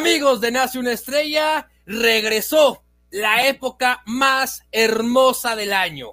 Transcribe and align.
Amigos 0.00 0.40
de 0.40 0.50
Nace 0.50 0.78
una 0.78 0.92
Estrella, 0.92 1.68
regresó 1.84 2.82
la 3.10 3.46
época 3.46 4.02
más 4.06 4.62
hermosa 4.72 5.56
del 5.56 5.74
año. 5.74 6.12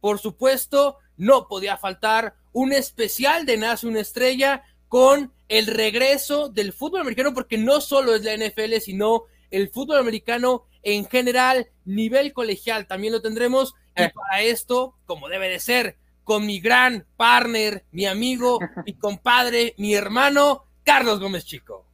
Por 0.00 0.20
supuesto, 0.20 0.98
no 1.16 1.48
podía 1.48 1.76
faltar 1.76 2.36
un 2.52 2.72
especial 2.72 3.44
de 3.44 3.56
Nace 3.56 3.88
una 3.88 3.98
Estrella 3.98 4.62
con 4.86 5.32
el 5.48 5.66
regreso 5.66 6.50
del 6.50 6.72
fútbol 6.72 7.00
americano, 7.00 7.34
porque 7.34 7.58
no 7.58 7.80
solo 7.80 8.14
es 8.14 8.22
la 8.22 8.36
NFL, 8.36 8.76
sino 8.80 9.24
el 9.50 9.70
fútbol 9.70 9.98
americano 9.98 10.62
en 10.84 11.04
general, 11.04 11.68
nivel 11.84 12.32
colegial, 12.32 12.86
también 12.86 13.12
lo 13.12 13.22
tendremos. 13.22 13.74
Y 13.96 14.04
eh. 14.04 14.12
para 14.14 14.42
esto, 14.42 14.94
como 15.04 15.28
debe 15.28 15.48
de 15.48 15.58
ser, 15.58 15.96
con 16.22 16.46
mi 16.46 16.60
gran 16.60 17.04
partner, 17.16 17.84
mi 17.90 18.06
amigo, 18.06 18.60
mi 18.86 18.94
compadre, 18.94 19.74
mi 19.78 19.96
hermano, 19.96 20.64
Carlos 20.84 21.18
Gómez 21.18 21.44
Chico. 21.44 21.85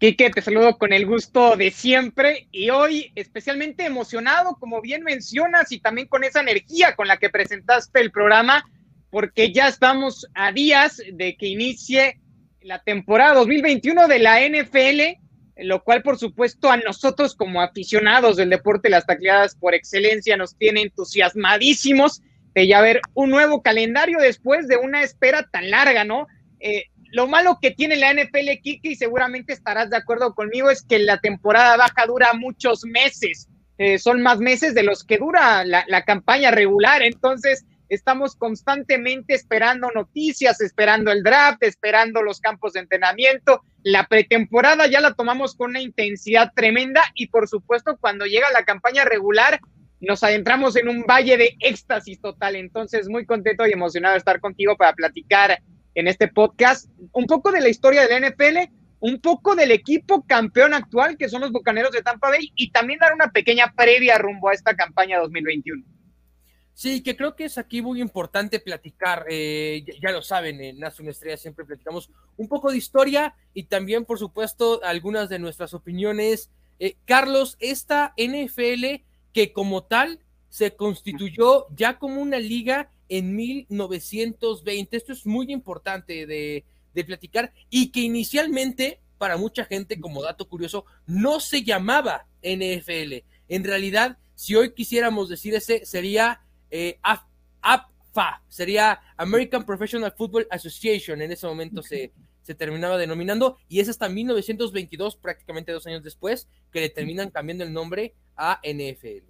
Quique, 0.00 0.30
te 0.30 0.40
saludo 0.40 0.78
con 0.78 0.94
el 0.94 1.04
gusto 1.04 1.58
de 1.58 1.70
siempre 1.70 2.48
y 2.52 2.70
hoy 2.70 3.12
especialmente 3.16 3.84
emocionado, 3.84 4.56
como 4.58 4.80
bien 4.80 5.02
mencionas, 5.02 5.72
y 5.72 5.78
también 5.78 6.08
con 6.08 6.24
esa 6.24 6.40
energía 6.40 6.96
con 6.96 7.06
la 7.06 7.18
que 7.18 7.28
presentaste 7.28 8.00
el 8.00 8.10
programa, 8.10 8.64
porque 9.10 9.52
ya 9.52 9.68
estamos 9.68 10.26
a 10.32 10.52
días 10.52 11.02
de 11.12 11.36
que 11.36 11.48
inicie 11.48 12.18
la 12.62 12.82
temporada 12.82 13.34
2021 13.34 14.08
de 14.08 14.18
la 14.20 14.40
NFL, 14.40 15.20
lo 15.66 15.84
cual 15.84 16.00
por 16.02 16.16
supuesto 16.16 16.70
a 16.70 16.78
nosotros 16.78 17.34
como 17.34 17.60
aficionados 17.60 18.38
del 18.38 18.48
deporte, 18.48 18.88
las 18.88 19.04
tacleadas 19.04 19.54
por 19.54 19.74
excelencia, 19.74 20.38
nos 20.38 20.56
tiene 20.56 20.80
entusiasmadísimos 20.80 22.22
de 22.54 22.66
ya 22.66 22.80
ver 22.80 23.02
un 23.12 23.28
nuevo 23.28 23.60
calendario 23.60 24.16
después 24.18 24.66
de 24.66 24.78
una 24.78 25.02
espera 25.02 25.46
tan 25.52 25.68
larga, 25.68 26.04
¿no? 26.04 26.26
Eh, 26.58 26.84
lo 27.12 27.26
malo 27.26 27.58
que 27.60 27.70
tiene 27.70 27.96
la 27.96 28.12
NFL, 28.12 28.60
Kiki, 28.62 28.90
y 28.90 28.96
seguramente 28.96 29.52
estarás 29.52 29.90
de 29.90 29.96
acuerdo 29.96 30.34
conmigo, 30.34 30.70
es 30.70 30.82
que 30.82 30.98
la 30.98 31.18
temporada 31.18 31.76
baja 31.76 32.06
dura 32.06 32.32
muchos 32.34 32.84
meses. 32.84 33.48
Eh, 33.78 33.98
son 33.98 34.22
más 34.22 34.38
meses 34.38 34.74
de 34.74 34.82
los 34.82 35.04
que 35.04 35.18
dura 35.18 35.64
la, 35.64 35.84
la, 35.88 36.04
campaña 36.04 36.50
regular. 36.50 37.02
Entonces, 37.02 37.64
estamos 37.88 38.36
constantemente 38.36 39.34
esperando 39.34 39.90
noticias, 39.94 40.60
esperando 40.60 41.10
el 41.10 41.22
draft, 41.22 41.62
esperando 41.62 42.22
los 42.22 42.40
campos 42.40 42.74
de 42.74 42.80
entrenamiento. 42.80 43.62
La 43.82 44.06
pretemporada 44.06 44.86
ya 44.86 45.00
la 45.00 45.14
tomamos 45.14 45.54
con 45.54 45.70
una 45.70 45.80
intensidad 45.80 46.52
tremenda 46.54 47.02
y, 47.14 47.28
por 47.28 47.48
supuesto, 47.48 47.96
cuando 47.98 48.26
llega 48.26 48.52
la 48.52 48.64
campaña 48.64 49.04
regular, 49.04 49.58
nos 50.00 50.22
adentramos 50.22 50.76
en 50.76 50.88
un 50.88 51.02
valle 51.02 51.36
de 51.36 51.56
éxtasis 51.60 52.20
total. 52.20 52.56
Entonces, 52.56 53.08
muy 53.08 53.26
contento 53.26 53.66
y 53.66 53.72
emocionado 53.72 54.14
de 54.14 54.18
estar 54.18 54.40
contigo 54.40 54.76
para 54.76 54.92
platicar 54.92 55.58
en 55.94 56.08
este 56.08 56.28
podcast 56.28 56.88
un 57.12 57.26
poco 57.26 57.50
de 57.52 57.60
la 57.60 57.68
historia 57.68 58.06
del 58.06 58.30
NFL, 58.30 58.72
un 59.00 59.20
poco 59.20 59.54
del 59.54 59.70
equipo 59.70 60.24
campeón 60.26 60.74
actual, 60.74 61.16
que 61.16 61.28
son 61.28 61.40
los 61.40 61.52
Bucaneros 61.52 61.92
de 61.92 62.02
Tampa 62.02 62.28
Bay, 62.28 62.52
y 62.54 62.70
también 62.70 62.98
dar 62.98 63.14
una 63.14 63.30
pequeña 63.30 63.72
previa 63.74 64.18
rumbo 64.18 64.48
a 64.48 64.52
esta 64.52 64.74
campaña 64.74 65.18
2021. 65.18 65.82
Sí, 66.74 67.02
que 67.02 67.16
creo 67.16 67.36
que 67.36 67.44
es 67.44 67.58
aquí 67.58 67.82
muy 67.82 68.00
importante 68.00 68.60
platicar, 68.60 69.26
eh, 69.28 69.84
ya, 70.00 70.12
lo 70.12 70.22
saben, 70.22 70.62
en 70.62 70.78
Nace 70.78 71.02
una 71.02 71.10
Estrella 71.10 71.36
siempre 71.36 71.64
platicamos 71.64 72.10
un 72.36 72.48
poco 72.48 72.70
de 72.70 72.78
historia 72.78 73.34
y 73.52 73.64
también, 73.64 74.04
por 74.04 74.18
supuesto, 74.18 74.80
algunas 74.82 75.28
de 75.28 75.38
nuestras 75.38 75.74
opiniones. 75.74 76.50
Eh, 76.78 76.96
Carlos, 77.04 77.56
esta 77.60 78.14
NFL 78.16 79.04
que 79.34 79.52
como 79.52 79.84
tal 79.84 80.20
se 80.48 80.74
constituyó 80.74 81.66
ya 81.76 81.98
como 81.98 82.22
una 82.22 82.38
liga 82.38 82.90
en 83.10 83.36
1920. 83.36 84.96
Esto 84.96 85.12
es 85.12 85.26
muy 85.26 85.52
importante 85.52 86.26
de, 86.26 86.64
platicar 87.04 87.52
y 87.68 87.92
que 87.92 88.00
inicialmente, 88.00 89.00
para 89.18 89.36
mucha 89.36 89.64
gente, 89.64 90.00
como 90.00 90.22
dato 90.22 90.48
curioso, 90.48 90.86
no 91.06 91.40
se 91.40 91.62
llamaba 91.62 92.26
NFL. 92.42 93.24
En 93.48 93.64
realidad, 93.64 94.18
si 94.34 94.54
hoy 94.54 94.74
quisiéramos 94.74 95.28
decir 95.28 95.54
ese, 95.54 95.84
sería 95.84 96.42
eh, 96.70 96.98
APFA, 97.02 98.42
sería 98.48 99.00
American 99.16 99.64
Professional 99.64 100.14
Football 100.16 100.46
Association. 100.50 101.20
En 101.22 101.32
ese 101.32 101.46
momento 101.46 101.82
se, 101.82 102.12
se 102.42 102.54
terminaba 102.54 102.98
denominando 102.98 103.56
y 103.68 103.80
es 103.80 103.88
hasta 103.88 104.08
1922, 104.08 105.16
prácticamente 105.16 105.72
dos 105.72 105.86
años 105.86 106.02
después, 106.02 106.48
que 106.70 106.80
le 106.80 106.90
terminan 106.90 107.30
cambiando 107.30 107.64
el 107.64 107.72
nombre 107.72 108.14
a 108.36 108.60
NFL. 108.62 109.29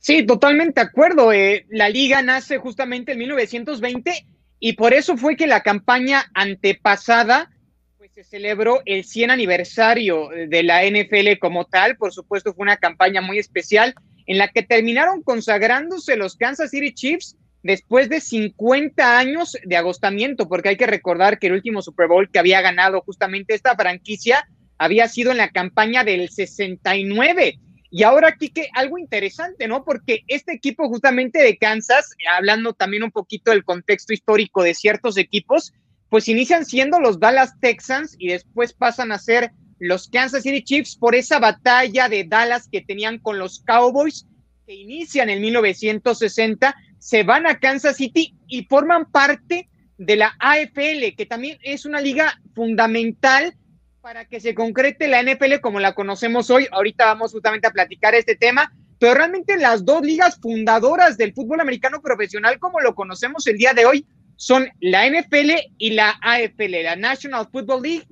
Sí, 0.00 0.24
totalmente 0.24 0.80
de 0.80 0.86
acuerdo. 0.86 1.30
Eh, 1.32 1.66
la 1.68 1.90
liga 1.90 2.22
nace 2.22 2.56
justamente 2.56 3.12
en 3.12 3.18
1920 3.18 4.26
y 4.58 4.72
por 4.72 4.94
eso 4.94 5.16
fue 5.18 5.36
que 5.36 5.46
la 5.46 5.60
campaña 5.60 6.24
antepasada 6.32 7.50
pues, 7.98 8.10
se 8.14 8.24
celebró 8.24 8.80
el 8.86 9.04
100 9.04 9.30
aniversario 9.30 10.30
de 10.48 10.62
la 10.62 10.84
NFL 10.86 11.38
como 11.38 11.66
tal. 11.66 11.98
Por 11.98 12.14
supuesto, 12.14 12.54
fue 12.54 12.62
una 12.62 12.78
campaña 12.78 13.20
muy 13.20 13.38
especial 13.38 13.94
en 14.26 14.38
la 14.38 14.48
que 14.48 14.62
terminaron 14.62 15.22
consagrándose 15.22 16.16
los 16.16 16.34
Kansas 16.34 16.70
City 16.70 16.94
Chiefs 16.94 17.36
después 17.62 18.08
de 18.08 18.22
50 18.22 19.18
años 19.18 19.54
de 19.62 19.76
agostamiento, 19.76 20.48
porque 20.48 20.70
hay 20.70 20.76
que 20.78 20.86
recordar 20.86 21.38
que 21.38 21.48
el 21.48 21.52
último 21.52 21.82
Super 21.82 22.08
Bowl 22.08 22.30
que 22.30 22.38
había 22.38 22.62
ganado 22.62 23.02
justamente 23.02 23.52
esta 23.52 23.76
franquicia 23.76 24.48
había 24.78 25.08
sido 25.08 25.30
en 25.30 25.36
la 25.36 25.50
campaña 25.50 26.04
del 26.04 26.30
69 26.30 27.58
y 27.90 28.04
ahora 28.04 28.28
aquí 28.28 28.50
que 28.50 28.68
algo 28.74 28.98
interesante, 28.98 29.66
¿no? 29.66 29.84
Porque 29.84 30.22
este 30.28 30.52
equipo 30.52 30.88
justamente 30.88 31.42
de 31.42 31.58
Kansas, 31.58 32.14
hablando 32.36 32.72
también 32.72 33.02
un 33.02 33.10
poquito 33.10 33.50
del 33.50 33.64
contexto 33.64 34.12
histórico 34.12 34.62
de 34.62 34.74
ciertos 34.74 35.16
equipos, 35.16 35.72
pues 36.08 36.28
inician 36.28 36.64
siendo 36.64 37.00
los 37.00 37.18
Dallas 37.18 37.58
Texans 37.60 38.14
y 38.18 38.28
después 38.28 38.72
pasan 38.72 39.10
a 39.10 39.18
ser 39.18 39.50
los 39.80 40.08
Kansas 40.08 40.42
City 40.42 40.62
Chiefs 40.62 40.96
por 40.96 41.14
esa 41.14 41.40
batalla 41.40 42.08
de 42.08 42.24
Dallas 42.24 42.68
que 42.70 42.82
tenían 42.82 43.18
con 43.18 43.38
los 43.38 43.60
Cowboys 43.64 44.26
que 44.66 44.74
inician 44.74 45.28
en 45.30 45.40
1960, 45.40 46.76
se 46.98 47.22
van 47.24 47.46
a 47.46 47.58
Kansas 47.58 47.96
City 47.96 48.36
y 48.46 48.64
forman 48.66 49.10
parte 49.10 49.68
de 49.98 50.16
la 50.16 50.36
AFL, 50.38 51.14
que 51.16 51.26
también 51.28 51.58
es 51.62 51.84
una 51.86 52.00
liga 52.00 52.40
fundamental 52.54 53.54
para 54.00 54.24
que 54.24 54.40
se 54.40 54.54
concrete 54.54 55.08
la 55.08 55.22
NFL 55.22 55.60
como 55.60 55.80
la 55.80 55.94
conocemos 55.94 56.50
hoy. 56.50 56.66
Ahorita 56.72 57.06
vamos 57.06 57.32
justamente 57.32 57.66
a 57.66 57.72
platicar 57.72 58.14
este 58.14 58.34
tema, 58.34 58.72
pero 58.98 59.14
realmente 59.14 59.56
las 59.56 59.84
dos 59.84 60.02
ligas 60.02 60.38
fundadoras 60.40 61.16
del 61.16 61.34
fútbol 61.34 61.60
americano 61.60 62.00
profesional 62.00 62.58
como 62.58 62.80
lo 62.80 62.94
conocemos 62.94 63.46
el 63.46 63.58
día 63.58 63.74
de 63.74 63.86
hoy 63.86 64.06
son 64.36 64.70
la 64.80 65.06
NFL 65.06 65.50
y 65.76 65.90
la 65.90 66.18
AFL, 66.22 66.82
la 66.82 66.96
National 66.96 67.48
Football 67.52 67.82
League 67.82 68.06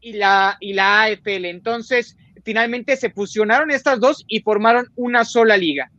y 0.00 0.14
la, 0.14 0.56
y 0.60 0.72
la 0.72 1.02
AFL. 1.02 1.44
Entonces, 1.44 2.16
finalmente 2.42 2.96
se 2.96 3.10
fusionaron 3.10 3.70
estas 3.70 4.00
dos 4.00 4.24
y 4.26 4.40
formaron 4.40 4.90
una 4.96 5.26
sola 5.26 5.58
liga. 5.58 5.90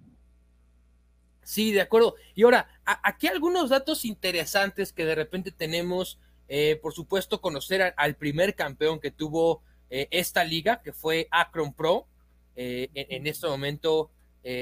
Sí, 1.44 1.72
de 1.72 1.82
acuerdo. 1.82 2.16
Y 2.34 2.44
ahora, 2.44 2.68
aquí 2.84 3.28
algunos 3.28 3.70
datos 3.70 4.06
interesantes 4.06 4.92
que 4.92 5.06
de 5.06 5.14
repente 5.14 5.52
tenemos 5.52 6.20
eh, 6.48 6.80
por 6.82 6.94
supuesto, 6.94 7.42
conocer 7.42 7.94
al 7.98 8.16
primer 8.16 8.56
campeón 8.56 9.00
que 9.00 9.12
tuvo 9.12 9.62
eh, 9.90 10.08
esta 10.12 10.44
liga, 10.44 10.82
que 10.82 10.94
fue 10.94 11.28
Akron 11.32 11.74
Pro. 11.74 12.08
Eh, 12.56 12.90
en, 12.94 13.28
este 13.28 13.48
momento, 13.48 14.12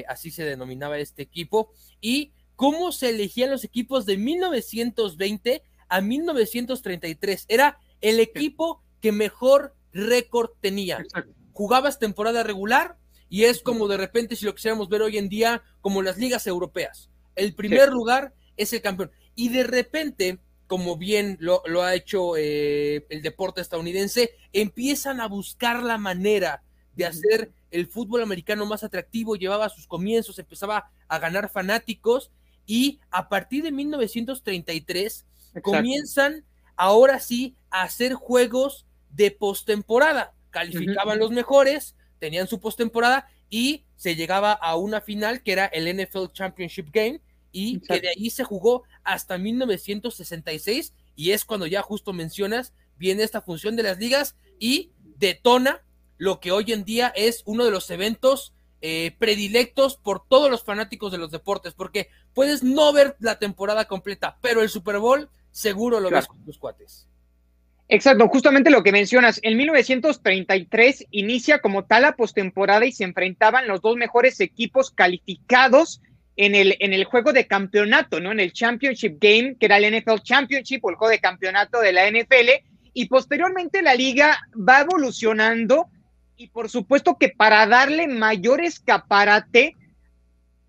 así 0.07 0.31
se 0.31 0.45
denominaba 0.45 0.97
este 0.97 1.24
equipo. 1.24 1.71
Y 2.00 2.31
cómo 2.56 2.91
se 2.91 3.09
elegían 3.09 3.51
los 3.51 3.63
equipos 3.63 4.06
de 4.06 4.18
1920 4.18 5.63
a 5.89 6.01
1933. 6.01 7.45
Era 7.50 7.80
el 8.01 8.19
equipo 8.19 8.81
que 9.01 9.12
mejor 9.12 9.75
récord 9.91 10.51
tenía. 10.62 11.03
Jugabas 11.51 12.00
temporada 12.00 12.44
regular 12.44 12.97
y 13.29 13.45
es 13.45 13.62
como 13.62 13.88
de 13.88 13.97
repente, 13.97 14.36
si 14.36 14.45
lo 14.45 14.53
quisiéramos 14.53 14.89
ver 14.89 15.01
hoy 15.01 15.18
en 15.18 15.27
día, 15.27 15.63
como 15.81 16.01
las 16.01 16.18
ligas 16.18 16.45
europeas. 16.45 17.09
El 17.36 17.56
primer 17.56 17.89
lugar 17.89 18.33
es 18.57 18.74
el 18.74 18.81
campeón. 18.81 19.12
Y 19.36 19.50
de 19.50 19.63
repente, 19.63 20.39
como 20.68 20.98
bien 20.98 21.38
lo, 21.39 21.62
ha 21.83 21.95
hecho 21.95 22.38
eh, 22.38 23.06
el 23.10 23.21
deporte 23.21 23.62
estadounidense, 23.62 24.31
empiezan 24.54 25.21
a 25.21 25.27
buscar 25.27 25.83
la 25.83 25.98
manera 25.98 26.63
de 26.95 27.06
hacer 27.06 27.51
el 27.71 27.88
fútbol 27.88 28.21
americano 28.21 28.65
más 28.65 28.83
atractivo, 28.83 29.36
llevaba 29.36 29.69
sus 29.69 29.88
comienzos, 29.88 30.39
empezaba 30.39 30.92
a 31.07 31.19
ganar 31.19 31.50
fanáticos 31.50 32.31
y 32.65 33.00
a 33.10 33.30
partir 33.30 33.63
de 33.63 33.71
1933 33.71 35.25
comienzan 35.62 36.45
ahora 36.75 37.19
sí 37.19 37.56
a 37.69 37.83
hacer 37.83 38.13
juegos 38.13 38.86
de 39.10 39.31
postemporada. 39.31 40.33
Calificaban 40.51 41.19
los 41.19 41.31
mejores, 41.31 41.95
tenían 42.19 42.48
su 42.48 42.60
postemporada 42.60 43.27
y 43.50 43.86
se 43.95 44.15
llegaba 44.15 44.54
a 44.54 44.75
una 44.75 45.01
final 45.01 45.44
que 45.44 45.51
era 45.51 45.65
el 45.65 45.88
NFL 45.88 46.31
Championship 46.31 46.89
Game 46.92 47.21
y 47.53 47.79
que 47.79 48.01
de 48.01 48.09
ahí 48.09 48.29
se 48.29 48.44
jugó 48.44 48.83
hasta 49.03 49.38
1966 49.38 50.94
y 51.15 51.31
es 51.31 51.45
cuando 51.45 51.67
ya 51.67 51.81
justo 51.81 52.11
mencionas, 52.11 52.73
viene 52.97 53.23
esta 53.23 53.41
función 53.41 53.77
de 53.77 53.83
las 53.83 54.00
ligas 54.00 54.35
y 54.59 54.91
detona 55.17 55.81
lo 56.17 56.39
que 56.39 56.51
hoy 56.51 56.73
en 56.73 56.83
día 56.83 57.13
es 57.15 57.44
uno 57.45 57.63
de 57.63 57.71
los 57.71 57.89
eventos 57.89 58.53
eh, 58.81 59.15
predilectos 59.17 59.95
por 59.95 60.27
todos 60.27 60.51
los 60.51 60.63
fanáticos 60.63 61.11
de 61.11 61.17
los 61.17 61.31
deportes, 61.31 61.73
porque 61.73 62.09
puedes 62.33 62.63
no 62.63 62.91
ver 62.91 63.15
la 63.19 63.39
temporada 63.39 63.85
completa, 63.85 64.38
pero 64.41 64.61
el 64.61 64.69
Super 64.69 65.00
Bowl 65.00 65.29
seguro 65.51 66.00
lo 66.00 66.09
ves 66.09 66.27
con 66.27 66.44
tus 66.44 66.57
cuates. 66.57 67.07
Exacto, 67.88 68.27
justamente 68.27 68.71
lo 68.71 68.83
que 68.83 68.91
mencionas. 68.91 69.39
En 69.44 69.55
1933 69.55 71.05
inicia 71.11 71.59
como 71.59 71.85
tal 71.85 72.01
la 72.01 72.15
postemporada 72.15 72.85
y 72.85 72.91
se 72.91 73.03
enfrentaban 73.03 73.67
los 73.67 73.81
dos 73.81 73.95
mejores 73.95 74.39
equipos 74.39 74.89
calificados 74.89 76.01
en 76.35 76.56
el, 76.56 76.75
en 76.80 76.94
el 76.94 77.06
juego 77.06 77.33
de 77.33 77.47
campeonato, 77.47 78.19
¿no? 78.19 78.31
En 78.31 78.39
el 78.39 78.53
Championship 78.53 79.18
Game, 79.19 79.56
que 79.59 79.68
era 79.68 79.77
el 79.77 80.00
NFL 80.00 80.21
Championship 80.24 80.83
o 80.83 80.89
el 80.89 80.95
juego 80.95 81.12
de 81.12 81.19
campeonato 81.19 81.80
de 81.80 81.94
la 81.94 82.09
NFL. 82.09 82.50
Y 82.94 83.07
posteriormente 83.07 83.81
la 83.81 83.95
liga 83.95 84.39
va 84.57 84.81
evolucionando 84.81 85.88
y 86.35 86.47
por 86.47 86.69
supuesto 86.69 87.18
que 87.19 87.30
para 87.30 87.65
darle 87.68 88.07
mayor 88.07 88.62
escaparate, 88.62 89.75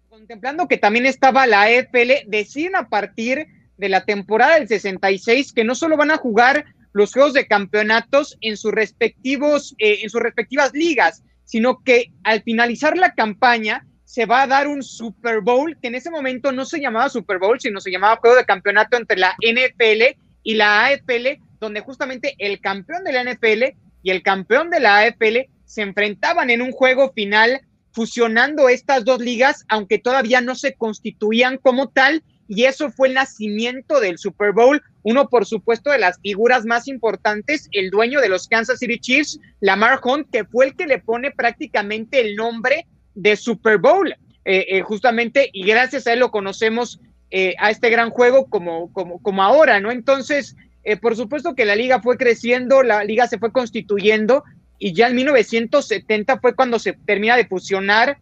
contemplando 0.09 0.69
que 0.69 0.79
también 0.79 1.07
estaba 1.07 1.47
la 1.47 1.63
AFL, 1.63 2.29
deciden 2.29 2.77
a 2.77 2.89
partir 2.89 3.47
de 3.77 3.89
la 3.89 4.05
temporada 4.05 4.55
del 4.55 4.69
66 4.69 5.53
que 5.53 5.65
no 5.65 5.75
solo 5.75 5.97
van 5.97 6.11
a 6.11 6.19
jugar 6.19 6.67
los 6.93 7.13
juegos 7.13 7.33
de 7.33 7.47
campeonatos 7.47 8.37
en 8.41 8.57
sus 8.57 8.73
respectivos, 8.73 9.75
eh, 9.79 10.01
en 10.03 10.11
sus 10.11 10.23
respectivas 10.23 10.73
ligas, 10.75 11.25
sino 11.45 11.83
que 11.83 12.13
al 12.23 12.43
finalizar 12.43 12.97
la 12.97 13.15
campaña 13.15 13.85
se 14.15 14.27
va 14.27 14.43
a 14.43 14.47
dar 14.47 14.69
un 14.69 14.85
Super 14.85 15.41
Bowl, 15.41 15.77
que 15.83 15.89
en 15.89 15.97
ese 15.97 16.09
momento 16.09 16.53
no 16.53 16.65
se 16.65 16.79
llamaba 16.79 17.09
Super 17.09 17.41
Bowl, 17.41 17.59
sino 17.59 17.81
se 17.81 17.91
llamaba 17.91 18.19
Juego 18.19 18.37
de 18.37 18.45
Campeonato 18.45 18.97
entre 18.97 19.19
la 19.19 19.35
NFL 19.41 20.17
y 20.45 20.55
la 20.55 20.85
AFL, 20.85 21.41
donde 21.59 21.81
justamente 21.81 22.37
el 22.39 22.61
campeón 22.61 23.03
de 23.03 23.13
la 23.13 23.25
NFL 23.25 23.77
y 24.05 24.11
el 24.13 24.23
campeón 24.23 24.71
de 24.71 24.79
la 24.79 24.99
AFL 24.99 25.51
se 25.65 25.83
enfrentaban 25.83 26.51
en 26.51 26.63
un 26.63 26.71
juego 26.71 27.11
final 27.13 27.63
fusionando 27.91 28.69
estas 28.69 29.05
dos 29.05 29.19
ligas, 29.19 29.65
aunque 29.69 29.99
todavía 29.99 30.41
no 30.41 30.55
se 30.55 30.75
constituían 30.75 31.59
como 31.59 31.89
tal, 31.89 32.23
y 32.47 32.67
eso 32.67 32.93
fue 32.93 33.09
el 33.09 33.15
nacimiento 33.15 33.99
del 33.99 34.19
Super 34.19 34.53
Bowl. 34.53 34.81
Uno, 35.03 35.29
por 35.29 35.45
supuesto, 35.45 35.91
de 35.91 35.99
las 35.99 36.21
figuras 36.21 36.65
más 36.65 36.87
importantes, 36.87 37.69
el 37.73 37.91
dueño 37.91 38.21
de 38.21 38.29
los 38.29 38.47
Kansas 38.47 38.79
City 38.79 39.01
Chiefs, 39.01 39.41
Lamar 39.59 39.99
Hunt, 40.05 40.29
que 40.31 40.45
fue 40.45 40.67
el 40.67 40.77
que 40.77 40.87
le 40.87 41.01
pone 41.01 41.33
prácticamente 41.33 42.21
el 42.21 42.37
nombre 42.37 42.87
de 43.15 43.37
Super 43.37 43.79
Bowl, 43.79 44.13
eh, 44.45 44.67
eh, 44.69 44.81
justamente, 44.83 45.51
y 45.53 45.65
gracias 45.67 46.07
a 46.07 46.13
él 46.13 46.21
lo 46.21 46.31
conocemos 46.31 47.01
eh, 47.31 47.55
a 47.59 47.71
este 47.71 47.91
gran 47.91 48.11
juego 48.11 48.47
como, 48.47 48.93
como, 48.93 49.21
como 49.23 49.43
ahora, 49.43 49.81
¿no? 49.81 49.91
Entonces, 49.91 50.57
por 51.01 51.17
supuesto 51.17 51.55
que 51.55 51.65
la 51.65 51.77
liga 51.77 52.03
fue 52.03 52.19
creciendo, 52.19 52.83
la 52.83 53.05
liga 53.05 53.27
se 53.27 53.39
fue 53.39 53.53
constituyendo, 53.53 54.45
y 54.79 54.93
ya 54.93 55.09
en 55.09 55.17
1970 55.17 56.41
fue 56.41 56.55
cuando 56.55 56.79
se 56.79 56.93
termina 56.93 57.37
de 57.37 57.47
fusionar 57.47 58.19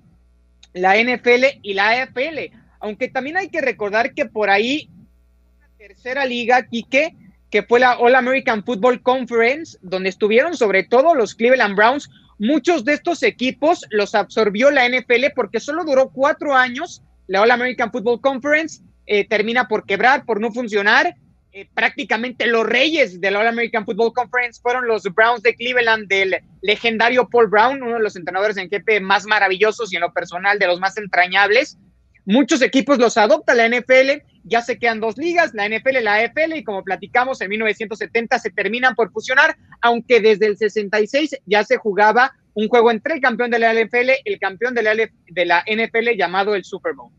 la 0.73 0.97
NFL 0.97 1.59
y 1.63 1.75
la 1.75 2.03
AFL 2.03 2.53
aunque 2.83 3.09
también 3.09 3.37
hay 3.37 3.49
que 3.49 3.61
recordar 3.61 4.13
que 4.13 4.27
por 4.27 4.51
ahí 4.51 4.91
una 5.57 5.69
tercera 5.79 6.27
liga, 6.27 6.67
Quique, 6.67 7.15
que 7.49 7.63
fue 7.63 7.79
la 7.79 7.97
All 7.97 8.17
American 8.17 8.65
Football 8.65 9.03
Conference, 9.03 9.79
donde 9.83 10.09
estuvieron 10.09 10.57
sobre 10.57 10.83
todo 10.83 11.15
los 11.15 11.35
Cleveland 11.37 11.77
Browns. 11.77 12.11
Muchos 12.39 12.85
de 12.85 12.95
estos 12.95 13.23
equipos 13.23 13.87
los 13.91 14.15
absorbió 14.15 14.71
la 14.71 14.89
NFL 14.89 15.33
porque 15.35 15.61
solo 15.61 15.85
duró 15.85 16.11
cuatro 16.11 16.55
años. 16.55 17.03
La 17.29 17.43
All 17.43 17.51
American 17.51 17.91
Football 17.93 18.21
Conference 18.21 18.83
eh, 19.07 19.27
termina 19.27 19.69
por 19.69 19.85
quebrar, 19.87 20.25
por 20.25 20.41
no 20.41 20.53
funcionar. 20.53 21.15
Eh, 21.55 21.69
prácticamente 21.75 22.47
los 22.47 22.65
reyes 22.67 23.21
de 23.21 23.31
la 23.31 23.41
All 23.41 23.47
American 23.47 23.85
Football 23.85 24.15
Conference 24.15 24.61
fueron 24.63 24.89
los 24.89 25.03
Browns 25.03 25.43
de 25.43 25.55
Cleveland 25.55 26.09
del 26.09 26.37
legendario 26.63 27.29
Paul 27.29 27.49
Brown, 27.49 27.83
uno 27.83 27.97
de 27.97 28.03
los 28.03 28.17
entrenadores 28.17 28.57
en 28.57 28.71
jefe 28.71 29.01
más 29.01 29.27
maravillosos 29.27 29.93
y 29.93 29.97
en 29.97 30.03
lo 30.03 30.13
personal 30.13 30.59
de 30.59 30.67
los 30.67 30.81
más 30.81 30.97
entrañables. 30.97 31.79
Muchos 32.25 32.63
equipos 32.63 32.99
los 32.99 33.19
adopta 33.19 33.55
la 33.55 33.69
NFL, 33.69 34.23
ya 34.45 34.63
se 34.63 34.79
quedan 34.79 35.01
dos 35.01 35.17
ligas, 35.17 35.55
la 35.55 35.69
NFL 35.69 35.97
y 35.99 36.03
la 36.03 36.17
AFL, 36.17 36.57
y 36.57 36.65
como 36.65 36.83
platicamos, 36.83 37.41
en 37.41 37.49
1970 37.51 38.39
se 38.39 38.51
terminan 38.51 38.95
por 38.95 39.13
fusionar, 39.13 39.57
aunque 39.81 40.21
desde 40.21 40.47
el 40.47 40.57
66 40.57 41.37
ya 41.47 41.65
se 41.65 41.77
jugaba 41.77 42.33
un 42.55 42.69
juego 42.69 42.91
entre 42.91 43.15
el 43.15 43.21
campeón 43.21 43.51
de 43.51 43.59
la 43.59 43.73
NFL 43.73 44.11
y 44.25 44.33
el 44.33 44.39
campeón 44.39 44.75
de 44.75 44.83
la, 44.83 44.95
de 44.95 45.47
la 45.47 45.65
NFL 45.67 46.17
llamado 46.17 46.55
el 46.55 46.65
Super 46.65 46.95
Bowl. 46.95 47.13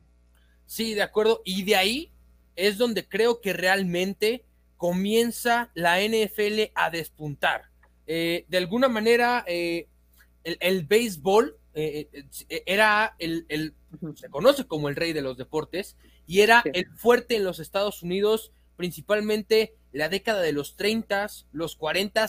Sí, 0.65 0.93
de 0.93 1.03
acuerdo, 1.03 1.41
y 1.45 1.63
de 1.63 1.75
ahí 1.75 2.11
es 2.55 2.77
donde 2.77 3.07
creo 3.07 3.41
que 3.41 3.53
realmente 3.53 4.45
comienza 4.77 5.71
la 5.73 5.99
NFL 6.01 6.71
a 6.75 6.89
despuntar. 6.89 7.63
Eh, 8.05 8.45
de 8.47 8.57
alguna 8.57 8.89
manera, 8.89 9.43
eh, 9.47 9.87
el, 10.43 10.57
el 10.59 10.85
béisbol 10.85 11.57
eh, 11.75 12.07
eh, 12.49 12.63
era 12.67 13.15
el, 13.17 13.73
se 14.15 14.29
conoce 14.29 14.65
como 14.65 14.89
el 14.89 14.95
rey 14.95 15.11
de 15.11 15.23
los 15.23 15.37
deportes 15.37 15.97
y 16.33 16.41
era 16.41 16.63
el 16.73 16.87
fuerte 16.95 17.35
en 17.35 17.43
los 17.43 17.59
Estados 17.59 18.01
Unidos, 18.01 18.53
principalmente 18.75 19.75
la 19.91 20.09
década 20.09 20.41
de 20.41 20.51
los 20.51 20.75
30, 20.75 21.27
los 21.51 21.75
40, 21.75 22.27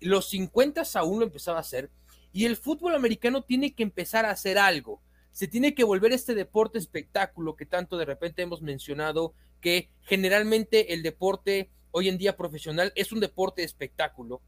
los 0.00 0.28
50 0.30 0.82
aún 0.94 1.20
lo 1.20 1.26
empezaba 1.26 1.58
a 1.58 1.60
hacer. 1.60 1.92
Y 2.32 2.46
el 2.46 2.56
fútbol 2.56 2.96
americano 2.96 3.42
tiene 3.42 3.72
que 3.72 3.84
empezar 3.84 4.24
a 4.24 4.30
hacer 4.30 4.58
algo. 4.58 5.00
Se 5.30 5.46
tiene 5.46 5.76
que 5.76 5.84
volver 5.84 6.10
este 6.10 6.34
deporte 6.34 6.80
espectáculo 6.80 7.54
que 7.54 7.66
tanto 7.66 7.96
de 7.96 8.04
repente 8.04 8.42
hemos 8.42 8.62
mencionado, 8.62 9.32
que 9.60 9.90
generalmente 10.02 10.92
el 10.92 11.04
deporte 11.04 11.70
hoy 11.92 12.08
en 12.08 12.18
día 12.18 12.36
profesional 12.36 12.92
es 12.96 13.12
un 13.12 13.20
deporte 13.20 13.62
espectáculo 13.62 14.42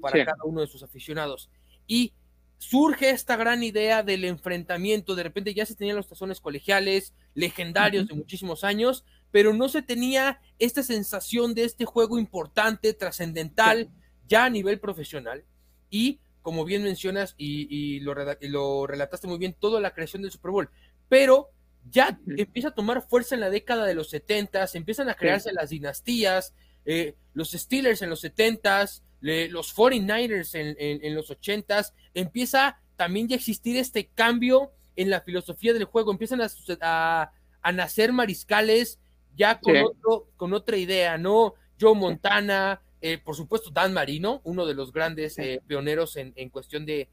para 0.00 0.24
cada 0.24 0.44
uno 0.44 0.60
de 0.60 0.68
sus 0.68 0.84
aficionados. 0.84 1.50
Y 1.88 2.12
surge 2.58 3.10
esta 3.10 3.36
gran 3.36 3.62
idea 3.62 4.02
del 4.02 4.24
enfrentamiento. 4.24 5.14
De 5.14 5.22
repente 5.22 5.54
ya 5.54 5.66
se 5.66 5.74
tenían 5.74 5.96
los 5.96 6.08
tazones 6.08 6.40
colegiales, 6.40 7.14
legendarios 7.34 8.08
de 8.08 8.14
muchísimos 8.14 8.64
años, 8.64 9.04
pero 9.30 9.52
no 9.52 9.68
se 9.68 9.82
tenía 9.82 10.40
esta 10.58 10.82
sensación 10.82 11.54
de 11.54 11.64
este 11.64 11.84
juego 11.84 12.18
importante, 12.18 12.94
trascendental, 12.94 13.90
ya 14.28 14.44
a 14.44 14.50
nivel 14.50 14.80
profesional. 14.80 15.44
Y 15.90 16.20
como 16.46 16.64
bien 16.64 16.84
mencionas 16.84 17.34
y, 17.36 17.98
lo, 18.00 18.86
relataste 18.86 19.26
muy 19.26 19.36
bien, 19.36 19.56
toda 19.58 19.80
la 19.80 19.92
creación 19.92 20.22
del 20.22 20.30
Super 20.30 20.52
Bowl. 20.52 20.70
Pero 21.08 21.50
ya 21.90 22.20
empieza 22.36 22.68
a 22.68 22.74
tomar 22.74 23.02
fuerza 23.02 23.34
en 23.34 23.40
la 23.40 23.50
década 23.50 23.84
de 23.84 23.94
los 23.94 24.10
70, 24.10 24.64
empiezan 24.74 25.08
a 25.08 25.14
crearse 25.14 25.52
las 25.52 25.70
dinastías, 25.70 26.54
eh, 26.84 27.16
los 27.34 27.50
Steelers 27.50 28.00
en 28.02 28.10
los 28.10 28.22
70s, 28.22 29.02
los 29.20 29.74
49ers 29.74 30.50
en, 30.54 31.14
los 31.14 31.30
80s, 31.30 31.92
empieza 32.14 32.80
también 32.96 33.28
ya 33.28 33.36
a 33.36 33.38
existir 33.38 33.76
este 33.76 34.06
cambio 34.14 34.72
en 34.96 35.10
la 35.10 35.20
filosofía 35.20 35.72
del 35.72 35.84
juego, 35.84 36.10
empiezan 36.10 36.40
a, 36.80 37.32
nacer 37.72 38.12
mariscales 38.12 38.98
ya 39.36 39.58
con, 39.60 39.76
otro, 39.76 40.28
con 40.36 40.54
otra 40.54 40.76
idea, 40.76 41.18
¿no? 41.18 41.54
Joe 41.78 41.94
Montana, 41.94 42.80
eh, 43.00 43.18
por 43.18 43.36
supuesto 43.36 43.70
Dan 43.70 43.92
Marino, 43.92 44.40
uno 44.44 44.64
de 44.64 44.74
los 44.74 44.92
grandes 44.92 45.38
eh, 45.38 45.60
pioneros 45.66 46.16
en, 46.16 46.48
cuestión 46.48 46.86
de, 46.86 47.08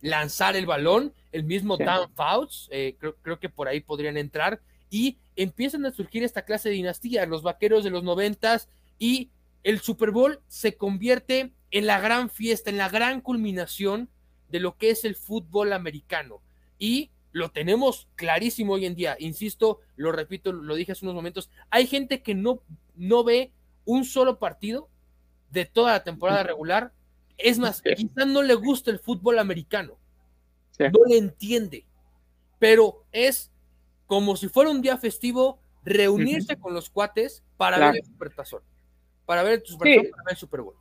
lanzar 0.00 0.56
el 0.56 0.66
balón, 0.66 1.12
el 1.32 1.44
mismo 1.44 1.76
Dan 1.76 2.10
Fouts, 2.14 2.68
eh, 2.70 2.96
creo, 2.98 3.16
creo, 3.22 3.38
que 3.38 3.48
por 3.48 3.68
ahí 3.68 3.80
podrían 3.80 4.16
entrar, 4.16 4.60
y 4.88 5.18
empiezan 5.36 5.84
a 5.86 5.92
surgir 5.92 6.22
esta 6.22 6.44
clase 6.44 6.68
de 6.68 6.76
dinastía, 6.76 7.26
los 7.26 7.42
vaqueros 7.42 7.84
de 7.84 7.90
los 7.90 8.04
noventas 8.04 8.68
y 8.98 9.30
el 9.64 9.80
Super 9.80 10.10
Bowl 10.10 10.40
se 10.46 10.76
convierte 10.76 11.52
en 11.70 11.86
la 11.86 11.98
gran 11.98 12.30
fiesta, 12.30 12.70
en 12.70 12.76
la 12.76 12.90
gran 12.90 13.20
culminación 13.20 14.10
de 14.50 14.60
lo 14.60 14.76
que 14.76 14.90
es 14.90 15.04
el 15.04 15.16
fútbol 15.16 15.72
americano. 15.72 16.42
Y 16.78 17.10
lo 17.32 17.50
tenemos 17.50 18.08
clarísimo 18.14 18.74
hoy 18.74 18.84
en 18.84 18.94
día. 18.94 19.16
Insisto, 19.18 19.80
lo 19.96 20.12
repito, 20.12 20.52
lo 20.52 20.74
dije 20.74 20.92
hace 20.92 21.04
unos 21.04 21.16
momentos, 21.16 21.50
hay 21.70 21.86
gente 21.86 22.22
que 22.22 22.34
no, 22.34 22.62
no 22.94 23.24
ve 23.24 23.52
un 23.86 24.04
solo 24.04 24.38
partido 24.38 24.88
de 25.50 25.64
toda 25.64 25.92
la 25.92 26.04
temporada 26.04 26.42
regular. 26.42 26.92
Es 27.38 27.58
más, 27.58 27.80
quizás 27.80 28.26
no 28.26 28.42
le 28.42 28.54
gusta 28.54 28.90
el 28.90 29.00
fútbol 29.00 29.38
americano. 29.38 29.98
No 30.78 31.04
le 31.08 31.16
entiende. 31.16 31.86
Pero 32.58 33.06
es 33.12 33.50
como 34.06 34.36
si 34.36 34.48
fuera 34.48 34.70
un 34.70 34.82
día 34.82 34.98
festivo 34.98 35.58
reunirse 35.84 36.58
con 36.58 36.74
los 36.74 36.90
cuates 36.90 37.42
para 37.56 37.78
ver 37.78 37.96
el 37.96 38.04
supertazón 38.04 38.62
para 39.26 39.42
ver 39.42 39.54
el 39.54 39.66
Super, 39.66 40.10
el 40.30 40.36
Super 40.36 40.60
Bowl. 40.60 40.74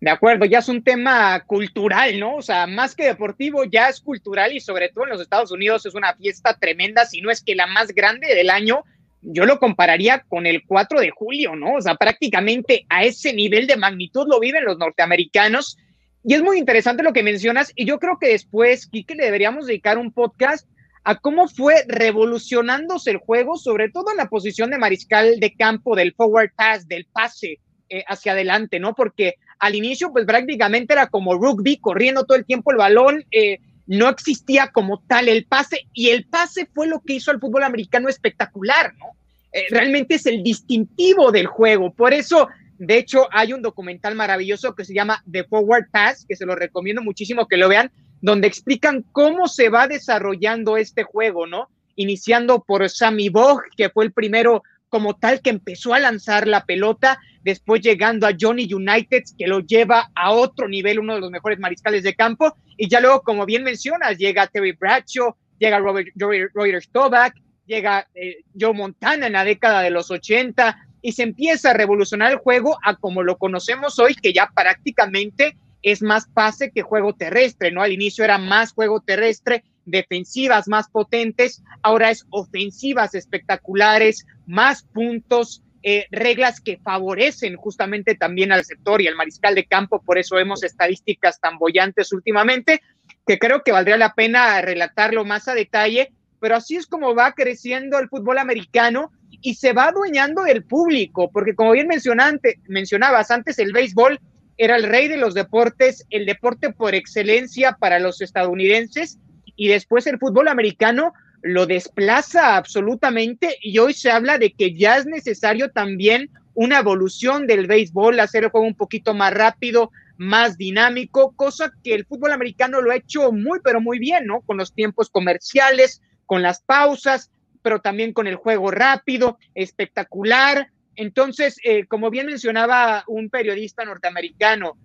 De 0.00 0.10
acuerdo, 0.10 0.44
ya 0.44 0.58
es 0.58 0.68
un 0.68 0.84
tema 0.84 1.42
cultural, 1.46 2.20
¿no? 2.20 2.36
O 2.36 2.42
sea, 2.42 2.66
más 2.66 2.94
que 2.94 3.06
deportivo, 3.06 3.64
ya 3.64 3.88
es 3.88 4.00
cultural 4.00 4.52
y 4.52 4.60
sobre 4.60 4.90
todo 4.90 5.04
en 5.04 5.10
los 5.10 5.20
Estados 5.20 5.50
Unidos 5.50 5.86
es 5.86 5.94
una 5.94 6.14
fiesta 6.14 6.56
tremenda, 6.58 7.06
si 7.06 7.22
no 7.22 7.30
es 7.30 7.42
que 7.42 7.54
la 7.54 7.66
más 7.66 7.88
grande 7.88 8.34
del 8.34 8.50
año. 8.50 8.84
Yo 9.22 9.46
lo 9.46 9.58
compararía 9.58 10.20
con 10.28 10.46
el 10.46 10.64
4 10.66 11.00
de 11.00 11.10
julio, 11.10 11.56
¿no? 11.56 11.74
O 11.74 11.80
sea, 11.80 11.96
prácticamente 11.96 12.86
a 12.88 13.04
ese 13.04 13.32
nivel 13.32 13.66
de 13.66 13.76
magnitud 13.76 14.28
lo 14.28 14.38
viven 14.38 14.64
los 14.64 14.78
norteamericanos. 14.78 15.78
Y 16.22 16.34
es 16.34 16.42
muy 16.42 16.58
interesante 16.58 17.02
lo 17.02 17.12
que 17.12 17.22
mencionas 17.22 17.72
y 17.74 17.86
yo 17.86 17.98
creo 17.98 18.18
que 18.20 18.28
después, 18.28 18.86
Kike, 18.86 19.14
le 19.14 19.24
deberíamos 19.24 19.66
dedicar 19.66 19.96
un 19.96 20.12
podcast 20.12 20.68
a 21.08 21.14
cómo 21.14 21.46
fue 21.46 21.84
revolucionándose 21.86 23.12
el 23.12 23.18
juego, 23.18 23.56
sobre 23.58 23.90
todo 23.90 24.10
en 24.10 24.16
la 24.16 24.28
posición 24.28 24.72
de 24.72 24.78
mariscal 24.78 25.38
de 25.38 25.54
campo, 25.54 25.94
del 25.94 26.12
forward 26.14 26.50
pass, 26.56 26.88
del 26.88 27.04
pase 27.04 27.60
eh, 27.88 28.02
hacia 28.08 28.32
adelante, 28.32 28.80
¿no? 28.80 28.92
Porque 28.92 29.36
al 29.60 29.76
inicio, 29.76 30.10
pues 30.10 30.26
prácticamente 30.26 30.94
era 30.94 31.06
como 31.06 31.34
rugby, 31.34 31.76
corriendo 31.76 32.24
todo 32.24 32.36
el 32.36 32.44
tiempo 32.44 32.72
el 32.72 32.78
balón, 32.78 33.24
eh, 33.30 33.60
no 33.86 34.08
existía 34.08 34.72
como 34.72 35.00
tal 35.06 35.28
el 35.28 35.46
pase, 35.46 35.86
y 35.92 36.08
el 36.08 36.24
pase 36.26 36.66
fue 36.74 36.88
lo 36.88 37.00
que 37.00 37.12
hizo 37.12 37.30
al 37.30 37.38
fútbol 37.38 37.62
americano 37.62 38.08
espectacular, 38.08 38.92
¿no? 38.96 39.12
Eh, 39.52 39.66
realmente 39.70 40.16
es 40.16 40.26
el 40.26 40.42
distintivo 40.42 41.30
del 41.30 41.46
juego, 41.46 41.94
por 41.94 42.14
eso 42.14 42.48
De 42.78 42.98
hecho, 42.98 43.26
hay 43.32 43.54
un 43.54 43.62
documental 43.62 44.14
maravilloso 44.16 44.74
que 44.74 44.84
se 44.84 44.92
llama 44.92 45.22
The 45.30 45.44
Forward 45.44 45.88
Pass, 45.90 46.26
que 46.28 46.36
se 46.36 46.44
lo 46.44 46.54
recomiendo 46.54 47.00
muchísimo 47.00 47.48
que 47.48 47.56
lo 47.56 47.70
vean, 47.70 47.90
donde 48.26 48.48
explican 48.48 49.04
cómo 49.12 49.46
se 49.46 49.68
va 49.68 49.86
desarrollando 49.86 50.76
este 50.76 51.04
juego, 51.04 51.46
¿no? 51.46 51.68
Iniciando 51.94 52.58
por 52.58 52.90
Sammy 52.90 53.28
Bog, 53.28 53.62
que 53.76 53.88
fue 53.88 54.04
el 54.04 54.12
primero 54.12 54.64
como 54.88 55.14
tal 55.14 55.40
que 55.40 55.50
empezó 55.50 55.94
a 55.94 56.00
lanzar 56.00 56.48
la 56.48 56.64
pelota, 56.64 57.20
después 57.44 57.82
llegando 57.82 58.26
a 58.26 58.32
Johnny 58.38 58.66
United, 58.68 59.22
que 59.38 59.46
lo 59.46 59.60
lleva 59.60 60.10
a 60.16 60.32
otro 60.32 60.66
nivel, 60.66 60.98
uno 60.98 61.14
de 61.14 61.20
los 61.20 61.30
mejores 61.30 61.60
mariscales 61.60 62.02
de 62.02 62.16
campo, 62.16 62.56
y 62.76 62.88
ya 62.88 62.98
luego, 63.00 63.22
como 63.22 63.46
bien 63.46 63.62
mencionas, 63.62 64.18
llega 64.18 64.48
Terry 64.48 64.72
Bradshaw, 64.72 65.32
llega 65.60 65.78
Robert, 65.78 66.08
Robert, 66.16 67.34
llega 67.64 68.08
eh, 68.12 68.38
Joe 68.60 68.74
Montana 68.74 69.28
en 69.28 69.34
la 69.34 69.44
década 69.44 69.82
de 69.82 69.90
los 69.90 70.10
80, 70.10 70.76
y 71.00 71.12
se 71.12 71.22
empieza 71.22 71.70
a 71.70 71.74
revolucionar 71.74 72.32
el 72.32 72.38
juego 72.38 72.76
a 72.82 72.96
como 72.96 73.22
lo 73.22 73.38
conocemos 73.38 74.00
hoy, 74.00 74.16
que 74.16 74.32
ya 74.32 74.50
prácticamente 74.52 75.56
es 75.86 76.02
más 76.02 76.26
pase 76.26 76.72
que 76.72 76.82
juego 76.82 77.14
terrestre, 77.14 77.70
¿no? 77.70 77.80
Al 77.80 77.92
inicio 77.92 78.24
era 78.24 78.38
más 78.38 78.72
juego 78.72 79.00
terrestre, 79.00 79.62
defensivas 79.84 80.66
más 80.66 80.88
potentes, 80.88 81.62
ahora 81.80 82.10
es 82.10 82.26
ofensivas 82.30 83.14
espectaculares, 83.14 84.26
más 84.48 84.82
puntos, 84.82 85.62
eh, 85.84 86.06
reglas 86.10 86.60
que 86.60 86.78
favorecen 86.78 87.54
justamente 87.54 88.16
también 88.16 88.50
al 88.50 88.64
sector 88.64 89.00
y 89.00 89.06
al 89.06 89.14
mariscal 89.14 89.54
de 89.54 89.66
campo, 89.66 90.02
por 90.02 90.18
eso 90.18 90.34
vemos 90.34 90.64
estadísticas 90.64 91.38
tan 91.38 91.56
bollantes 91.56 92.12
últimamente, 92.12 92.82
que 93.24 93.38
creo 93.38 93.62
que 93.62 93.70
valdría 93.70 93.96
la 93.96 94.14
pena 94.14 94.60
relatarlo 94.62 95.24
más 95.24 95.46
a 95.46 95.54
detalle, 95.54 96.10
pero 96.40 96.56
así 96.56 96.74
es 96.74 96.88
como 96.88 97.14
va 97.14 97.30
creciendo 97.30 98.00
el 98.00 98.08
fútbol 98.08 98.38
americano 98.38 99.12
y 99.40 99.54
se 99.54 99.72
va 99.72 99.84
adueñando 99.84 100.42
del 100.42 100.64
público, 100.64 101.30
porque 101.30 101.54
como 101.54 101.70
bien 101.70 101.86
mencionabas 101.86 103.30
antes, 103.30 103.60
el 103.60 103.72
béisbol 103.72 104.18
era 104.58 104.76
el 104.76 104.84
rey 104.84 105.08
de 105.08 105.16
los 105.16 105.34
deportes, 105.34 106.06
el 106.10 106.26
deporte 106.26 106.72
por 106.72 106.94
excelencia 106.94 107.76
para 107.78 107.98
los 107.98 108.20
estadounidenses, 108.20 109.18
y 109.56 109.68
después 109.68 110.06
el 110.06 110.18
fútbol 110.18 110.48
americano 110.48 111.12
lo 111.42 111.66
desplaza 111.66 112.56
absolutamente 112.56 113.56
y 113.62 113.78
hoy 113.78 113.94
se 113.94 114.10
habla 114.10 114.38
de 114.38 114.52
que 114.52 114.74
ya 114.74 114.96
es 114.96 115.06
necesario 115.06 115.70
también 115.70 116.30
una 116.54 116.78
evolución 116.78 117.46
del 117.46 117.66
béisbol, 117.66 118.18
hacer 118.18 118.44
el 118.44 118.50
juego 118.50 118.66
un 118.66 118.74
poquito 118.74 119.14
más 119.14 119.32
rápido, 119.32 119.90
más 120.16 120.56
dinámico, 120.56 121.32
cosa 121.36 121.72
que 121.84 121.94
el 121.94 122.06
fútbol 122.06 122.32
americano 122.32 122.80
lo 122.80 122.90
ha 122.90 122.96
hecho 122.96 123.30
muy, 123.30 123.60
pero 123.62 123.80
muy 123.80 123.98
bien, 123.98 124.26
¿no? 124.26 124.40
Con 124.40 124.56
los 124.56 124.72
tiempos 124.72 125.10
comerciales, 125.10 126.02
con 126.24 126.42
las 126.42 126.62
pausas, 126.62 127.30
pero 127.62 127.80
también 127.80 128.12
con 128.12 128.26
el 128.26 128.36
juego 128.36 128.70
rápido, 128.70 129.38
espectacular. 129.54 130.70
Entonces, 130.96 131.58
eh, 131.62 131.86
como 131.86 132.10
bien 132.10 132.26
mencionaba 132.26 133.04
un 133.06 133.28
periodista 133.28 133.84
norteamericano, 133.84 134.76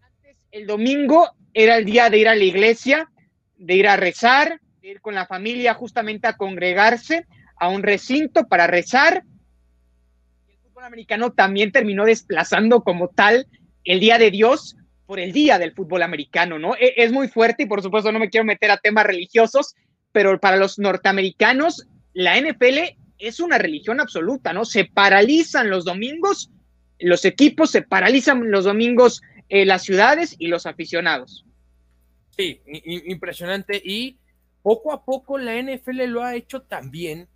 antes 0.00 0.36
el 0.50 0.66
domingo 0.66 1.30
era 1.54 1.76
el 1.76 1.84
día 1.84 2.10
de 2.10 2.18
ir 2.18 2.28
a 2.28 2.34
la 2.34 2.44
iglesia, 2.44 3.08
de 3.56 3.74
ir 3.74 3.88
a 3.88 3.96
rezar, 3.96 4.60
de 4.82 4.88
ir 4.88 5.00
con 5.00 5.14
la 5.14 5.26
familia 5.26 5.74
justamente 5.74 6.26
a 6.26 6.36
congregarse 6.36 7.26
a 7.56 7.68
un 7.68 7.82
recinto 7.82 8.46
para 8.48 8.66
rezar. 8.66 9.22
El 10.48 10.58
fútbol 10.58 10.84
americano 10.84 11.32
también 11.32 11.70
terminó 11.72 12.04
desplazando 12.04 12.82
como 12.82 13.08
tal 13.08 13.46
el 13.84 14.00
Día 14.00 14.18
de 14.18 14.30
Dios 14.30 14.76
por 15.06 15.20
el 15.20 15.32
Día 15.32 15.58
del 15.58 15.72
Fútbol 15.72 16.02
Americano, 16.02 16.58
¿no? 16.58 16.74
E, 16.74 16.94
es 16.96 17.12
muy 17.12 17.28
fuerte 17.28 17.62
y 17.62 17.66
por 17.66 17.82
supuesto 17.82 18.10
no 18.10 18.18
me 18.18 18.30
quiero 18.30 18.44
meter 18.44 18.70
a 18.70 18.78
temas 18.78 19.06
religiosos, 19.06 19.74
pero 20.10 20.40
para 20.40 20.56
los 20.56 20.78
norteamericanos 20.78 21.86
la 22.12 22.40
NFL 22.40 22.96
es 23.26 23.40
una 23.40 23.58
religión 23.58 24.00
absoluta, 24.00 24.52
¿no? 24.52 24.64
Se 24.64 24.84
paralizan 24.84 25.70
los 25.70 25.84
domingos, 25.84 26.50
los 26.98 27.24
equipos 27.24 27.70
se 27.70 27.82
paralizan 27.82 28.50
los 28.50 28.64
domingos 28.64 29.22
eh, 29.48 29.66
las 29.66 29.82
ciudades 29.82 30.36
y 30.38 30.48
los 30.48 30.66
aficionados. 30.66 31.44
Sí, 32.30 32.60
impresionante. 33.06 33.80
Y 33.84 34.18
poco 34.62 34.92
a 34.92 35.04
poco 35.04 35.38
la 35.38 35.60
NFL 35.60 36.04
lo 36.06 36.22
ha 36.22 36.34
hecho 36.34 36.62
también 36.62 37.28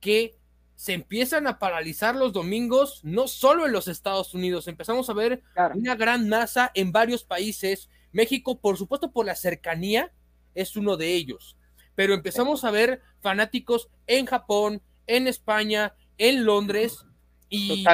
que 0.00 0.36
se 0.74 0.94
empiezan 0.94 1.46
a 1.46 1.58
paralizar 1.58 2.16
los 2.16 2.32
domingos, 2.32 3.00
no 3.04 3.28
solo 3.28 3.66
en 3.66 3.72
los 3.72 3.86
Estados 3.86 4.34
Unidos, 4.34 4.66
empezamos 4.66 5.08
a 5.08 5.12
ver 5.12 5.42
una 5.74 5.94
gran 5.94 6.28
masa 6.28 6.72
en 6.74 6.90
varios 6.90 7.22
países. 7.22 7.88
México, 8.10 8.58
por 8.58 8.76
supuesto, 8.76 9.12
por 9.12 9.26
la 9.26 9.36
cercanía, 9.36 10.10
es 10.54 10.76
uno 10.76 10.96
de 10.96 11.14
ellos. 11.14 11.56
Pero 11.94 12.14
empezamos 12.14 12.64
a 12.64 12.72
ver 12.72 13.00
fanáticos 13.20 13.90
en 14.06 14.26
Japón, 14.26 14.82
en 15.06 15.28
España, 15.28 15.94
en 16.18 16.44
Londres, 16.44 17.04
y 17.48 17.84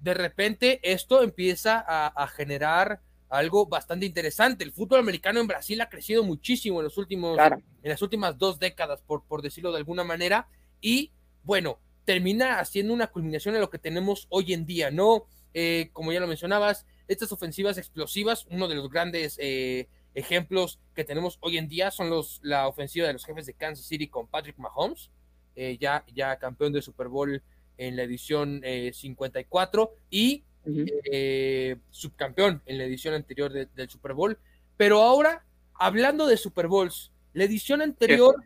de 0.00 0.14
repente 0.14 0.80
esto 0.82 1.22
empieza 1.22 1.84
a 1.86 2.26
generar 2.28 3.00
algo 3.32 3.66
bastante 3.66 4.04
interesante. 4.04 4.62
El 4.62 4.72
fútbol 4.72 5.00
americano 5.00 5.40
en 5.40 5.46
Brasil 5.46 5.80
ha 5.80 5.88
crecido 5.88 6.22
muchísimo 6.22 6.80
en 6.80 6.84
los 6.84 6.98
últimos, 6.98 7.38
en 7.38 7.88
las 7.90 8.02
últimas 8.02 8.36
dos 8.36 8.58
décadas, 8.58 9.00
por, 9.00 9.24
por 9.24 9.40
decirlo 9.40 9.72
de 9.72 9.78
alguna 9.78 10.04
manera, 10.04 10.48
y 10.82 11.12
bueno, 11.42 11.80
termina 12.04 12.58
haciendo 12.58 12.92
una 12.92 13.06
culminación 13.06 13.54
en 13.54 13.62
lo 13.62 13.70
que 13.70 13.78
tenemos 13.78 14.26
hoy 14.28 14.52
en 14.52 14.66
día, 14.66 14.90
¿no? 14.90 15.26
Eh, 15.54 15.88
como 15.94 16.12
ya 16.12 16.20
lo 16.20 16.26
mencionabas, 16.26 16.84
estas 17.08 17.32
ofensivas 17.32 17.78
explosivas, 17.78 18.46
uno 18.50 18.68
de 18.68 18.74
los 18.74 18.90
grandes 18.90 19.38
eh, 19.40 19.88
ejemplos 20.14 20.78
que 20.94 21.04
tenemos 21.04 21.38
hoy 21.40 21.56
en 21.56 21.68
día 21.68 21.90
son 21.90 22.10
los, 22.10 22.38
la 22.42 22.68
ofensiva 22.68 23.06
de 23.06 23.14
los 23.14 23.24
jefes 23.24 23.46
de 23.46 23.54
Kansas 23.54 23.86
City 23.86 24.08
con 24.08 24.28
Patrick 24.28 24.58
Mahomes, 24.58 25.10
eh, 25.56 25.78
ya, 25.80 26.04
ya 26.14 26.38
campeón 26.38 26.72
de 26.72 26.82
Super 26.82 27.08
Bowl 27.08 27.42
en 27.78 27.96
la 27.96 28.02
edición 28.02 28.62
54, 28.92 29.96
y 30.10 30.44
eh, 30.64 31.76
subcampeón 31.90 32.62
en 32.66 32.78
la 32.78 32.84
edición 32.84 33.14
anterior 33.14 33.52
del 33.52 33.90
Super 33.90 34.14
Bowl. 34.14 34.38
Pero 34.76 35.02
ahora, 35.02 35.44
hablando 35.74 36.26
de 36.26 36.36
Super 36.36 36.68
Bowls, 36.68 37.10
la 37.32 37.44
edición 37.44 37.82
anterior, 37.82 38.36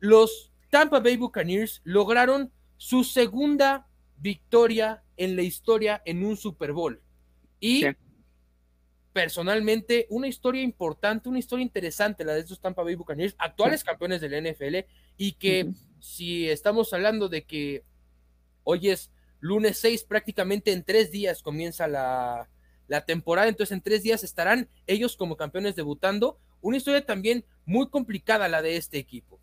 los 0.00 0.50
Tampa 0.70 1.00
Bay 1.00 1.16
Buccaneers 1.16 1.80
lograron 1.84 2.50
su 2.76 3.04
segunda 3.04 3.86
victoria 4.16 5.02
en 5.16 5.36
la 5.36 5.42
historia 5.42 6.02
en 6.04 6.24
un 6.24 6.36
Super 6.36 6.72
Bowl. 6.72 7.00
Y 7.60 7.84
personalmente, 9.12 10.06
una 10.10 10.28
historia 10.28 10.62
importante, 10.62 11.28
una 11.28 11.38
historia 11.38 11.62
interesante, 11.62 12.24
la 12.24 12.34
de 12.34 12.40
estos 12.40 12.60
Tampa 12.60 12.82
Bay 12.82 12.94
Buccaneers, 12.94 13.34
actuales 13.38 13.84
campeones 13.84 14.20
del 14.20 14.50
NFL, 14.50 14.78
y 15.16 15.32
que 15.32 15.70
si 16.00 16.48
estamos 16.48 16.92
hablando 16.92 17.28
de 17.28 17.44
que 17.44 17.84
hoy 18.64 18.88
es 18.88 19.12
lunes 19.40 19.78
6, 19.78 20.04
prácticamente 20.04 20.72
en 20.72 20.84
tres 20.84 21.10
días 21.10 21.42
comienza 21.42 21.88
la, 21.88 22.48
temporada, 23.06 23.48
entonces 23.48 23.72
en 23.72 23.82
tres 23.82 24.02
días 24.02 24.24
estarán 24.24 24.68
ellos 24.88 25.16
como 25.16 25.36
campeones 25.36 25.76
debutando. 25.76 26.40
Una 26.60 26.76
historia 26.76 27.06
también 27.06 27.44
muy 27.64 27.88
complicada 27.88 28.48
la 28.48 28.62
de 28.62 28.76
este 28.76 28.98
equipo. 28.98 29.38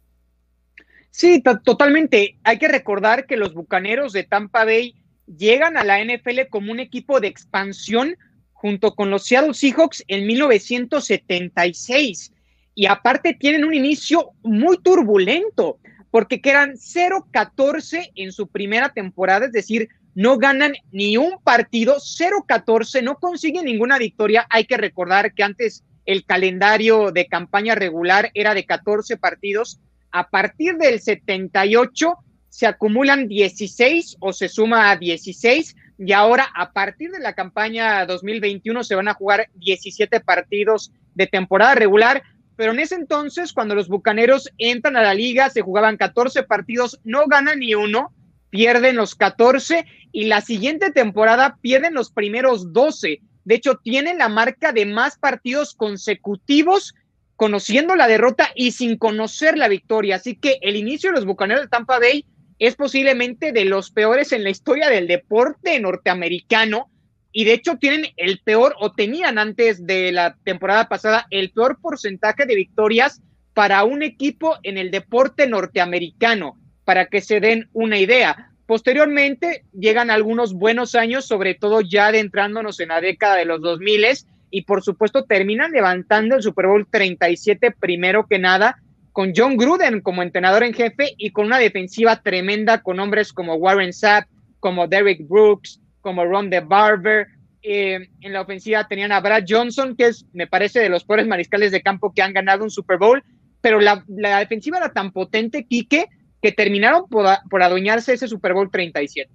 Sí, 1.12 1.42
totalmente. 1.64 2.38
Hay 2.44 2.60
que 2.60 2.68
recordar 2.68 3.26
que 3.26 3.38
los 3.38 3.54
Bucaneros 3.54 4.12
de 4.12 4.24
Tampa 4.24 4.66
Bay 4.66 4.96
llegan 5.26 5.78
a 5.78 5.86
la 5.86 6.04
NFL 6.04 6.50
como 6.50 6.74
un 6.74 6.82
equipo 6.82 7.22
de 7.22 7.30
expansión 7.30 8.18
junto 8.52 8.96
con 8.96 9.10
los 9.10 9.24
Seattle 9.24 9.54
Seahawks 9.54 10.04
en 10.08 10.28
1976. 10.28 12.34
Y 12.76 12.86
aparte 12.86 13.34
tienen 13.34 13.64
un 13.64 13.74
inicio 13.74 14.32
muy 14.44 14.78
turbulento 14.80 15.80
porque 16.18 16.42
quedan 16.42 16.78
0-14 16.78 18.12
en 18.16 18.32
su 18.32 18.48
primera 18.48 18.90
temporada, 18.90 19.46
es 19.46 19.52
decir, 19.52 19.90
no 20.16 20.40
ganan 20.40 20.74
ni 20.92 21.16
un 21.16 21.38
partido, 21.44 21.98
0-14, 21.98 23.04
no 23.04 23.18
consiguen 23.18 23.66
ninguna 23.66 24.00
victoria. 24.00 24.48
Hay 24.50 24.66
que 24.66 24.78
recordar 24.78 25.36
que 25.36 25.44
antes 25.44 25.84
el 26.08 26.26
calendario 26.26 27.12
de 27.12 27.28
campaña 27.28 27.76
regular 27.76 28.32
era 28.34 28.56
de 28.56 28.66
14 28.66 29.18
partidos. 29.18 29.80
A 30.10 30.28
partir 30.28 30.78
del 30.78 31.00
78 31.00 32.16
se 32.50 32.66
acumulan 32.66 33.28
16 33.28 34.18
o 34.20 34.34
se 34.34 34.50
suma 34.50 34.90
a 34.90 34.96
16 34.96 35.76
y 36.00 36.14
ahora 36.14 36.48
a 36.56 36.72
partir 36.74 37.12
de 37.12 37.20
la 37.20 37.34
campaña 37.34 38.08
2021 38.08 38.84
se 38.84 38.96
van 38.96 39.08
a 39.08 39.14
jugar 39.14 39.50
17 39.54 40.20
partidos 40.22 40.92
de 41.14 41.28
temporada 41.28 41.76
regular 41.76 42.24
pero 42.58 42.72
en 42.72 42.80
ese 42.80 42.96
entonces, 42.96 43.54
cuando 43.54 43.76
los 43.76 43.88
Bucaneros 43.88 44.50
entran 44.58 44.98
a 44.98 45.04
la 45.04 45.14
liga, 45.14 45.50
se 45.50 45.62
jugaban 45.62 45.96
14 45.96 46.44
partidos, 46.44 47.00
no 47.04 47.28
ganan 47.28 47.60
ni 47.60 47.76
uno, 47.76 48.14
pierden 48.50 48.96
los 48.96 49.14
14 49.14 49.86
y 50.12 50.26
la 50.26 50.42
siguiente 50.42 50.92
temporada 50.92 51.60
pierden 51.62 51.94
los 51.94 52.12
primeros 52.12 52.74
12. 52.74 53.22
De 53.46 53.56
hecho, 53.56 53.76
tienen 53.76 54.18
la 54.18 54.28
marca 54.28 54.74
de 54.74 54.88
más 54.88 55.20
partidos 55.20 55.76
consecutivos 55.76 56.96
conociendo 57.36 57.96
la 57.96 58.08
derrota 58.08 58.50
y 58.56 58.72
sin 58.72 58.98
conocer 58.98 59.56
la 59.56 59.68
victoria. 59.68 60.16
Así 60.16 60.36
que 60.36 60.58
el 60.62 60.76
inicio 60.76 61.12
de 61.12 61.18
los 61.18 61.26
Bucaneros 61.26 61.62
de 61.62 61.70
Tampa 61.70 62.00
Bay 62.00 62.26
es 62.58 62.76
posiblemente 62.76 63.52
de 63.52 63.66
los 63.66 63.92
peores 63.92 64.32
en 64.32 64.44
la 64.44 64.50
historia 64.50 64.90
del 64.90 65.06
deporte 65.06 65.80
norteamericano 65.80 66.90
y 67.38 67.44
de 67.44 67.54
hecho 67.54 67.76
tienen 67.78 68.08
el 68.18 68.40
peor 68.44 68.76
o 68.80 68.94
tenían 68.94 69.38
antes 69.38 69.86
de 69.86 70.12
la 70.12 70.36
temporada 70.44 70.90
pasada 70.90 71.28
el 71.30 71.52
peor 71.52 71.78
porcentaje 71.80 72.48
de 72.48 72.56
victorias 72.56 73.22
para 73.54 73.84
un 73.84 74.02
equipo 74.02 74.58
en 74.64 74.80
el 74.80 74.90
deporte 74.90 75.46
norteamericano, 75.46 76.58
para 76.84 77.06
que 77.06 77.22
se 77.22 77.40
den 77.40 77.70
una 77.74 78.00
idea. 78.00 78.50
Posteriormente 78.66 79.66
llegan 79.72 80.10
algunos 80.10 80.56
buenos 80.56 80.96
años, 80.96 81.28
sobre 81.28 81.54
todo 81.54 81.82
ya 81.82 82.08
adentrándonos 82.08 82.80
en 82.80 82.88
la 82.88 83.02
década 83.02 83.36
de 83.36 83.46
los 83.46 83.62
2000 83.62 84.04
y 84.50 84.64
por 84.64 84.82
supuesto 84.82 85.26
terminan 85.26 85.74
levantando 85.74 86.38
el 86.38 86.42
Super 86.42 86.66
Bowl 86.66 86.88
37 86.90 87.70
primero 87.70 88.26
que 88.26 88.40
nada 88.40 88.82
con 89.12 89.34
John 89.36 89.58
Gruden 89.58 90.02
como 90.02 90.24
entrenador 90.24 90.64
en 90.64 90.74
jefe 90.74 91.14
y 91.20 91.30
con 91.30 91.46
una 91.46 91.60
defensiva 91.60 92.20
tremenda 92.24 92.82
con 92.82 93.00
hombres 93.00 93.32
como 93.32 93.54
Warren 93.58 93.94
Sapp, 93.94 94.28
como 94.60 94.88
Derek 94.88 95.28
Brooks, 95.28 95.80
como 96.08 96.24
Ron 96.24 96.50
de 96.50 96.62
Barber. 96.62 97.28
Eh, 97.62 98.08
en 98.22 98.32
la 98.32 98.40
ofensiva 98.40 98.88
tenían 98.88 99.12
a 99.12 99.20
Brad 99.20 99.44
Johnson, 99.46 99.94
que 99.98 100.06
es, 100.06 100.26
me 100.32 100.48
parece, 100.48 100.80
de 100.80 100.88
los 100.88 101.04
peores 101.04 101.28
mariscales 101.28 101.74
de 101.74 101.82
campo 101.82 102.14
que 102.14 102.22
han 102.22 102.32
ganado 102.32 102.64
un 102.64 102.70
Super 102.70 102.98
Bowl, 102.98 103.22
pero 103.60 103.82
la, 103.82 104.06
defensiva 104.08 104.78
era 104.78 104.94
tan 104.94 105.12
potente, 105.12 105.66
Quique, 105.66 106.08
que 106.42 106.54
terminaron 106.54 107.10
por, 107.10 107.28
por 107.50 107.62
adueñarse 107.62 108.14
ese 108.14 108.30
Super 108.30 108.54
Bowl 108.54 108.72
37. 108.72 109.30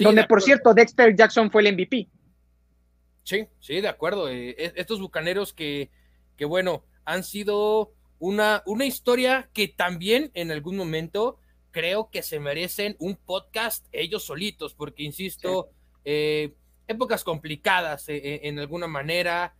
donde, 0.00 0.24
por 0.24 0.42
cierto, 0.42 0.74
Dexter 0.74 1.16
Jackson 1.16 1.50
fue 1.50 1.66
el 1.66 1.72
MVP. 1.72 2.08
Sí, 3.22 3.46
sí, 3.58 3.80
de 3.80 3.88
acuerdo. 3.88 4.28
Eh, 4.28 4.74
estos 4.76 5.00
bucaneros 5.00 5.54
que, 5.54 5.88
que, 6.36 6.44
bueno, 6.44 6.84
han 7.06 7.24
sido 7.24 7.94
una, 8.18 8.62
una 8.66 8.84
historia 8.84 9.48
que 9.54 9.66
también 9.66 10.30
en 10.34 10.50
algún 10.50 10.76
momento 10.76 11.38
creo 11.70 12.10
que 12.10 12.22
se 12.22 12.40
merecen 12.40 12.96
un 12.98 13.16
podcast 13.16 13.86
ellos 13.92 14.24
solitos, 14.24 14.74
porque 14.74 15.02
insisto, 15.02 15.70
eh, 16.04 16.54
épocas 16.86 17.24
complicadas 17.24 18.08
eh, 18.08 18.40
en 18.44 18.58
alguna 18.58 18.86
manera, 18.86 19.54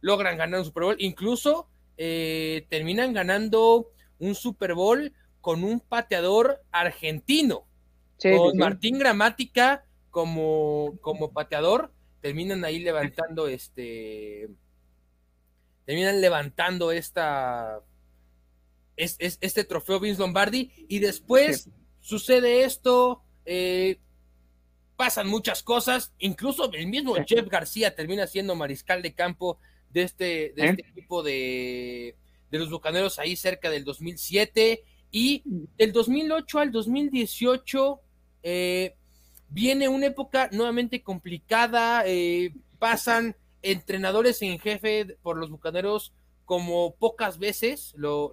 logran 0.00 0.38
ganar 0.38 0.60
un 0.60 0.66
Super 0.66 0.84
Bowl, 0.84 0.96
incluso 0.98 1.68
terminan 1.96 3.12
ganando 3.12 3.90
un 4.18 4.34
Super 4.34 4.74
Bowl 4.74 5.12
con 5.40 5.64
un 5.64 5.80
pateador 5.80 6.62
argentino, 6.70 7.66
con 8.22 8.56
Martín 8.56 8.98
Gramática 8.98 9.84
como, 10.10 10.98
como 11.00 11.32
pateador 11.32 11.92
terminan 12.20 12.64
ahí 12.64 12.80
levantando 12.80 13.48
este, 13.48 14.48
terminan 15.86 16.20
levantando 16.20 16.92
esta, 16.92 17.80
es, 18.96 19.16
este 19.18 19.64
trofeo 19.64 20.00
Vince 20.00 20.20
Lombardi 20.20 20.70
y 20.88 20.98
después 20.98 21.68
sucede 22.00 22.64
esto, 22.64 23.22
eh, 23.44 23.98
pasan 24.96 25.28
muchas 25.28 25.62
cosas, 25.62 26.12
incluso 26.18 26.70
el 26.72 26.86
mismo 26.86 27.14
Jeff 27.26 27.48
García 27.48 27.94
termina 27.94 28.26
siendo 28.26 28.54
mariscal 28.54 29.02
de 29.02 29.14
campo 29.14 29.58
de 29.90 30.02
este, 30.02 30.52
de 30.54 30.68
este 30.68 30.82
equipo 30.90 31.22
de, 31.22 32.16
de 32.50 32.58
los 32.58 32.70
Bucaneros 32.70 33.18
ahí 33.18 33.36
cerca 33.36 33.70
del 33.70 33.84
2007 33.84 34.84
y 35.10 35.42
del 35.76 35.92
2008 35.92 36.58
al 36.58 36.70
2018 36.70 38.00
eh, 38.42 38.94
viene 39.48 39.88
una 39.88 40.06
época 40.06 40.48
nuevamente 40.52 41.02
complicada, 41.02 42.04
eh, 42.06 42.54
pasan 42.78 43.36
entrenadores 43.62 44.40
en 44.42 44.58
jefe 44.58 45.16
por 45.22 45.36
los 45.36 45.50
bucaneros 45.50 46.12
como 46.50 46.96
pocas 46.96 47.38
veces 47.38 47.94
lo, 47.96 48.32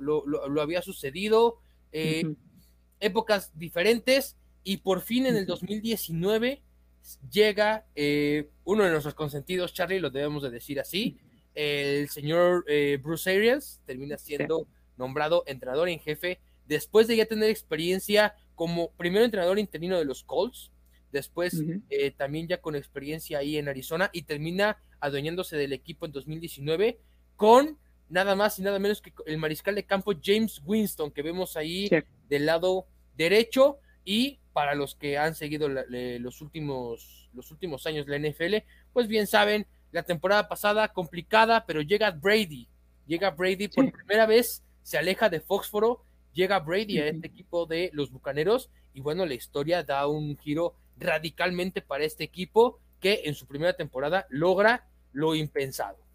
había 0.60 0.82
sucedido, 0.82 1.60
eh, 1.92 2.24
épocas 3.00 3.52
diferentes 3.54 4.38
y 4.64 4.78
por 4.78 5.02
fin 5.02 5.28
en 5.28 5.36
el 5.36 5.46
2019 5.46 6.64
llega 7.30 7.86
eh, 7.94 8.50
uno 8.64 8.86
de 8.86 8.90
nuestros 8.90 9.14
consentidos, 9.14 9.72
Charlie, 9.76 10.00
lo 10.00 10.10
debemos 10.10 10.42
de 10.42 10.50
decir 10.50 10.80
así, 10.80 11.20
el 11.54 12.10
señor 12.10 12.66
Bruce 13.04 13.30
Arians 13.30 13.84
termina 13.86 14.18
siendo 14.18 14.68
nombrado 14.98 15.44
entrenador 15.46 15.88
en 15.88 16.00
jefe 16.00 16.40
después 16.66 17.06
de 17.06 17.18
ya 17.18 17.28
tener 17.28 17.52
experiencia 17.52 18.34
como 18.56 18.90
primer 18.94 19.22
entrenador 19.22 19.60
interino 19.60 20.00
de 20.00 20.06
los 20.06 20.24
Colts, 20.24 20.72
después 21.12 21.62
eh, 21.92 22.10
también 22.10 22.48
ya 22.48 22.62
con 22.62 22.76
experiencia 22.76 23.38
ahí 23.38 23.58
en 23.58 23.70
Arizona 23.70 24.10
y 24.12 24.24
termina 24.24 24.80
adueñándose 25.00 25.56
del 25.56 25.74
equipo 25.74 26.08
en 26.08 26.14
2019 26.14 27.00
con 27.36 27.78
nada 28.10 28.36
más 28.36 28.58
y 28.60 28.62
nada 28.62 28.80
menos 28.80 29.02
que 29.02 29.14
el 29.26 29.38
mariscal 29.38 29.76
de 29.76 29.86
campo 29.86 30.14
James 30.22 30.62
Winston 30.66 31.12
que 31.12 31.22
vemos 31.22 31.58
ahí 31.58 31.90
del 32.30 32.46
lado 32.46 32.88
derecho. 33.16 33.80
Y 34.04 34.40
para 34.54 34.74
los 34.74 34.96
que 34.96 35.18
han 35.18 35.36
seguido 35.36 35.68
los 35.70 36.42
últimos 36.42 37.30
los 37.34 37.52
últimos 37.52 37.86
años 37.86 38.08
la 38.08 38.18
NFL 38.18 38.56
pues 38.94 39.08
bien 39.08 39.28
saben 39.28 39.68
la 39.92 40.04
temporada 40.04 40.48
pasada 40.48 40.88
complicada 40.88 41.66
pero 41.66 41.82
llega 41.82 42.12
Brady. 42.12 42.68
Llega 43.06 43.32
Brady 43.32 43.68
por 43.68 43.92
primera 43.92 44.26
vez 44.26 44.64
se 44.82 44.98
aleja 44.98 45.30
de 45.30 45.42
Foxboro 45.42 46.06
llega 46.38 46.60
Brady 46.60 47.00
a 47.00 47.08
este 47.08 47.28
equipo 47.28 47.66
de 47.66 47.90
los 47.94 48.12
Bucaneros. 48.12 48.70
Y 48.94 49.02
bueno 49.02 49.26
la 49.26 49.34
historia 49.34 49.84
da 49.84 50.08
un 50.08 50.38
giro 50.38 50.76
radicalmente 50.98 51.82
para 51.82 52.06
este 52.06 52.24
equipo 52.24 52.80
que 53.00 53.24
en 53.26 53.36
su 53.36 53.48
primera 53.48 53.74
temporada 53.74 54.26
logra 54.30 54.88
lo 55.12 55.36
impensado. 55.36 56.07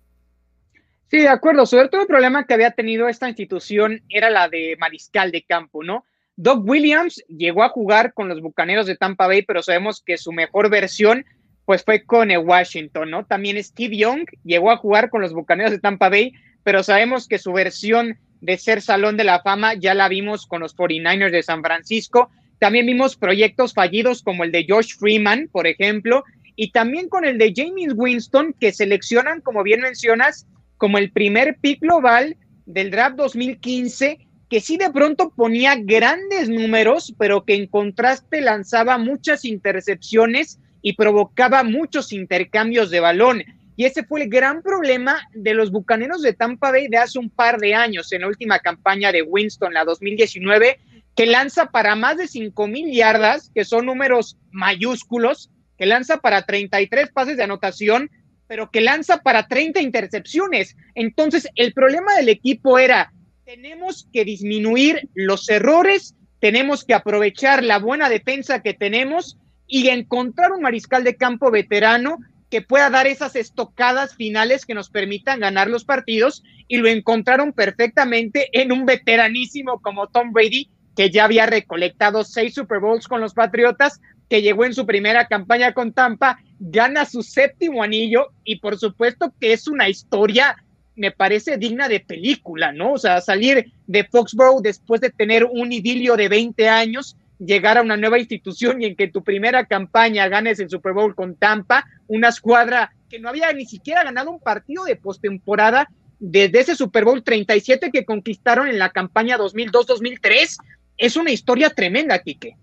Sí, 1.13 1.19
de 1.19 1.29
acuerdo. 1.29 1.67
Sobre 1.67 1.89
todo 1.91 2.01
el 2.01 2.07
problema 2.07 2.47
que 2.47 2.55
había 2.55 2.71
tenido 2.71 3.07
esta 3.07 3.29
institución 3.29 4.03
era 4.09 4.31
la 4.31 4.49
de 4.49 4.77
mariscal 4.81 5.31
de 5.31 5.43
campo, 5.43 5.85
¿no? 5.85 6.07
Doug 6.37 6.67
Williams 6.67 7.23
llegó 7.29 7.63
a 7.63 7.69
jugar 7.69 8.15
con 8.15 8.31
los 8.31 8.41
Bucaneros 8.41 8.87
de 8.87 8.97
Tampa 8.97 9.27
Bay, 9.27 9.43
pero 9.43 9.63
sabemos 9.63 10.03
que 10.05 10.17
su 10.17 10.33
mejor 10.33 10.71
versión 10.71 11.27
pues 11.67 11.85
fue 11.85 12.05
con 12.05 12.31
el 12.31 12.39
Washington, 12.39 13.11
¿no? 13.11 13.27
También 13.27 13.63
Steve 13.63 13.99
Young 13.99 14.25
llegó 14.43 14.71
a 14.71 14.79
jugar 14.79 15.11
con 15.11 15.21
los 15.21 15.35
Bucaneros 15.35 15.71
de 15.71 15.79
Tampa 15.79 16.09
Bay, 16.09 16.33
pero 16.65 16.83
sabemos 16.83 17.29
que 17.29 17.39
su 17.39 17.53
versión 17.53 18.19
de 18.41 18.57
ser 18.57 18.81
Salón 18.81 19.19
de 19.19 19.25
la 19.25 19.43
Fama 19.43 19.75
ya 19.75 19.93
la 19.93 20.09
vimos 20.09 20.47
con 20.47 20.63
los 20.63 20.75
49ers 20.75 21.31
de 21.31 21.43
San 21.43 21.63
Francisco 21.63 22.31
también 22.63 22.87
vimos 22.87 23.17
proyectos 23.17 23.75
fallidos 23.75 24.23
como 24.23 24.45
el 24.45 24.53
de 24.53 24.65
Josh 24.69 24.95
Freeman, 24.97 25.49
por 25.51 25.67
ejemplo, 25.67 26.23
y 26.55 26.71
también 26.71 27.09
con 27.09 27.25
el 27.25 27.37
de 27.37 27.53
James 27.57 27.93
Winston, 27.97 28.55
que 28.61 28.71
seleccionan, 28.71 29.41
como 29.41 29.65
bien 29.65 29.81
mencionas, 29.81 30.47
como 30.83 30.99
el 30.99 31.13
primer 31.13 31.59
pick 31.61 31.79
global 31.81 32.37
del 32.67 32.91
draft 32.91 33.15
2015, 33.15 34.19
que 34.51 34.61
sí 34.61 34.79
de 34.79 34.91
pronto 34.91 35.31
ponía 35.31 35.77
grandes 35.77 36.49
números, 36.49 37.15
pero 37.17 37.45
que 37.45 37.55
en 37.55 37.69
contraste 37.69 38.41
lanzaba 38.41 38.99
muchas 38.99 39.45
intercepciones 39.45 40.59
y 40.83 40.95
provocaba 40.95 41.63
muchos 41.63 42.13
intercambios 42.13 42.91
de 42.91 42.99
balón. 42.99 43.45
Y 43.77 43.85
ese 43.85 44.03
fue 44.03 44.25
el 44.25 44.29
gran 44.29 44.61
problema 44.61 45.21
de 45.33 45.55
los 45.55 45.71
Bucaneros 45.71 46.21
de 46.21 46.33
Tampa 46.33 46.73
Bay 46.73 46.89
de 46.89 46.97
hace 46.97 47.21
un 47.21 47.31
par 47.31 47.61
de 47.61 47.75
años, 47.77 48.13
en 48.13 48.23
la 48.23 48.27
última 48.27 48.59
campaña 48.59 49.13
de 49.13 49.23
Winston, 49.23 49.75
la 49.75 49.85
2019, 49.85 50.81
que 51.15 51.27
lanza 51.27 51.67
para 51.67 51.95
más 51.95 52.17
de 52.17 52.27
5 52.27 52.67
mil 52.67 52.93
yardas, 52.93 53.53
que 53.55 53.65
son 53.65 53.87
números 53.87 54.37
mayúsculos, 54.51 55.49
que 55.79 55.87
lanza 55.87 56.17
para 56.17 56.43
33 56.43 57.13
pases 57.13 57.37
de 57.37 57.45
anotación, 57.45 58.11
pero 58.47 58.71
que 58.71 58.81
lanza 58.81 59.19
para 59.19 59.49
30 59.49 59.81
intercepciones. 59.81 60.77
Entonces, 60.95 61.49
el 61.55 61.73
problema 61.73 62.15
del 62.15 62.29
equipo 62.29 62.79
era, 62.79 63.13
tenemos 63.45 64.09
que 64.13 64.25
disminuir 64.25 65.09
los 65.15 65.49
errores, 65.49 66.15
tenemos 66.41 66.85
que 66.85 66.95
aprovechar 66.95 67.63
la 67.63 67.79
buena 67.79 68.09
defensa 68.09 68.63
que 68.63 68.75
tenemos 68.75 69.39
y 69.67 69.89
encontrar 69.89 70.53
un 70.53 70.63
mariscal 70.63 71.05
de 71.05 71.17
campo 71.17 71.51
veterano 71.51 72.19
que 72.53 72.61
pueda 72.61 72.91
dar 72.91 73.07
esas 73.07 73.35
estocadas 73.35 74.15
finales 74.15 74.67
que 74.67 74.75
nos 74.75 74.91
permitan 74.91 75.41
ganar 75.41 75.69
los 75.69 75.87
partidos 75.87 76.43
y 76.69 76.77
lo 76.77 76.89
encontraron 76.89 77.55
perfectamente 77.55 78.51
en 78.53 78.73
un 78.73 78.85
veteranísimo 78.85 79.81
como 79.81 80.09
Tom 80.09 80.33
Brady, 80.33 80.69
que 80.95 81.09
ya 81.09 81.25
había 81.25 81.47
recolectado 81.47 82.25
seis 82.25 82.53
Super 82.53 82.81
Bowls 82.81 83.09
con 83.09 83.23
los 83.23 83.33
Patriotas, 83.33 84.03
que 84.29 84.43
llegó 84.43 84.67
en 84.67 84.75
su 84.75 84.85
primera 84.85 85.29
campaña 85.29 85.73
con 85.73 85.95
Tampa, 85.95 86.41
gana 86.65 87.05
su 87.05 87.25
séptimo 87.25 87.83
anillo 87.83 88.29
y 88.45 88.61
por 88.61 88.79
supuesto 88.79 89.35
que 89.41 89.53
es 89.53 89.67
una 89.67 89.89
historia, 89.89 90.57
me 90.95 91.11
parece 91.11 91.57
digna 91.57 91.89
de 91.89 91.99
película, 91.99 92.71
¿no? 92.71 92.93
O 92.93 92.99
sea, 92.99 93.21
salir 93.21 93.73
de 93.89 94.05
Foxborough 94.05 94.63
después 94.63 95.01
de 95.01 95.11
tener 95.11 95.45
un 95.45 95.73
idilio 95.73 96.15
de 96.15 96.29
20 96.29 96.69
años, 96.69 97.17
llegar 97.41 97.79
a 97.79 97.83
una 97.83 97.97
nueva 97.97 98.21
institución 98.21 98.81
y 98.81 98.87
en 98.87 98.95
que 98.95 99.09
tu 99.09 99.25
primera 99.25 99.67
campaña 99.67 100.29
ganes 100.29 100.61
el 100.61 100.71
Super 100.71 100.93
Bowl 100.93 101.17
con 101.17 101.35
Tampa, 101.35 101.85
una 102.07 102.29
escuadra 102.29 102.95
que 103.11 103.19
no 103.19 103.29
había 103.29 103.53
ni 103.53 103.67
siquiera 103.67 104.05
ganado 104.05 104.31
un 104.31 104.39
partido 104.41 104.85
de 104.85 104.95
postemporada 104.95 105.89
desde 106.21 106.61
ese 106.61 106.77
Super 106.77 107.05
Bowl 107.05 107.25
37 107.25 107.91
que 107.91 108.05
conquistaron 108.05 108.69
en 108.69 108.79
la 108.79 108.91
campaña 108.91 109.37
2002-2003 109.37 110.59
es 110.97 111.17
una 111.17 111.33
historia 111.33 111.71
tremenda, 111.71 112.21
Quique. 112.21 112.57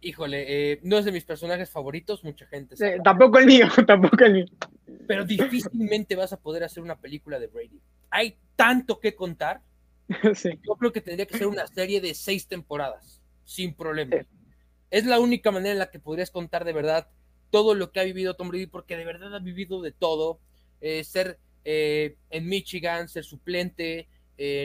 Híjole, 0.00 0.72
eh, 0.72 0.80
no 0.82 0.98
es 0.98 1.04
de 1.04 1.12
mis 1.12 1.24
personajes 1.24 1.70
favoritos, 1.70 2.22
mucha 2.22 2.46
gente. 2.46 2.76
tampoco 3.02 3.38
el 3.38 3.46
mío, 3.46 3.66
tampoco 3.86 4.24
el 4.24 4.32
mío. 4.34 4.46
Pero 5.06 5.24
difícilmente 5.24 6.14
vas 6.14 6.32
a 6.32 6.40
poder 6.40 6.64
hacer 6.64 6.82
una 6.82 6.98
película 6.98 7.38
de 7.38 7.46
Brady. 7.46 7.80
Hay 8.10 8.36
tanto 8.56 9.00
que 9.00 9.14
contar. 9.14 9.62
Yo 10.22 10.76
creo 10.78 10.92
que 10.92 11.00
tendría 11.00 11.26
que 11.26 11.38
ser 11.38 11.46
una 11.46 11.66
serie 11.66 12.00
de 12.00 12.14
seis 12.14 12.46
temporadas, 12.46 13.22
sin 13.44 13.74
problema. 13.74 14.16
Es 14.90 15.06
la 15.06 15.18
única 15.18 15.50
manera 15.50 15.72
en 15.72 15.78
la 15.78 15.90
que 15.90 15.98
podrías 15.98 16.30
contar 16.30 16.64
de 16.64 16.72
verdad 16.72 17.08
todo 17.50 17.74
lo 17.74 17.90
que 17.90 18.00
ha 18.00 18.04
vivido 18.04 18.34
Tom 18.34 18.48
Brady, 18.48 18.66
porque 18.66 18.96
de 18.96 19.04
verdad 19.04 19.34
ha 19.34 19.40
vivido 19.40 19.80
de 19.82 19.92
todo. 19.92 20.38
Eh, 20.80 21.02
ser 21.04 21.38
eh, 21.64 22.16
en 22.30 22.46
Michigan, 22.46 23.08
ser 23.08 23.24
suplente, 23.24 24.08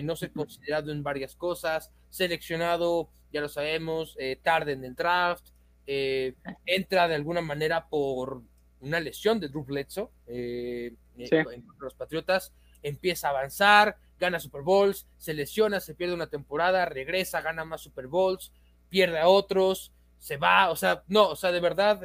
no 0.04 0.18
ser 0.18 0.34
considerado 0.34 0.92
en 0.92 1.02
varias 1.02 1.36
cosas, 1.36 1.90
seleccionado 2.10 3.10
ya 3.32 3.42
lo 3.42 3.50
sabemos, 3.50 4.16
eh, 4.20 4.40
tarde 4.42 4.74
en 4.74 4.84
el 4.84 4.96
draft, 4.96 5.50
eh, 5.88 6.36
entra 6.66 7.08
de 7.08 7.16
alguna 7.16 7.42
manera 7.42 7.88
por 7.88 8.42
una 8.80 9.00
lesión 9.00 9.40
de 9.40 9.48
Drew 9.48 9.64
Bledsoe 9.64 10.10
eh, 10.28 10.94
en 11.18 11.66
los 11.80 11.94
Patriotas, 11.94 12.54
empieza 12.84 13.28
a 13.28 13.32
avanzar, 13.32 13.98
gana 14.20 14.40
Super 14.40 14.62
Bowls, 14.62 15.08
se 15.18 15.34
lesiona, 15.34 15.80
se 15.80 15.96
pierde 15.96 16.14
una 16.14 16.28
temporada, 16.28 16.86
regresa, 16.86 17.42
gana 17.42 17.64
más 17.66 17.82
Super 17.82 18.08
Bowls, 18.08 18.52
pierde 18.90 19.20
a 19.20 19.28
otros, 19.28 19.92
se 20.18 20.38
va, 20.38 20.70
o 20.70 20.76
sea, 20.76 21.04
no, 21.08 21.30
o 21.30 21.36
sea, 21.36 21.52
de 21.52 21.60
verdad, 21.60 22.02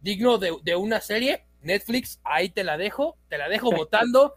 digno 0.00 0.38
de, 0.38 0.76
una 0.76 1.00
serie, 1.00 1.44
Netflix, 1.62 2.20
ahí 2.24 2.50
te 2.50 2.64
la 2.64 2.76
dejo, 2.76 3.16
te 3.28 3.38
la 3.38 3.48
dejo 3.48 3.70
votando, 3.70 4.34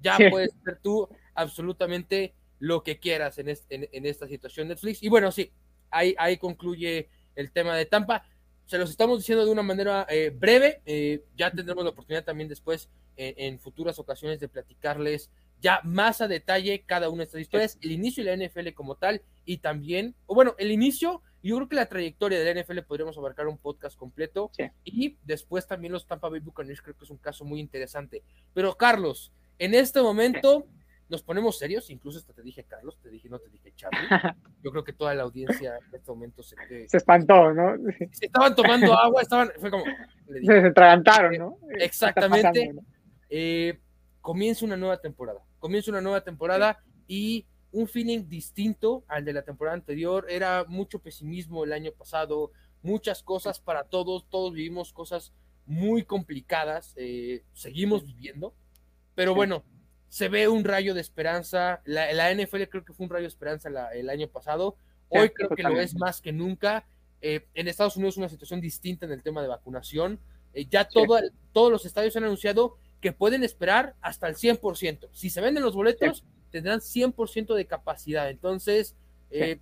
ya 0.00 0.18
puedes 0.30 0.50
ser 0.64 0.78
tú 0.82 1.08
absolutamente 1.34 2.34
lo 2.64 2.82
que 2.82 2.98
quieras 2.98 3.38
en, 3.38 3.48
en, 3.68 4.06
esta 4.06 4.26
situación 4.26 4.68
Netflix. 4.68 5.02
Y 5.02 5.08
bueno, 5.08 5.30
sí, 5.30 5.52
ahí, 5.90 6.14
ahí 6.18 6.38
concluye 6.38 7.08
el 7.34 7.52
tema 7.52 7.76
de 7.76 7.84
Tampa. 7.84 8.26
Se 8.64 8.78
los 8.78 8.90
estamos 8.90 9.18
diciendo 9.18 9.44
de 9.44 9.52
una 9.52 9.62
manera 9.62 10.06
eh, 10.08 10.30
breve, 10.34 10.80
eh, 10.86 11.24
ya 11.36 11.50
tendremos 11.50 11.84
la 11.84 11.90
oportunidad 11.90 12.24
también 12.24 12.48
después 12.48 12.88
en 13.16 13.60
futuras 13.60 13.96
ocasiones 14.00 14.40
de 14.40 14.48
platicarles 14.48 15.30
ya 15.60 15.80
más 15.82 16.20
a 16.20 16.28
detalle 16.28 16.84
cada 16.84 17.08
una 17.08 17.18
de 17.18 17.24
estas 17.24 17.40
historias, 17.40 17.78
el 17.80 17.92
inicio 17.92 18.22
de 18.22 18.36
la 18.36 18.46
NFL 18.46 18.74
como 18.74 18.96
tal 18.96 19.22
y 19.44 19.58
también, 19.58 20.14
o 20.26 20.34
bueno, 20.34 20.54
el 20.58 20.70
inicio, 20.70 21.22
yo 21.42 21.56
creo 21.56 21.68
que 21.68 21.76
la 21.76 21.86
trayectoria 21.86 22.38
de 22.38 22.54
la 22.54 22.62
NFL 22.62 22.80
podríamos 22.80 23.16
abarcar 23.16 23.46
un 23.46 23.56
podcast 23.56 23.96
completo 23.96 24.50
y 24.84 25.16
después 25.24 25.66
también 25.66 25.92
los 25.92 26.06
Tampa 26.06 26.28
Bay 26.28 26.40
Buccaneers 26.40 26.82
creo 26.82 26.96
que 26.96 27.04
es 27.04 27.10
un 27.10 27.18
caso 27.18 27.44
muy 27.44 27.60
interesante. 27.60 28.22
Pero 28.52 28.76
Carlos, 28.76 29.32
en 29.58 29.74
este 29.74 30.02
momento 30.02 30.66
nos 31.08 31.22
ponemos 31.22 31.58
serios, 31.58 31.90
incluso 31.90 32.18
hasta 32.18 32.32
te 32.32 32.42
dije 32.42 32.64
Carlos, 32.64 32.98
te 33.00 33.10
dije, 33.10 33.28
no 33.28 33.38
te 33.38 33.50
dije 33.50 33.72
Charlie. 33.74 33.98
Yo 34.62 34.70
creo 34.70 34.84
que 34.84 34.92
toda 34.92 35.14
la 35.14 35.24
audiencia 35.24 35.76
en 35.76 35.94
este 35.94 36.10
momento 36.10 36.42
se, 36.42 36.56
se 36.88 36.96
espantó, 36.96 37.52
¿no? 37.52 37.76
Se 38.12 38.26
estaban 38.26 38.54
tomando 38.54 38.92
agua, 38.98 39.22
estaban, 39.22 39.50
fue 39.58 39.70
como... 39.70 39.84
se 40.26 40.58
atragantaron, 40.66 41.36
¿no? 41.36 41.58
Exactamente. 41.78 42.74
Eh, 43.28 43.80
comienza 44.20 44.64
una 44.64 44.76
nueva 44.76 44.98
temporada, 45.00 45.40
comienza 45.58 45.90
una 45.90 46.00
nueva 46.00 46.22
temporada 46.22 46.82
y 47.06 47.46
un 47.72 47.88
feeling 47.88 48.28
distinto 48.28 49.04
al 49.08 49.24
de 49.24 49.32
la 49.32 49.42
temporada 49.42 49.74
anterior. 49.74 50.26
Era 50.28 50.64
mucho 50.66 51.00
pesimismo 51.00 51.64
el 51.64 51.72
año 51.72 51.92
pasado, 51.92 52.52
muchas 52.82 53.22
cosas 53.22 53.60
para 53.60 53.84
todos, 53.84 54.28
todos 54.30 54.52
vivimos 54.54 54.92
cosas 54.92 55.32
muy 55.66 56.04
complicadas, 56.04 56.94
eh, 56.96 57.44
seguimos 57.52 58.04
viviendo, 58.04 58.54
pero 59.14 59.34
bueno, 59.34 59.64
se 60.14 60.28
ve 60.28 60.46
un 60.46 60.62
rayo 60.62 60.94
de 60.94 61.00
esperanza. 61.00 61.82
La, 61.84 62.32
NFL 62.32 62.62
creo 62.70 62.84
que 62.84 62.92
fue 62.92 63.02
un 63.02 63.10
rayo 63.10 63.24
de 63.24 63.28
esperanza 63.28 63.68
el 63.92 64.08
año 64.08 64.28
pasado. 64.28 64.76
Hoy 65.08 65.30
creo 65.30 65.48
que 65.48 65.64
lo 65.64 65.80
es 65.80 65.96
más 65.96 66.20
que 66.20 66.30
nunca. 66.30 66.86
Eh, 67.20 67.48
en 67.52 67.66
Estados 67.66 67.96
Unidos 67.96 68.14
es 68.14 68.18
una 68.18 68.28
situación 68.28 68.60
distinta 68.60 69.06
en 69.06 69.10
el 69.10 69.24
tema 69.24 69.42
de 69.42 69.48
vacunación. 69.48 70.20
Eh, 70.52 70.66
ya 70.70 70.84
todo, 70.84 71.18
todos 71.52 71.72
los 71.72 71.84
estadios 71.84 72.14
han 72.14 72.22
anunciado 72.22 72.76
que 73.00 73.10
pueden 73.10 73.42
esperar 73.42 73.96
hasta 74.00 74.28
el 74.28 74.36
100%. 74.36 75.08
Si 75.10 75.30
se 75.30 75.40
venden 75.40 75.64
los 75.64 75.74
boletos, 75.74 76.22
tendrán 76.52 76.78
100% 76.78 77.52
de 77.52 77.66
capacidad. 77.66 78.30
Entonces, 78.30 78.94
eh, 79.32 79.58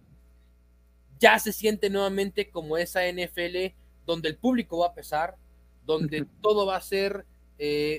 ya 1.18 1.38
se 1.38 1.54
siente 1.54 1.88
nuevamente 1.88 2.50
como 2.50 2.76
esa 2.76 3.10
NFL 3.10 3.74
donde 4.04 4.28
el 4.28 4.36
público 4.36 4.80
va 4.80 4.88
a 4.88 4.94
pesar, 4.94 5.36
donde 5.86 6.26
todo 6.42 6.66
va 6.66 6.76
a 6.76 6.82
ser 6.82 7.24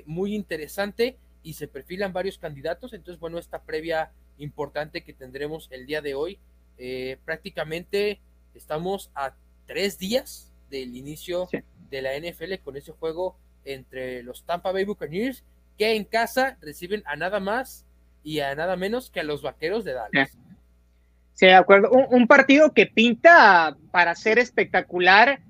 muy 0.06 0.36
interesante 0.36 1.18
y 1.44 1.54
se 1.54 1.68
perfilan 1.68 2.14
varios 2.14 2.38
candidatos. 2.38 2.94
Entonces, 2.94 3.20
bueno, 3.20 3.38
esta 3.38 3.62
previa 3.64 4.12
importante 4.38 5.04
que 5.04 5.14
tendremos 5.14 5.68
el 5.72 5.86
día 5.86 6.02
de 6.02 6.16
hoy, 6.16 6.40
eh, 6.78 7.18
prácticamente 7.26 8.22
estamos 8.56 9.12
a 9.14 9.36
tres 9.68 9.98
días 10.00 10.52
del 10.70 10.96
inicio 10.96 11.48
de 11.90 12.02
la 12.02 12.16
NFL 12.16 12.56
con 12.64 12.78
ese 12.78 12.94
juego 12.94 13.38
entre 13.66 14.24
los 14.24 14.44
Tampa 14.44 14.72
Bay 14.72 14.86
Buccaneers, 14.86 15.44
que 15.78 15.96
en 15.96 16.06
casa 16.06 16.58
reciben 16.62 17.04
a 17.06 17.16
nada 17.16 17.40
más 17.40 17.86
y 18.24 18.40
a 18.40 18.56
nada 18.56 18.76
menos 18.76 19.12
que 19.12 19.20
a 19.20 19.24
los 19.24 19.42
Vaqueros 19.42 19.84
de 19.84 19.94
Dallas. 19.94 20.38
Sí, 21.34 21.48
de 21.48 21.56
acuerdo. 21.56 21.90
un 21.92 22.28
partido 22.28 22.74
que 22.74 22.86
pinta 22.86 23.76
para 23.92 24.16
ser 24.16 24.40
espectacular. 24.40 25.42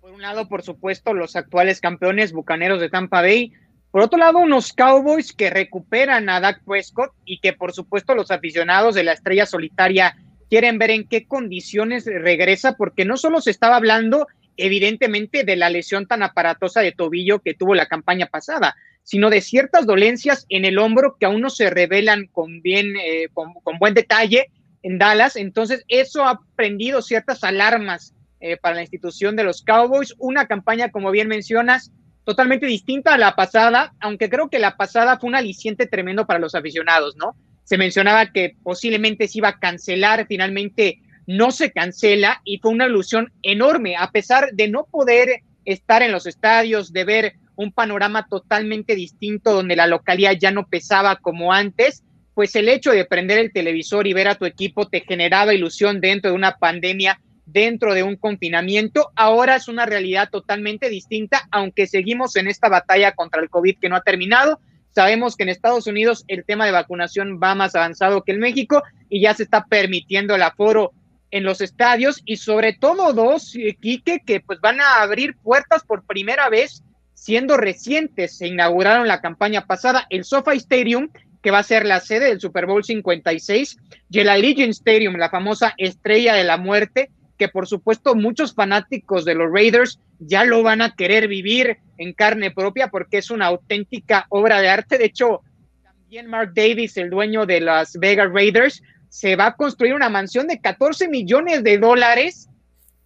Por 0.00 0.12
un 0.12 0.22
lado, 0.22 0.48
por 0.48 0.62
supuesto, 0.62 1.14
los 1.14 1.36
actuales 1.36 1.80
campeones 1.80 2.32
bucaneros 2.32 2.80
de 2.80 2.90
Tampa 2.90 3.20
Bay, 3.22 3.52
por 3.90 4.02
otro 4.02 4.18
lado, 4.18 4.38
unos 4.38 4.72
Cowboys 4.72 5.32
que 5.32 5.50
recuperan 5.50 6.28
a 6.28 6.40
Dak 6.40 6.62
Prescott 6.64 7.12
y 7.24 7.40
que 7.40 7.52
por 7.52 7.72
supuesto 7.72 8.14
los 8.14 8.30
aficionados 8.30 8.94
de 8.94 9.02
la 9.02 9.12
estrella 9.12 9.46
solitaria 9.46 10.16
quieren 10.48 10.78
ver 10.78 10.90
en 10.90 11.08
qué 11.08 11.26
condiciones 11.26 12.04
regresa, 12.06 12.76
porque 12.76 13.04
no 13.04 13.16
solo 13.16 13.40
se 13.40 13.50
estaba 13.50 13.76
hablando 13.76 14.26
evidentemente 14.56 15.44
de 15.44 15.56
la 15.56 15.70
lesión 15.70 16.06
tan 16.06 16.22
aparatosa 16.22 16.80
de 16.82 16.92
tobillo 16.92 17.40
que 17.40 17.54
tuvo 17.54 17.74
la 17.74 17.86
campaña 17.86 18.26
pasada, 18.26 18.76
sino 19.02 19.30
de 19.30 19.40
ciertas 19.40 19.86
dolencias 19.86 20.46
en 20.48 20.64
el 20.64 20.78
hombro 20.78 21.16
que 21.18 21.26
aún 21.26 21.40
no 21.40 21.50
se 21.50 21.70
revelan 21.70 22.26
con 22.26 22.60
bien, 22.62 22.94
eh, 22.96 23.28
con, 23.32 23.54
buen 23.78 23.94
detalle 23.94 24.50
en 24.82 24.98
Dallas. 24.98 25.36
Entonces, 25.36 25.84
eso 25.88 26.24
ha 26.26 26.40
prendido 26.56 27.00
ciertas 27.00 27.42
alarmas 27.42 28.14
eh, 28.40 28.56
para 28.56 28.76
la 28.76 28.82
institución 28.82 29.34
de 29.36 29.44
los 29.44 29.62
Cowboys. 29.62 30.14
Una 30.18 30.46
campaña, 30.46 30.90
como 30.90 31.10
bien 31.10 31.28
mencionas, 31.28 31.90
totalmente 32.30 32.66
distinta 32.66 33.14
a 33.14 33.18
la 33.18 33.34
pasada, 33.34 33.92
aunque 33.98 34.30
creo 34.30 34.48
que 34.48 34.60
la 34.60 34.76
pasada 34.76 35.18
fue 35.18 35.28
un 35.30 35.34
aliciente 35.34 35.86
tremendo 35.86 36.28
para 36.28 36.38
los 36.38 36.54
aficionados, 36.54 37.16
¿no? 37.16 37.34
Se 37.64 37.76
mencionaba 37.76 38.30
que 38.30 38.54
posiblemente 38.62 39.26
se 39.26 39.38
iba 39.38 39.48
a 39.48 39.58
cancelar, 39.58 40.26
finalmente 40.28 41.00
no 41.26 41.50
se 41.50 41.72
cancela 41.72 42.40
y 42.44 42.58
fue 42.58 42.70
una 42.70 42.86
ilusión 42.86 43.32
enorme, 43.42 43.96
a 43.96 44.12
pesar 44.12 44.50
de 44.52 44.68
no 44.68 44.84
poder 44.84 45.42
estar 45.64 46.04
en 46.04 46.12
los 46.12 46.24
estadios, 46.28 46.92
de 46.92 47.02
ver 47.02 47.34
un 47.56 47.72
panorama 47.72 48.28
totalmente 48.30 48.94
distinto 48.94 49.52
donde 49.52 49.74
la 49.74 49.88
localidad 49.88 50.36
ya 50.38 50.52
no 50.52 50.68
pesaba 50.68 51.16
como 51.16 51.52
antes, 51.52 52.04
pues 52.34 52.54
el 52.54 52.68
hecho 52.68 52.92
de 52.92 53.06
prender 53.06 53.38
el 53.38 53.52
televisor 53.52 54.06
y 54.06 54.12
ver 54.12 54.28
a 54.28 54.36
tu 54.36 54.44
equipo 54.44 54.86
te 54.86 55.00
generaba 55.00 55.52
ilusión 55.52 56.00
dentro 56.00 56.30
de 56.30 56.36
una 56.36 56.58
pandemia 56.58 57.20
dentro 57.52 57.94
de 57.94 58.02
un 58.02 58.16
confinamiento. 58.16 59.10
Ahora 59.16 59.56
es 59.56 59.68
una 59.68 59.86
realidad 59.86 60.30
totalmente 60.30 60.88
distinta, 60.88 61.48
aunque 61.50 61.86
seguimos 61.86 62.36
en 62.36 62.48
esta 62.48 62.68
batalla 62.68 63.12
contra 63.12 63.40
el 63.42 63.50
COVID 63.50 63.78
que 63.78 63.88
no 63.88 63.96
ha 63.96 64.02
terminado. 64.02 64.60
Sabemos 64.90 65.36
que 65.36 65.44
en 65.44 65.50
Estados 65.50 65.86
Unidos 65.86 66.24
el 66.28 66.44
tema 66.44 66.66
de 66.66 66.72
vacunación 66.72 67.38
va 67.42 67.54
más 67.54 67.74
avanzado 67.74 68.22
que 68.22 68.32
en 68.32 68.40
México 68.40 68.82
y 69.08 69.20
ya 69.20 69.34
se 69.34 69.44
está 69.44 69.64
permitiendo 69.66 70.34
el 70.34 70.42
aforo 70.42 70.92
en 71.30 71.44
los 71.44 71.60
estadios 71.60 72.20
y 72.24 72.36
sobre 72.36 72.72
todo 72.72 73.12
dos, 73.12 73.54
eh, 73.54 73.76
Quique, 73.80 74.20
que 74.24 74.40
pues 74.40 74.60
van 74.60 74.80
a 74.80 75.02
abrir 75.02 75.36
puertas 75.36 75.84
por 75.84 76.04
primera 76.04 76.48
vez 76.48 76.82
siendo 77.14 77.56
recientes. 77.56 78.36
Se 78.36 78.48
inauguraron 78.48 79.06
la 79.06 79.20
campaña 79.20 79.66
pasada 79.66 80.06
el 80.10 80.24
SoFi 80.24 80.56
Stadium, 80.56 81.10
que 81.42 81.50
va 81.50 81.58
a 81.58 81.64
ser 81.64 81.86
la 81.86 82.00
sede 82.00 82.26
del 82.26 82.40
Super 82.40 82.66
Bowl 82.66 82.84
56, 82.84 83.78
y 84.10 84.18
el 84.18 84.28
Allegiant 84.28 84.72
Stadium, 84.72 85.16
la 85.16 85.30
famosa 85.30 85.74
estrella 85.78 86.34
de 86.34 86.44
la 86.44 86.56
muerte, 86.56 87.10
que 87.40 87.48
por 87.48 87.66
supuesto 87.66 88.14
muchos 88.14 88.54
fanáticos 88.54 89.24
de 89.24 89.34
los 89.34 89.50
Raiders 89.50 89.98
ya 90.18 90.44
lo 90.44 90.62
van 90.62 90.82
a 90.82 90.94
querer 90.94 91.26
vivir 91.26 91.78
en 91.96 92.12
carne 92.12 92.50
propia 92.50 92.88
porque 92.88 93.16
es 93.16 93.30
una 93.30 93.46
auténtica 93.46 94.26
obra 94.28 94.60
de 94.60 94.68
arte. 94.68 94.98
De 94.98 95.06
hecho, 95.06 95.40
también 95.82 96.26
Mark 96.26 96.52
Davis, 96.54 96.98
el 96.98 97.08
dueño 97.08 97.46
de 97.46 97.62
las 97.62 97.96
Vegas 97.98 98.30
Raiders, 98.30 98.82
se 99.08 99.36
va 99.36 99.46
a 99.46 99.56
construir 99.56 99.94
una 99.94 100.10
mansión 100.10 100.48
de 100.48 100.60
14 100.60 101.08
millones 101.08 101.64
de 101.64 101.78
dólares 101.78 102.50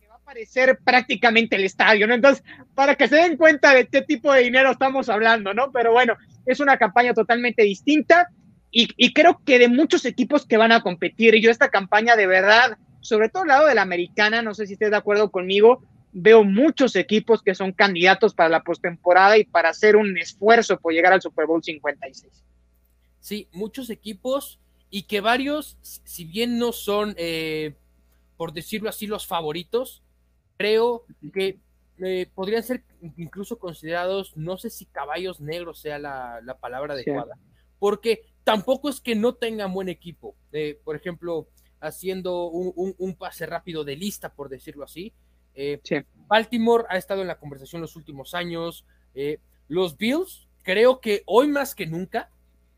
que 0.00 0.08
va 0.08 0.16
a 0.16 0.24
parecer 0.24 0.80
prácticamente 0.84 1.54
el 1.54 1.62
estadio. 1.62 2.10
Entonces, 2.10 2.42
para 2.74 2.96
que 2.96 3.06
se 3.06 3.14
den 3.14 3.36
cuenta 3.36 3.72
de 3.72 3.86
qué 3.86 4.02
tipo 4.02 4.32
de 4.32 4.42
dinero 4.42 4.72
estamos 4.72 5.08
hablando, 5.08 5.54
¿no? 5.54 5.70
Pero 5.70 5.92
bueno, 5.92 6.16
es 6.44 6.58
una 6.58 6.76
campaña 6.76 7.14
totalmente 7.14 7.62
distinta 7.62 8.30
y 8.72 9.12
creo 9.12 9.40
que 9.46 9.60
de 9.60 9.68
muchos 9.68 10.04
equipos 10.04 10.44
que 10.44 10.56
van 10.56 10.72
a 10.72 10.80
competir, 10.80 11.36
y 11.36 11.40
yo 11.40 11.52
esta 11.52 11.68
campaña 11.68 12.16
de 12.16 12.26
verdad 12.26 12.76
sobre 13.04 13.28
todo 13.28 13.42
el 13.42 13.50
lado 13.50 13.66
de 13.66 13.74
la 13.74 13.82
americana, 13.82 14.42
no 14.42 14.54
sé 14.54 14.66
si 14.66 14.72
estés 14.72 14.90
de 14.90 14.96
acuerdo 14.96 15.30
conmigo, 15.30 15.82
veo 16.12 16.42
muchos 16.42 16.96
equipos 16.96 17.42
que 17.42 17.54
son 17.54 17.72
candidatos 17.72 18.34
para 18.34 18.48
la 18.48 18.62
postemporada 18.62 19.36
y 19.36 19.44
para 19.44 19.68
hacer 19.68 19.96
un 19.96 20.16
esfuerzo 20.16 20.78
por 20.78 20.94
llegar 20.94 21.12
al 21.12 21.20
Super 21.20 21.46
Bowl 21.46 21.62
56. 21.62 22.32
Sí, 23.20 23.48
muchos 23.52 23.90
equipos 23.90 24.58
y 24.90 25.02
que 25.02 25.20
varios, 25.20 25.76
si 25.82 26.24
bien 26.24 26.58
no 26.58 26.72
son, 26.72 27.14
eh, 27.18 27.74
por 28.36 28.52
decirlo 28.52 28.88
así, 28.88 29.06
los 29.06 29.26
favoritos, 29.26 30.02
creo 30.56 31.04
que 31.32 31.58
eh, 31.98 32.28
podrían 32.34 32.62
ser 32.62 32.84
incluso 33.16 33.58
considerados, 33.58 34.36
no 34.36 34.56
sé 34.56 34.70
si 34.70 34.86
caballos 34.86 35.40
negros 35.40 35.80
sea 35.80 35.98
la, 35.98 36.56
palabra 36.60 36.94
adecuada, 36.94 37.36
porque 37.78 38.22
tampoco 38.44 38.88
es 38.88 39.00
que 39.00 39.14
no 39.14 39.34
tengan 39.34 39.74
buen 39.74 39.88
equipo. 39.88 40.36
Eh, 40.52 40.78
por 40.84 40.96
ejemplo, 40.96 41.48
haciendo 41.84 42.46
un, 42.46 43.14
pase 43.14 43.46
rápido 43.46 43.84
de 43.84 43.96
lista, 43.96 44.34
por 44.34 44.48
decirlo 44.48 44.84
así. 44.84 45.12
Eh, 45.54 45.80
Baltimore 46.26 46.84
ha 46.88 46.96
estado 46.96 47.22
en 47.22 47.28
la 47.28 47.38
conversación 47.38 47.80
los 47.80 47.96
últimos 47.96 48.34
años. 48.34 48.84
Eh, 49.14 49.38
los 49.68 49.96
Bills, 49.96 50.48
creo 50.62 51.00
que 51.00 51.22
hoy 51.26 51.48
más 51.48 51.74
que 51.74 51.86
nunca, 51.86 52.30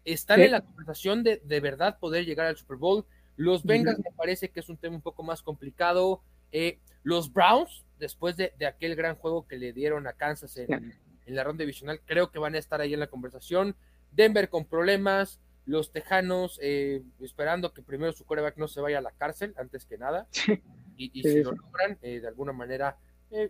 están 0.05 0.41
en 0.41 0.53
la 0.53 0.61
conversación 0.61 1.25
de 1.25 1.41
de 1.45 1.61
verdad 1.61 1.99
poder 1.99 2.25
llegar 2.25 2.47
al 2.47 2.57
Super 2.57 2.77
Bowl. 2.77 3.05
Los 3.37 3.65
Bengals 3.65 3.99
me 3.99 4.13
parece 4.17 4.51
que 4.51 4.61
es 4.61 4.69
un 4.69 4.77
tema 4.77 4.97
un 4.97 5.03
poco 5.03 5.23
más 5.23 5.43
complicado. 5.43 6.23
Eh, 6.53 6.79
los 7.03 7.33
Browns, 7.33 7.85
después 7.99 8.37
de, 8.37 8.53
aquel 8.67 8.97
gran 8.97 9.17
juego 9.17 9.47
que 9.47 9.57
le 9.57 9.73
dieron 9.73 10.07
a 10.07 10.13
Kansas 10.13 10.57
en, 10.57 10.95
la 11.27 11.45
ronda 11.45 11.63
divisional, 11.63 12.01
creo 12.05 12.31
que 12.31 12.39
van 12.39 12.55
a 12.55 12.59
estar 12.59 12.81
ahí 12.81 12.95
en 12.95 13.01
la 13.01 13.09
conversación. 13.09 13.77
Denver 14.13 14.49
con 14.49 14.65
problemas, 14.65 15.41
los 15.67 15.93
Tejanos 15.93 16.59
eh, 16.63 17.03
esperando 17.21 17.75
que 17.75 17.83
primero 17.83 18.13
su 18.13 18.25
coreback 18.25 18.57
no 18.57 18.69
se 18.69 18.81
vaya 18.81 18.99
a 18.99 19.03
la 19.03 19.13
cárcel, 19.13 19.55
antes 19.59 19.85
que 19.85 19.99
nada. 19.99 20.27
Y, 20.99 21.11
si 21.23 21.43
lo 21.43 21.53
logran, 21.53 21.99
eh, 22.01 22.21
de 22.21 22.29
alguna 22.29 22.55
manera 22.55 22.97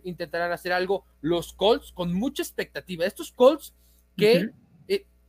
intentarán 0.03 0.51
hacer 0.51 0.73
algo. 0.73 1.05
Los 1.21 1.53
Colts 1.53 1.93
con 1.93 2.13
mucha 2.13 2.43
expectativa. 2.43 3.05
Estos 3.05 3.31
Colts 3.31 3.73
que 4.17 4.51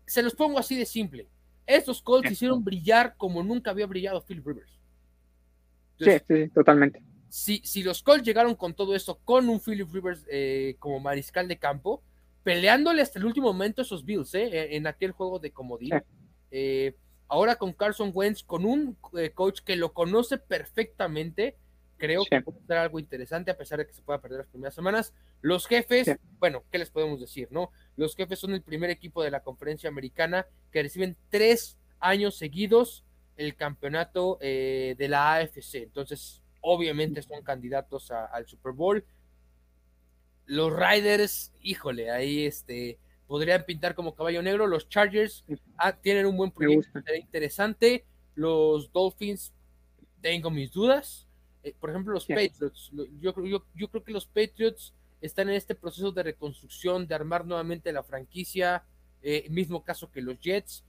se 0.04 0.22
los 0.22 0.34
pongo 0.34 0.58
así 0.58 0.76
de 0.76 0.84
simple. 0.84 1.28
Estos 1.66 2.02
Colts 2.02 2.30
hicieron 2.30 2.64
brillar 2.64 3.14
como 3.16 3.42
nunca 3.42 3.70
había 3.70 3.86
brillado 3.86 4.24
Phil 4.24 4.42
Rivers. 4.44 4.72
sí, 6.00 6.10
sí, 6.26 6.48
totalmente. 6.48 7.02
Si, 7.28 7.60
si, 7.62 7.82
los 7.82 8.02
Colts 8.02 8.24
llegaron 8.24 8.54
con 8.54 8.72
todo 8.74 8.94
eso, 8.96 9.20
con 9.22 9.50
un 9.50 9.60
Philip 9.60 9.92
Rivers 9.92 10.24
eh, 10.30 10.76
como 10.78 10.98
mariscal 10.98 11.46
de 11.46 11.58
campo, 11.58 12.02
peleándole 12.42 13.02
hasta 13.02 13.18
el 13.18 13.26
último 13.26 13.48
momento 13.48 13.82
esos 13.82 14.02
Bills, 14.02 14.34
eh, 14.34 14.74
en 14.76 14.86
aquel 14.86 15.12
juego 15.12 15.38
de 15.38 15.50
comodín. 15.50 15.92
Eh, 16.50 16.94
ahora 17.28 17.56
con 17.56 17.72
Carson 17.72 18.10
Wentz, 18.14 18.42
con 18.42 18.64
un 18.64 18.96
coach 19.34 19.60
que 19.60 19.76
lo 19.76 19.92
conoce 19.92 20.38
perfectamente, 20.38 21.56
creo 21.98 22.24
que 22.24 22.40
puede 22.40 22.60
ser 22.66 22.78
algo 22.78 22.98
interesante, 22.98 23.50
a 23.50 23.56
pesar 23.56 23.78
de 23.78 23.86
que 23.86 23.92
se 23.92 24.02
pueda 24.02 24.20
perder 24.20 24.38
las 24.38 24.48
primeras 24.48 24.74
semanas. 24.74 25.12
Los 25.42 25.66
jefes, 25.66 26.16
bueno, 26.38 26.64
¿qué 26.70 26.78
les 26.78 26.90
podemos 26.90 27.20
decir, 27.20 27.48
no? 27.50 27.70
Los 27.96 28.16
jefes 28.16 28.38
son 28.38 28.54
el 28.54 28.62
primer 28.62 28.90
equipo 28.90 29.22
de 29.22 29.30
la 29.30 29.42
conferencia 29.42 29.88
americana 29.88 30.46
que 30.72 30.82
reciben 30.82 31.16
tres 31.28 31.78
años 32.00 32.36
seguidos 32.36 33.04
el 33.36 33.54
campeonato 33.56 34.38
eh, 34.40 34.94
de 34.98 35.08
la 35.08 35.34
AFC. 35.34 35.74
Entonces, 35.76 36.42
obviamente 36.60 37.22
son 37.22 37.42
candidatos 37.42 38.10
al 38.10 38.46
Super 38.46 38.72
Bowl. 38.72 39.04
Los 40.46 40.72
Riders, 40.72 41.52
híjole, 41.60 42.10
ahí 42.10 42.46
este 42.46 42.98
podrían 43.28 43.64
pintar 43.64 43.94
como 43.94 44.14
caballo 44.14 44.42
negro. 44.42 44.66
Los 44.66 44.88
Chargers 44.88 45.44
ah, 45.76 45.92
tienen 45.92 46.26
un 46.26 46.36
buen 46.36 46.50
proyecto 46.50 46.98
interesante. 47.14 48.04
Los 48.34 48.90
Dolphins, 48.90 49.52
tengo 50.20 50.50
mis 50.50 50.72
dudas. 50.72 51.28
Eh, 51.62 51.74
por 51.78 51.90
ejemplo, 51.90 52.14
los 52.14 52.26
Patriots. 52.26 52.90
Yo, 53.20 53.34
yo, 53.44 53.64
yo 53.74 53.88
creo 53.88 54.02
que 54.02 54.12
los 54.12 54.26
Patriots 54.26 54.94
están 55.20 55.48
en 55.50 55.56
este 55.56 55.74
proceso 55.74 56.10
de 56.10 56.22
reconstrucción, 56.22 57.06
de 57.06 57.14
armar 57.14 57.44
nuevamente 57.44 57.92
la 57.92 58.02
franquicia, 58.02 58.84
eh, 59.22 59.46
mismo 59.50 59.84
caso 59.84 60.10
que 60.10 60.22
los 60.22 60.40
Jets. 60.40 60.84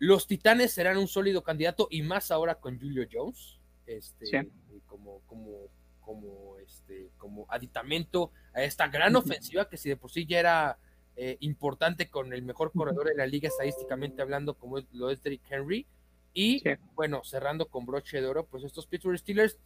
Los 0.00 0.28
Titanes 0.28 0.72
serán 0.72 0.96
un 0.96 1.08
sólido 1.08 1.42
candidato 1.42 1.88
y 1.90 2.02
más 2.02 2.30
ahora 2.30 2.54
con 2.54 2.78
Julio 2.78 3.08
Jones, 3.10 3.58
este, 3.84 4.48
como, 4.86 5.22
como, 5.26 5.66
como, 6.00 6.56
este, 6.58 7.10
como 7.18 7.46
aditamento 7.48 8.30
a 8.54 8.62
esta 8.62 8.86
gran 8.86 9.16
ofensiva 9.16 9.68
que 9.68 9.76
si 9.76 9.88
de 9.88 9.96
por 9.96 10.12
sí 10.12 10.24
ya 10.24 10.38
era 10.38 10.78
eh, 11.20 11.36
importante 11.40 12.08
con 12.08 12.32
el 12.32 12.42
mejor 12.42 12.70
corredor 12.70 13.08
de 13.08 13.16
la 13.16 13.26
liga 13.26 13.48
estadísticamente 13.48 14.22
hablando, 14.22 14.54
como 14.54 14.78
lo 14.92 15.10
es 15.10 15.20
Derrick 15.20 15.42
Henry. 15.50 15.84
Y 16.32 16.62
bueno, 16.94 17.24
cerrando 17.24 17.66
con 17.66 17.86
broche 17.86 18.20
de 18.20 18.26
oro, 18.28 18.46
pues 18.46 18.62
estos 18.62 18.86
Pittsburgh 18.86 19.18
Steelers 19.18 19.58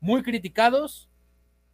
muy 0.00 0.22
criticados, 0.22 1.10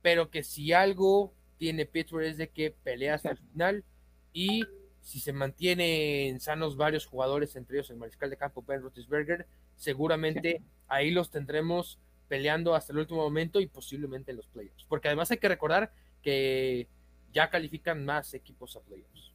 pero 0.00 0.28
que 0.28 0.42
si 0.42 0.72
algo 0.72 1.32
tiene 1.56 1.86
Pittsburgh 1.86 2.24
es 2.24 2.36
de 2.36 2.48
que 2.48 2.72
pelea 2.72 3.14
hasta 3.14 3.30
el 3.30 3.38
final 3.38 3.84
y 4.32 4.64
si 5.00 5.20
se 5.20 5.32
mantienen 5.32 6.40
sanos 6.40 6.76
varios 6.76 7.06
jugadores, 7.06 7.54
entre 7.54 7.76
ellos 7.76 7.90
el 7.90 7.98
mariscal 7.98 8.28
de 8.28 8.36
campo 8.36 8.64
Ben 8.66 8.82
Roethlisberger, 8.82 9.46
seguramente 9.76 10.62
ahí 10.88 11.12
los 11.12 11.30
tendremos 11.30 12.00
peleando 12.26 12.74
hasta 12.74 12.92
el 12.92 12.98
último 12.98 13.22
momento 13.22 13.60
y 13.60 13.68
posiblemente 13.68 14.32
en 14.32 14.38
los 14.38 14.48
playoffs. 14.48 14.84
Porque 14.88 15.06
además 15.06 15.30
hay 15.30 15.38
que 15.38 15.48
recordar 15.48 15.92
que 16.22 16.88
ya 17.32 17.50
califican 17.50 18.04
más 18.04 18.34
equipos 18.34 18.76
a 18.76 18.80
playoffs. 18.80 19.32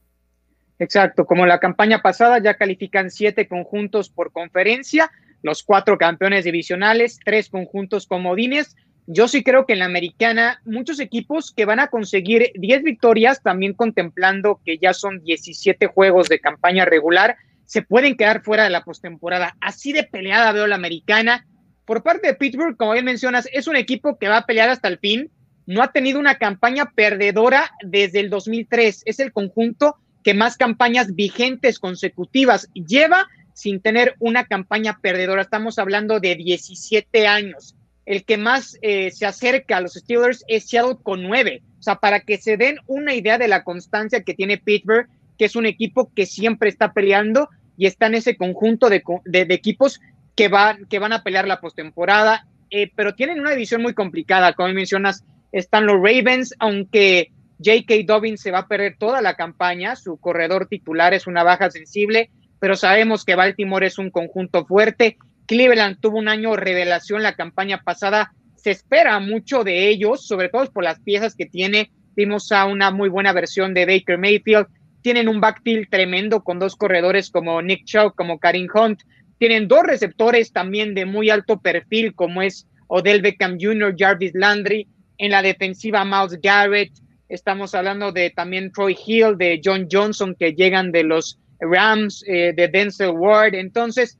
Exacto, 0.79 1.25
como 1.25 1.45
la 1.45 1.59
campaña 1.59 2.01
pasada 2.01 2.39
ya 2.39 2.53
califican 2.53 3.09
siete 3.09 3.47
conjuntos 3.47 4.09
por 4.09 4.31
conferencia, 4.31 5.11
los 5.41 5.63
cuatro 5.63 5.97
campeones 5.97 6.45
divisionales, 6.45 7.19
tres 7.23 7.49
conjuntos 7.49 8.05
comodines 8.05 8.75
yo 9.09 9.29
sí 9.29 9.41
creo 9.41 9.65
que 9.65 9.71
en 9.71 9.79
la 9.79 9.85
americana 9.85 10.61
muchos 10.65 10.99
equipos 10.99 11.53
que 11.53 11.63
van 11.63 11.79
a 11.79 11.87
conseguir 11.87 12.51
10 12.55 12.83
victorias, 12.83 13.41
también 13.41 13.73
contemplando 13.73 14.59
que 14.65 14.77
ya 14.79 14.93
son 14.93 15.23
17 15.23 15.87
juegos 15.87 16.27
de 16.27 16.41
campaña 16.41 16.83
regular, 16.83 17.37
se 17.63 17.81
pueden 17.81 18.17
quedar 18.17 18.43
fuera 18.43 18.65
de 18.65 18.69
la 18.69 18.83
postemporada. 18.83 19.55
Así 19.61 19.93
de 19.93 20.03
peleada 20.03 20.51
veo 20.51 20.67
la 20.67 20.75
americana. 20.75 21.47
Por 21.85 22.03
parte 22.03 22.27
de 22.27 22.33
Pittsburgh, 22.33 22.75
como 22.75 22.91
bien 22.91 23.05
mencionas, 23.05 23.47
es 23.53 23.67
un 23.67 23.77
equipo 23.77 24.17
que 24.19 24.27
va 24.27 24.39
a 24.39 24.45
pelear 24.45 24.69
hasta 24.69 24.89
el 24.89 24.99
fin. 24.99 25.31
No 25.67 25.83
ha 25.83 25.91
tenido 25.91 26.19
una 26.19 26.35
campaña 26.35 26.91
perdedora 26.95 27.69
desde 27.83 28.21
el 28.21 28.31
2003. 28.31 29.03
Es 29.05 29.19
el 29.19 29.31
conjunto 29.31 29.97
que 30.23 30.33
más 30.33 30.57
campañas 30.57 31.13
vigentes 31.13 31.77
consecutivas 31.77 32.67
lleva 32.73 33.27
sin 33.53 33.81
tener 33.81 34.15
una 34.19 34.45
campaña 34.45 34.97
perdedora. 35.01 35.43
Estamos 35.43 35.77
hablando 35.77 36.19
de 36.19 36.35
17 36.35 37.27
años 37.27 37.75
el 38.07 38.23
que 38.23 38.37
más 38.37 38.79
eh, 38.81 39.11
se 39.11 39.25
acerca 39.25 39.77
a 39.77 39.81
los 39.81 39.95
Steelers 39.95 40.45
es 40.47 40.69
Seattle 40.69 40.95
con 41.03 41.23
nueve. 41.23 41.61
O 41.77 41.83
sea, 41.83 41.95
para 41.95 42.21
que 42.21 42.37
se 42.37 42.55
den 42.55 42.77
una 42.87 43.13
idea 43.13 43.37
de 43.37 43.49
la 43.49 43.65
constancia 43.65 44.23
que 44.23 44.33
tiene 44.33 44.57
Pittsburgh, 44.57 45.09
que 45.37 45.43
es 45.43 45.57
un 45.57 45.65
equipo 45.65 46.09
que 46.15 46.25
siempre 46.25 46.69
está 46.69 46.93
peleando 46.93 47.49
y 47.77 47.85
está 47.85 48.07
en 48.07 48.15
ese 48.15 48.37
conjunto 48.37 48.89
de, 48.89 49.03
equipos 49.49 49.99
que, 50.37 50.47
van, 50.47 50.85
que 50.85 50.99
van 50.99 51.11
a 51.11 51.21
pelear 51.21 51.49
la 51.49 51.59
postemporada, 51.59 52.47
eh, 52.69 52.89
pero 52.95 53.13
tienen 53.13 53.41
una 53.41 53.51
división 53.51 53.81
muy 53.81 53.93
complicada. 53.93 54.53
Como 54.53 54.73
mencionas, 54.73 55.25
están 55.51 55.85
los 55.85 55.95
Ravens, 55.95 56.53
aunque 56.59 57.31
J.K. 57.63 57.93
Dobbins 58.05 58.41
se 58.41 58.51
va 58.51 58.59
a 58.59 58.67
perder 58.67 58.97
toda 58.97 59.21
la 59.21 59.35
campaña, 59.35 59.95
su 59.95 60.17
corredor 60.17 60.67
titular 60.67 61.13
es 61.13 61.27
una 61.27 61.43
baja 61.43 61.71
sensible, 61.71 62.29
pero 62.59 62.75
sabemos 62.75 63.25
que 63.25 63.35
Baltimore 63.35 63.85
es 63.85 63.97
un 63.97 64.11
conjunto 64.11 64.65
fuerte 64.65 65.17
Cleveland 65.47 65.99
tuvo 66.01 66.17
un 66.17 66.27
año 66.27 66.55
revelación 66.55 67.23
la 67.23 67.35
campaña 67.35 67.81
pasada. 67.81 68.33
Se 68.57 68.69
espera 68.69 69.19
mucho 69.19 69.63
de 69.63 69.87
ellos, 69.87 70.27
sobre 70.27 70.49
todo 70.49 70.69
por 70.71 70.83
las 70.83 70.99
piezas 70.99 71.35
que 71.35 71.45
tiene. 71.45 71.89
Vimos 72.15 72.51
a 72.51 72.65
una 72.65 72.91
muy 72.91 73.07
buena 73.09 73.31
versión 73.31 73.73
de 73.73 73.85
Baker 73.85 74.17
Mayfield. 74.17 74.67
Tienen 75.01 75.29
un 75.29 75.39
backfield 75.39 75.89
tremendo 75.89 76.43
con 76.43 76.59
dos 76.59 76.75
corredores 76.75 77.29
como 77.29 77.61
Nick 77.61 77.85
Chubb, 77.85 78.13
como 78.15 78.39
Karim 78.39 78.67
Hunt. 78.73 79.03
Tienen 79.39 79.69
dos 79.69 79.83
receptores 79.83 80.51
también 80.51 80.93
de 80.93 81.05
muy 81.05 81.29
alto 81.29 81.61
perfil, 81.61 82.13
como 82.13 82.41
es 82.41 82.67
Odell 82.87 83.21
Beckham 83.21 83.57
Jr., 83.59 83.95
Jarvis 83.97 84.33
Landry. 84.33 84.87
En 85.17 85.31
la 85.31 85.41
defensiva, 85.41 86.05
Miles 86.05 86.39
Garrett. 86.41 86.91
Estamos 87.29 87.75
hablando 87.75 88.11
de 88.11 88.29
también 88.29 88.71
Troy 88.71 88.97
Hill, 89.05 89.37
de 89.37 89.59
John 89.63 89.87
Johnson, 89.91 90.35
que 90.37 90.53
llegan 90.53 90.91
de 90.91 91.03
los 91.03 91.39
Rams, 91.59 92.23
eh, 92.27 92.53
de 92.55 92.67
Denzel 92.67 93.09
Ward. 93.09 93.55
Entonces, 93.55 94.17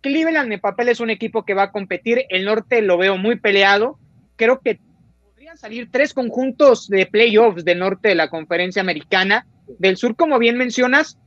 Cleveland 0.00 0.52
en 0.52 0.60
papel 0.60 0.88
es 0.88 1.00
un 1.00 1.10
equipo 1.10 1.44
que 1.44 1.54
va 1.54 1.64
a 1.64 1.72
competir. 1.72 2.24
El 2.28 2.44
norte 2.44 2.82
lo 2.82 2.98
veo 2.98 3.16
muy 3.16 3.38
peleado. 3.38 3.98
Creo 4.36 4.60
que 4.60 4.80
podrían 5.22 5.56
salir 5.56 5.88
tres 5.90 6.12
conjuntos 6.14 6.88
de 6.88 7.06
playoffs 7.06 7.64
del 7.64 7.78
norte 7.78 8.08
de 8.08 8.14
la 8.14 8.28
conferencia 8.28 8.82
americana. 8.82 9.46
Del 9.78 9.96
sur, 9.96 10.16
como 10.16 10.38
bien 10.38 10.56
mencionas, 10.56 11.18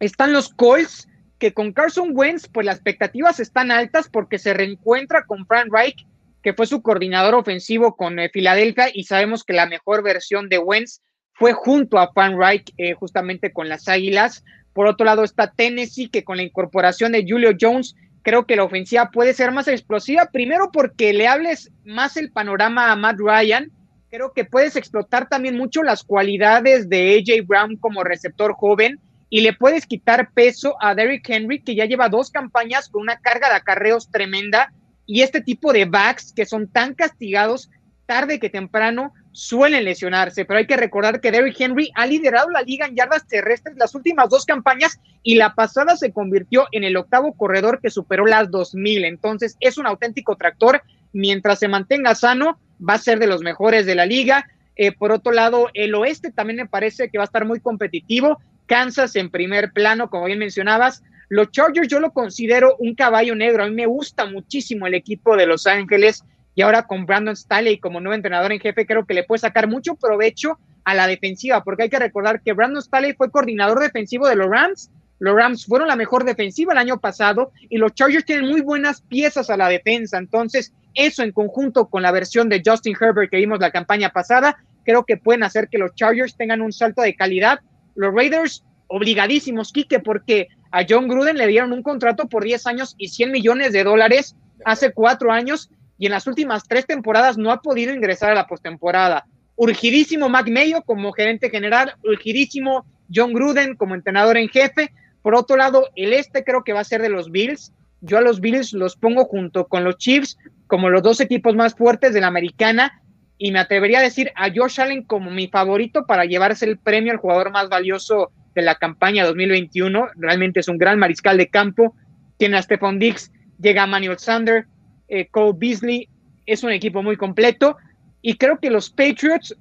están 0.00 0.32
los 0.32 0.52
Colts, 0.52 1.08
que 1.38 1.52
con 1.52 1.72
Carson 1.72 2.10
Wentz, 2.12 2.48
pues 2.48 2.66
las 2.66 2.76
expectativas 2.76 3.40
están 3.40 3.70
altas 3.70 4.08
porque 4.08 4.38
se 4.38 4.54
reencuentra 4.54 5.24
con 5.24 5.46
Frank 5.46 5.68
Reich, 5.72 6.06
que 6.44 6.52
fue 6.52 6.66
su 6.66 6.82
coordinador 6.82 7.34
ofensivo 7.34 7.96
con 7.96 8.18
eh, 8.18 8.28
Filadelfia, 8.28 8.88
y 8.92 9.04
sabemos 9.04 9.42
que 9.42 9.54
la 9.54 9.66
mejor 9.66 10.02
versión 10.02 10.50
de 10.50 10.58
Wentz 10.58 11.00
fue 11.32 11.54
junto 11.54 11.98
a 11.98 12.12
Frank 12.12 12.36
Reich, 12.38 12.70
eh, 12.76 12.92
justamente 12.92 13.50
con 13.50 13.70
las 13.70 13.88
Águilas. 13.88 14.44
Por 14.74 14.86
otro 14.86 15.06
lado 15.06 15.24
está 15.24 15.50
Tennessee, 15.50 16.10
que 16.10 16.22
con 16.22 16.36
la 16.36 16.42
incorporación 16.42 17.12
de 17.12 17.24
Julio 17.26 17.52
Jones, 17.58 17.96
creo 18.22 18.46
que 18.46 18.56
la 18.56 18.64
ofensiva 18.64 19.10
puede 19.10 19.32
ser 19.32 19.52
más 19.52 19.68
explosiva. 19.68 20.28
Primero 20.30 20.70
porque 20.70 21.14
le 21.14 21.26
hables 21.26 21.72
más 21.82 22.18
el 22.18 22.30
panorama 22.30 22.92
a 22.92 22.96
Matt 22.96 23.16
Ryan. 23.18 23.72
Creo 24.10 24.32
que 24.32 24.44
puedes 24.44 24.76
explotar 24.76 25.28
también 25.30 25.56
mucho 25.56 25.82
las 25.82 26.04
cualidades 26.04 26.90
de 26.90 27.16
AJ 27.18 27.46
Brown 27.46 27.76
como 27.76 28.04
receptor 28.04 28.52
joven 28.52 29.00
y 29.30 29.40
le 29.40 29.54
puedes 29.54 29.86
quitar 29.86 30.30
peso 30.32 30.76
a 30.80 30.94
Derrick 30.94 31.28
Henry, 31.28 31.62
que 31.62 31.74
ya 31.74 31.86
lleva 31.86 32.10
dos 32.10 32.30
campañas 32.30 32.90
con 32.90 33.00
una 33.00 33.18
carga 33.18 33.48
de 33.48 33.56
acarreos 33.56 34.10
tremenda. 34.10 34.72
Y 35.06 35.22
este 35.22 35.40
tipo 35.40 35.72
de 35.72 35.84
backs 35.84 36.32
que 36.32 36.46
son 36.46 36.68
tan 36.68 36.94
castigados 36.94 37.70
tarde 38.06 38.38
que 38.38 38.50
temprano 38.50 39.12
suelen 39.32 39.84
lesionarse, 39.84 40.44
pero 40.44 40.58
hay 40.58 40.66
que 40.66 40.76
recordar 40.76 41.20
que 41.20 41.32
Derrick 41.32 41.60
Henry 41.60 41.90
ha 41.96 42.06
liderado 42.06 42.50
la 42.50 42.62
liga 42.62 42.86
en 42.86 42.94
yardas 42.94 43.26
terrestres 43.26 43.76
las 43.76 43.94
últimas 43.94 44.28
dos 44.28 44.44
campañas 44.44 45.00
y 45.24 45.34
la 45.34 45.54
pasada 45.54 45.96
se 45.96 46.12
convirtió 46.12 46.66
en 46.70 46.84
el 46.84 46.96
octavo 46.96 47.32
corredor 47.32 47.80
que 47.80 47.90
superó 47.90 48.26
las 48.26 48.50
2000. 48.50 49.04
Entonces 49.04 49.56
es 49.58 49.76
un 49.76 49.86
auténtico 49.86 50.36
tractor. 50.36 50.82
Mientras 51.12 51.58
se 51.58 51.68
mantenga 51.68 52.14
sano, 52.14 52.60
va 52.86 52.94
a 52.94 52.98
ser 52.98 53.18
de 53.18 53.26
los 53.26 53.40
mejores 53.40 53.86
de 53.86 53.96
la 53.96 54.06
liga. 54.06 54.46
Eh, 54.76 54.92
por 54.92 55.10
otro 55.10 55.32
lado, 55.32 55.68
el 55.74 55.94
oeste 55.94 56.30
también 56.30 56.58
me 56.58 56.66
parece 56.66 57.08
que 57.08 57.18
va 57.18 57.24
a 57.24 57.26
estar 57.26 57.44
muy 57.44 57.60
competitivo. 57.60 58.38
Kansas 58.66 59.16
en 59.16 59.30
primer 59.30 59.72
plano, 59.72 60.10
como 60.10 60.26
bien 60.26 60.38
mencionabas. 60.38 61.02
Los 61.28 61.50
Chargers 61.50 61.88
yo 61.88 62.00
lo 62.00 62.12
considero 62.12 62.76
un 62.78 62.94
caballo 62.94 63.34
negro. 63.34 63.64
A 63.64 63.68
mí 63.68 63.74
me 63.74 63.86
gusta 63.86 64.26
muchísimo 64.26 64.86
el 64.86 64.94
equipo 64.94 65.36
de 65.36 65.46
Los 65.46 65.66
Ángeles 65.66 66.24
y 66.54 66.62
ahora 66.62 66.86
con 66.86 67.06
Brandon 67.06 67.36
Staley 67.36 67.78
como 67.78 68.00
nuevo 68.00 68.14
entrenador 68.14 68.52
en 68.52 68.60
jefe 68.60 68.86
creo 68.86 69.04
que 69.04 69.14
le 69.14 69.24
puede 69.24 69.40
sacar 69.40 69.68
mucho 69.68 69.96
provecho 69.96 70.58
a 70.84 70.94
la 70.94 71.06
defensiva, 71.06 71.64
porque 71.64 71.84
hay 71.84 71.90
que 71.90 71.98
recordar 71.98 72.42
que 72.42 72.52
Brandon 72.52 72.82
Staley 72.82 73.14
fue 73.14 73.30
coordinador 73.30 73.80
defensivo 73.80 74.28
de 74.28 74.36
los 74.36 74.48
Rams. 74.48 74.90
Los 75.18 75.34
Rams 75.34 75.64
fueron 75.64 75.88
la 75.88 75.96
mejor 75.96 76.24
defensiva 76.24 76.72
el 76.72 76.78
año 76.78 77.00
pasado 77.00 77.52
y 77.68 77.78
los 77.78 77.94
Chargers 77.94 78.24
tienen 78.24 78.50
muy 78.50 78.60
buenas 78.60 79.00
piezas 79.00 79.48
a 79.48 79.56
la 79.56 79.68
defensa. 79.68 80.18
Entonces, 80.18 80.72
eso 80.94 81.22
en 81.22 81.32
conjunto 81.32 81.86
con 81.88 82.02
la 82.02 82.12
versión 82.12 82.48
de 82.48 82.62
Justin 82.64 82.96
Herbert 83.00 83.30
que 83.30 83.38
vimos 83.38 83.58
la 83.60 83.70
campaña 83.70 84.10
pasada, 84.10 84.58
creo 84.84 85.04
que 85.04 85.16
pueden 85.16 85.42
hacer 85.42 85.68
que 85.68 85.78
los 85.78 85.94
Chargers 85.94 86.36
tengan 86.36 86.60
un 86.60 86.72
salto 86.72 87.02
de 87.02 87.16
calidad. 87.16 87.60
Los 87.94 88.14
Raiders, 88.14 88.64
obligadísimos, 88.94 89.72
Quique, 89.72 89.98
porque 89.98 90.46
a 90.70 90.84
John 90.88 91.08
Gruden 91.08 91.36
le 91.36 91.48
dieron 91.48 91.72
un 91.72 91.82
contrato 91.82 92.28
por 92.28 92.44
10 92.44 92.64
años 92.68 92.94
y 92.96 93.08
100 93.08 93.32
millones 93.32 93.72
de 93.72 93.82
dólares 93.82 94.36
hace 94.64 94.92
cuatro 94.92 95.32
años 95.32 95.68
y 95.98 96.06
en 96.06 96.12
las 96.12 96.28
últimas 96.28 96.68
tres 96.68 96.86
temporadas 96.86 97.36
no 97.36 97.50
ha 97.50 97.60
podido 97.60 97.92
ingresar 97.92 98.30
a 98.30 98.36
la 98.36 98.46
postemporada. 98.46 99.26
Urgidísimo 99.56 100.28
Mac 100.28 100.48
Mayo 100.48 100.82
como 100.82 101.10
gerente 101.10 101.50
general, 101.50 101.94
urgidísimo 102.04 102.86
John 103.12 103.32
Gruden 103.32 103.74
como 103.74 103.96
entrenador 103.96 104.36
en 104.36 104.48
jefe. 104.48 104.92
Por 105.22 105.34
otro 105.34 105.56
lado, 105.56 105.88
el 105.96 106.12
este 106.12 106.44
creo 106.44 106.62
que 106.62 106.72
va 106.72 106.80
a 106.80 106.84
ser 106.84 107.02
de 107.02 107.08
los 107.08 107.32
Bills. 107.32 107.72
Yo 108.00 108.18
a 108.18 108.20
los 108.20 108.40
Bills 108.40 108.72
los 108.74 108.94
pongo 108.94 109.24
junto 109.24 109.66
con 109.66 109.82
los 109.82 109.98
Chiefs 109.98 110.38
como 110.68 110.88
los 110.88 111.02
dos 111.02 111.20
equipos 111.20 111.56
más 111.56 111.74
fuertes 111.74 112.14
de 112.14 112.20
la 112.20 112.28
americana 112.28 113.02
y 113.38 113.50
me 113.50 113.58
atrevería 113.58 113.98
a 113.98 114.02
decir 114.02 114.30
a 114.36 114.50
Josh 114.54 114.80
Allen 114.80 115.02
como 115.02 115.32
mi 115.32 115.48
favorito 115.48 116.06
para 116.06 116.26
llevarse 116.26 116.64
el 116.64 116.78
premio 116.78 117.10
al 117.10 117.18
jugador 117.18 117.50
más 117.50 117.68
valioso 117.68 118.30
de 118.54 118.62
la 118.62 118.76
campaña 118.76 119.24
2021. 119.24 120.08
Realmente 120.16 120.60
es 120.60 120.68
un 120.68 120.78
gran 120.78 120.98
mariscal 120.98 121.36
de 121.36 121.48
campo. 121.48 121.94
Tiene 122.36 122.56
a 122.56 122.62
Stephon 122.62 122.98
Diggs, 122.98 123.30
llega 123.60 123.86
Manuel 123.86 124.18
Sander, 124.18 124.66
eh, 125.08 125.28
Cole 125.28 125.54
Beasley. 125.56 126.08
Es 126.46 126.62
un 126.62 126.72
equipo 126.72 127.02
muy 127.02 127.16
completo 127.16 127.76
y 128.20 128.36
creo 128.36 128.58
que 128.58 128.70
los 128.70 128.90
Patriots 128.90 129.56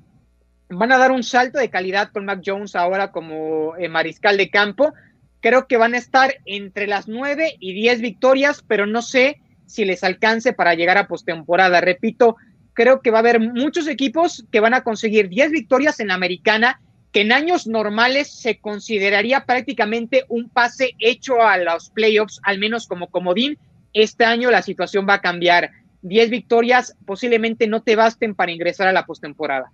van 0.70 0.92
a 0.92 0.98
dar 0.98 1.12
un 1.12 1.24
salto 1.24 1.60
de 1.60 1.70
calidad 1.70 2.12
con 2.12 2.26
Mac 2.26 2.42
Jones 2.46 2.76
ahora 2.76 3.12
como 3.12 3.76
eh, 3.78 3.90
mariscal 3.90 4.38
de 4.38 4.50
campo. 4.50 4.94
Creo 5.40 5.68
que 5.68 5.78
van 5.78 5.94
a 5.94 5.98
estar 5.98 6.34
entre 6.46 6.88
las 6.88 7.08
nueve 7.08 7.56
y 7.60 7.74
diez 7.74 8.02
victorias, 8.02 8.64
pero 8.68 8.86
no 8.86 9.02
sé 9.02 9.42
si 9.66 9.86
les 9.86 10.04
alcance 10.04 10.54
para 10.54 10.76
llegar 10.76 10.98
a 10.98 11.08
postemporada. 11.08 11.82
Repito, 11.82 12.38
creo 12.74 13.02
que 13.02 13.12
va 13.12 13.20
a 13.20 13.20
haber 13.20 13.40
muchos 13.40 13.88
equipos 13.88 14.46
que 14.52 14.60
van 14.60 14.74
a 14.74 14.84
conseguir 14.84 15.30
10 15.30 15.52
victorias 15.52 16.00
en 16.00 16.08
la 16.08 16.16
americana, 16.16 16.82
que 17.14 17.22
en 17.22 17.32
años 17.32 17.68
normales 17.68 18.28
se 18.28 18.60
consideraría 18.60 19.46
prácticamente 19.46 20.26
un 20.30 20.50
pase 20.50 20.96
hecho 20.98 21.44
a 21.44 21.58
los 21.58 21.92
playoffs, 21.92 22.42
al 22.44 22.58
menos 22.58 22.88
como 22.88 23.12
comodín. 23.12 23.60
Este 23.94 24.26
año 24.26 24.50
la 24.50 24.64
situación 24.64 25.08
va 25.08 25.16
a 25.16 25.22
cambiar. 25.22 25.70
10 26.02 26.32
victorias 26.32 26.98
posiblemente 27.06 27.68
no 27.68 27.84
te 27.84 27.96
basten 27.96 28.34
para 28.34 28.52
ingresar 28.52 28.88
a 28.88 28.92
la 28.92 29.06
postemporada. 29.06 29.72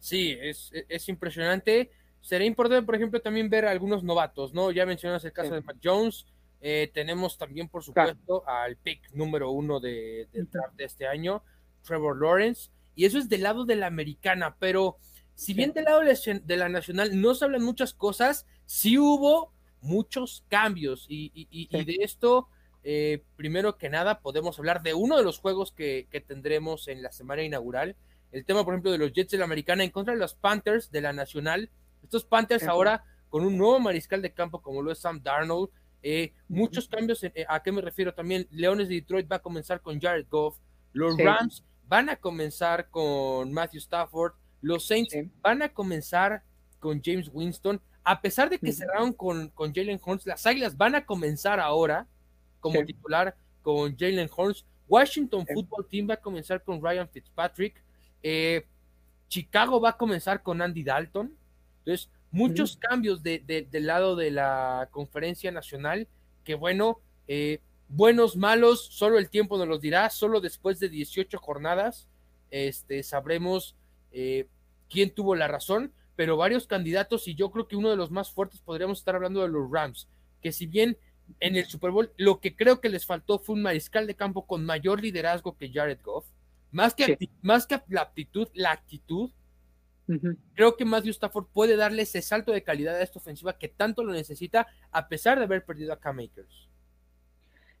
Sí, 0.00 0.36
es, 0.40 0.72
es 0.88 1.08
impresionante. 1.08 1.92
Sería 2.20 2.48
importante, 2.48 2.84
por 2.84 2.96
ejemplo, 2.96 3.20
también 3.20 3.48
ver 3.48 3.64
a 3.64 3.70
algunos 3.70 4.02
novatos, 4.02 4.52
¿no? 4.52 4.72
Ya 4.72 4.84
mencionas 4.84 5.24
el 5.24 5.32
caso 5.32 5.54
de 5.54 5.62
Matt 5.62 5.76
Jones. 5.82 6.26
Eh, 6.60 6.90
tenemos 6.92 7.38
también, 7.38 7.68
por 7.68 7.84
supuesto, 7.84 8.42
al 8.48 8.76
pick 8.76 9.12
número 9.12 9.52
uno 9.52 9.78
de, 9.78 10.26
de, 10.32 10.46
de 10.76 10.84
este 10.84 11.06
año, 11.06 11.44
Trevor 11.84 12.20
Lawrence. 12.20 12.70
Y 12.96 13.04
eso 13.04 13.18
es 13.18 13.28
del 13.28 13.44
lado 13.44 13.64
de 13.64 13.76
la 13.76 13.86
americana, 13.86 14.56
pero 14.58 14.96
si 15.36 15.52
bien 15.54 15.72
del 15.72 15.84
lado 15.84 16.00
de 16.00 16.56
la 16.56 16.68
nacional 16.68 17.20
no 17.20 17.34
se 17.34 17.44
hablan 17.44 17.62
muchas 17.62 17.92
cosas, 17.92 18.46
sí 18.64 18.98
hubo 18.98 19.52
muchos 19.82 20.44
cambios. 20.48 21.06
Y, 21.08 21.30
y, 21.34 21.46
y 21.70 21.84
de 21.84 21.98
esto, 22.00 22.48
eh, 22.82 23.22
primero 23.36 23.76
que 23.76 23.90
nada, 23.90 24.20
podemos 24.20 24.58
hablar 24.58 24.82
de 24.82 24.94
uno 24.94 25.18
de 25.18 25.24
los 25.24 25.38
juegos 25.38 25.72
que, 25.72 26.08
que, 26.10 26.22
tendremos 26.22 26.88
en 26.88 27.02
la 27.02 27.12
semana 27.12 27.42
inaugural. 27.42 27.96
El 28.32 28.46
tema, 28.46 28.64
por 28.64 28.74
ejemplo, 28.74 28.90
de 28.90 28.98
los 28.98 29.12
Jets 29.12 29.30
de 29.30 29.38
la 29.38 29.44
americana 29.44 29.84
en 29.84 29.90
contra 29.90 30.14
de 30.14 30.20
los 30.20 30.34
Panthers 30.34 30.90
de 30.90 31.02
la 31.02 31.12
nacional. 31.12 31.70
Estos 32.02 32.24
Panthers 32.24 32.64
ahora 32.64 33.04
con 33.28 33.44
un 33.44 33.58
nuevo 33.58 33.78
mariscal 33.78 34.22
de 34.22 34.32
campo 34.32 34.62
como 34.62 34.80
lo 34.80 34.90
es 34.90 35.00
Sam 35.00 35.22
Darnold. 35.22 35.68
Eh, 36.02 36.32
muchos 36.48 36.88
cambios, 36.88 37.22
eh, 37.24 37.44
¿a 37.48 37.62
qué 37.62 37.72
me 37.72 37.82
refiero? 37.82 38.14
También 38.14 38.46
Leones 38.50 38.88
de 38.88 38.94
Detroit 38.94 39.30
va 39.30 39.36
a 39.36 39.42
comenzar 39.42 39.82
con 39.82 40.00
Jared 40.00 40.26
Goff. 40.30 40.58
Los 40.92 41.16
sí. 41.16 41.22
Rams 41.22 41.64
van 41.84 42.08
a 42.08 42.16
comenzar 42.16 42.88
con 42.88 43.52
Matthew 43.52 43.80
Stafford. 43.80 44.34
Los 44.66 44.86
Saints 44.86 45.12
sí. 45.12 45.30
van 45.40 45.62
a 45.62 45.68
comenzar 45.68 46.42
con 46.80 47.00
James 47.02 47.30
Winston. 47.32 47.80
A 48.02 48.20
pesar 48.20 48.50
de 48.50 48.58
que 48.58 48.72
sí. 48.72 48.78
cerraron 48.78 49.12
con, 49.12 49.48
con 49.50 49.72
Jalen 49.72 50.00
Horns, 50.02 50.26
las 50.26 50.44
Águilas 50.46 50.76
van 50.76 50.94
a 50.96 51.06
comenzar 51.06 51.60
ahora 51.60 52.06
como 52.60 52.84
titular 52.84 53.36
con 53.62 53.96
Jalen 53.96 54.28
Horns. 54.34 54.66
Washington 54.88 55.46
Football 55.46 55.86
Team 55.88 56.08
va 56.10 56.14
a 56.14 56.20
comenzar 56.20 56.62
con 56.62 56.82
Ryan 56.82 57.08
Fitzpatrick. 57.08 57.82
Eh, 58.22 58.66
Chicago 59.28 59.80
va 59.80 59.90
a 59.90 59.96
comenzar 59.96 60.42
con 60.42 60.60
Andy 60.60 60.82
Dalton. 60.82 61.36
Entonces, 61.78 62.10
muchos 62.32 62.76
cambios 62.76 63.22
de, 63.22 63.38
de, 63.38 63.62
del 63.62 63.86
lado 63.86 64.16
de 64.16 64.30
la 64.32 64.88
conferencia 64.90 65.52
nacional 65.52 66.08
que 66.42 66.54
bueno, 66.54 67.00
eh, 67.28 67.60
buenos, 67.88 68.36
malos, 68.36 68.86
solo 68.86 69.18
el 69.18 69.30
tiempo 69.30 69.58
nos 69.58 69.68
los 69.68 69.80
dirá, 69.80 70.10
solo 70.10 70.40
después 70.40 70.78
de 70.80 70.88
18 70.88 71.38
jornadas 71.38 72.08
este, 72.50 73.02
sabremos 73.02 73.76
eh, 74.12 74.46
quién 74.88 75.14
tuvo 75.14 75.34
la 75.34 75.48
razón, 75.48 75.92
pero 76.16 76.36
varios 76.36 76.66
candidatos 76.66 77.28
y 77.28 77.34
yo 77.34 77.50
creo 77.50 77.68
que 77.68 77.76
uno 77.76 77.90
de 77.90 77.96
los 77.96 78.10
más 78.10 78.30
fuertes 78.30 78.60
podríamos 78.60 78.98
estar 78.98 79.14
hablando 79.14 79.42
de 79.42 79.48
los 79.48 79.70
Rams, 79.70 80.08
que 80.40 80.52
si 80.52 80.66
bien 80.66 80.96
en 81.40 81.56
el 81.56 81.66
Super 81.66 81.90
Bowl 81.90 82.12
lo 82.16 82.40
que 82.40 82.54
creo 82.54 82.80
que 82.80 82.88
les 82.88 83.04
faltó 83.04 83.38
fue 83.38 83.54
un 83.54 83.62
mariscal 83.62 84.06
de 84.06 84.14
campo 84.14 84.46
con 84.46 84.64
mayor 84.64 85.02
liderazgo 85.02 85.56
que 85.56 85.72
Jared 85.72 85.98
Goff, 86.02 86.26
más 86.70 86.94
que, 86.94 87.16
sí. 87.18 87.30
más 87.42 87.66
que 87.66 87.80
la 87.88 88.02
aptitud, 88.02 88.48
la 88.54 88.72
actitud, 88.72 89.30
Uh 90.08 90.12
-huh. 90.14 90.36
Creo 90.54 90.76
que 90.76 90.84
Matthew 90.84 91.10
Stafford 91.10 91.46
puede 91.52 91.76
darle 91.76 92.02
ese 92.02 92.22
salto 92.22 92.52
de 92.52 92.62
calidad 92.62 92.94
a 92.94 93.02
esta 93.02 93.18
ofensiva 93.18 93.58
que 93.58 93.68
tanto 93.68 94.04
lo 94.04 94.12
necesita, 94.12 94.68
a 94.92 95.08
pesar 95.08 95.38
de 95.38 95.44
haber 95.44 95.64
perdido 95.64 95.92
a 95.92 95.98
Cam 95.98 96.20
Akers. 96.20 96.68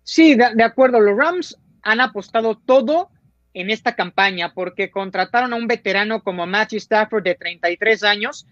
Sí, 0.02 0.34
de, 0.34 0.54
de, 0.54 0.62
acuerdo. 0.64 1.00
Los 1.00 1.16
Rams 1.16 1.56
han 1.82 2.00
apostado 2.00 2.56
todo 2.58 3.10
en 3.56 3.70
esta 3.70 3.94
campaña 3.96 4.52
porque 4.52 4.90
contrataron 4.90 5.54
a 5.54 5.56
un 5.56 5.66
veterano 5.66 6.22
como 6.22 6.46
Matthew 6.46 6.76
Stafford 6.76 7.24
de 7.24 7.36
33 7.36 8.04
años 8.04 8.46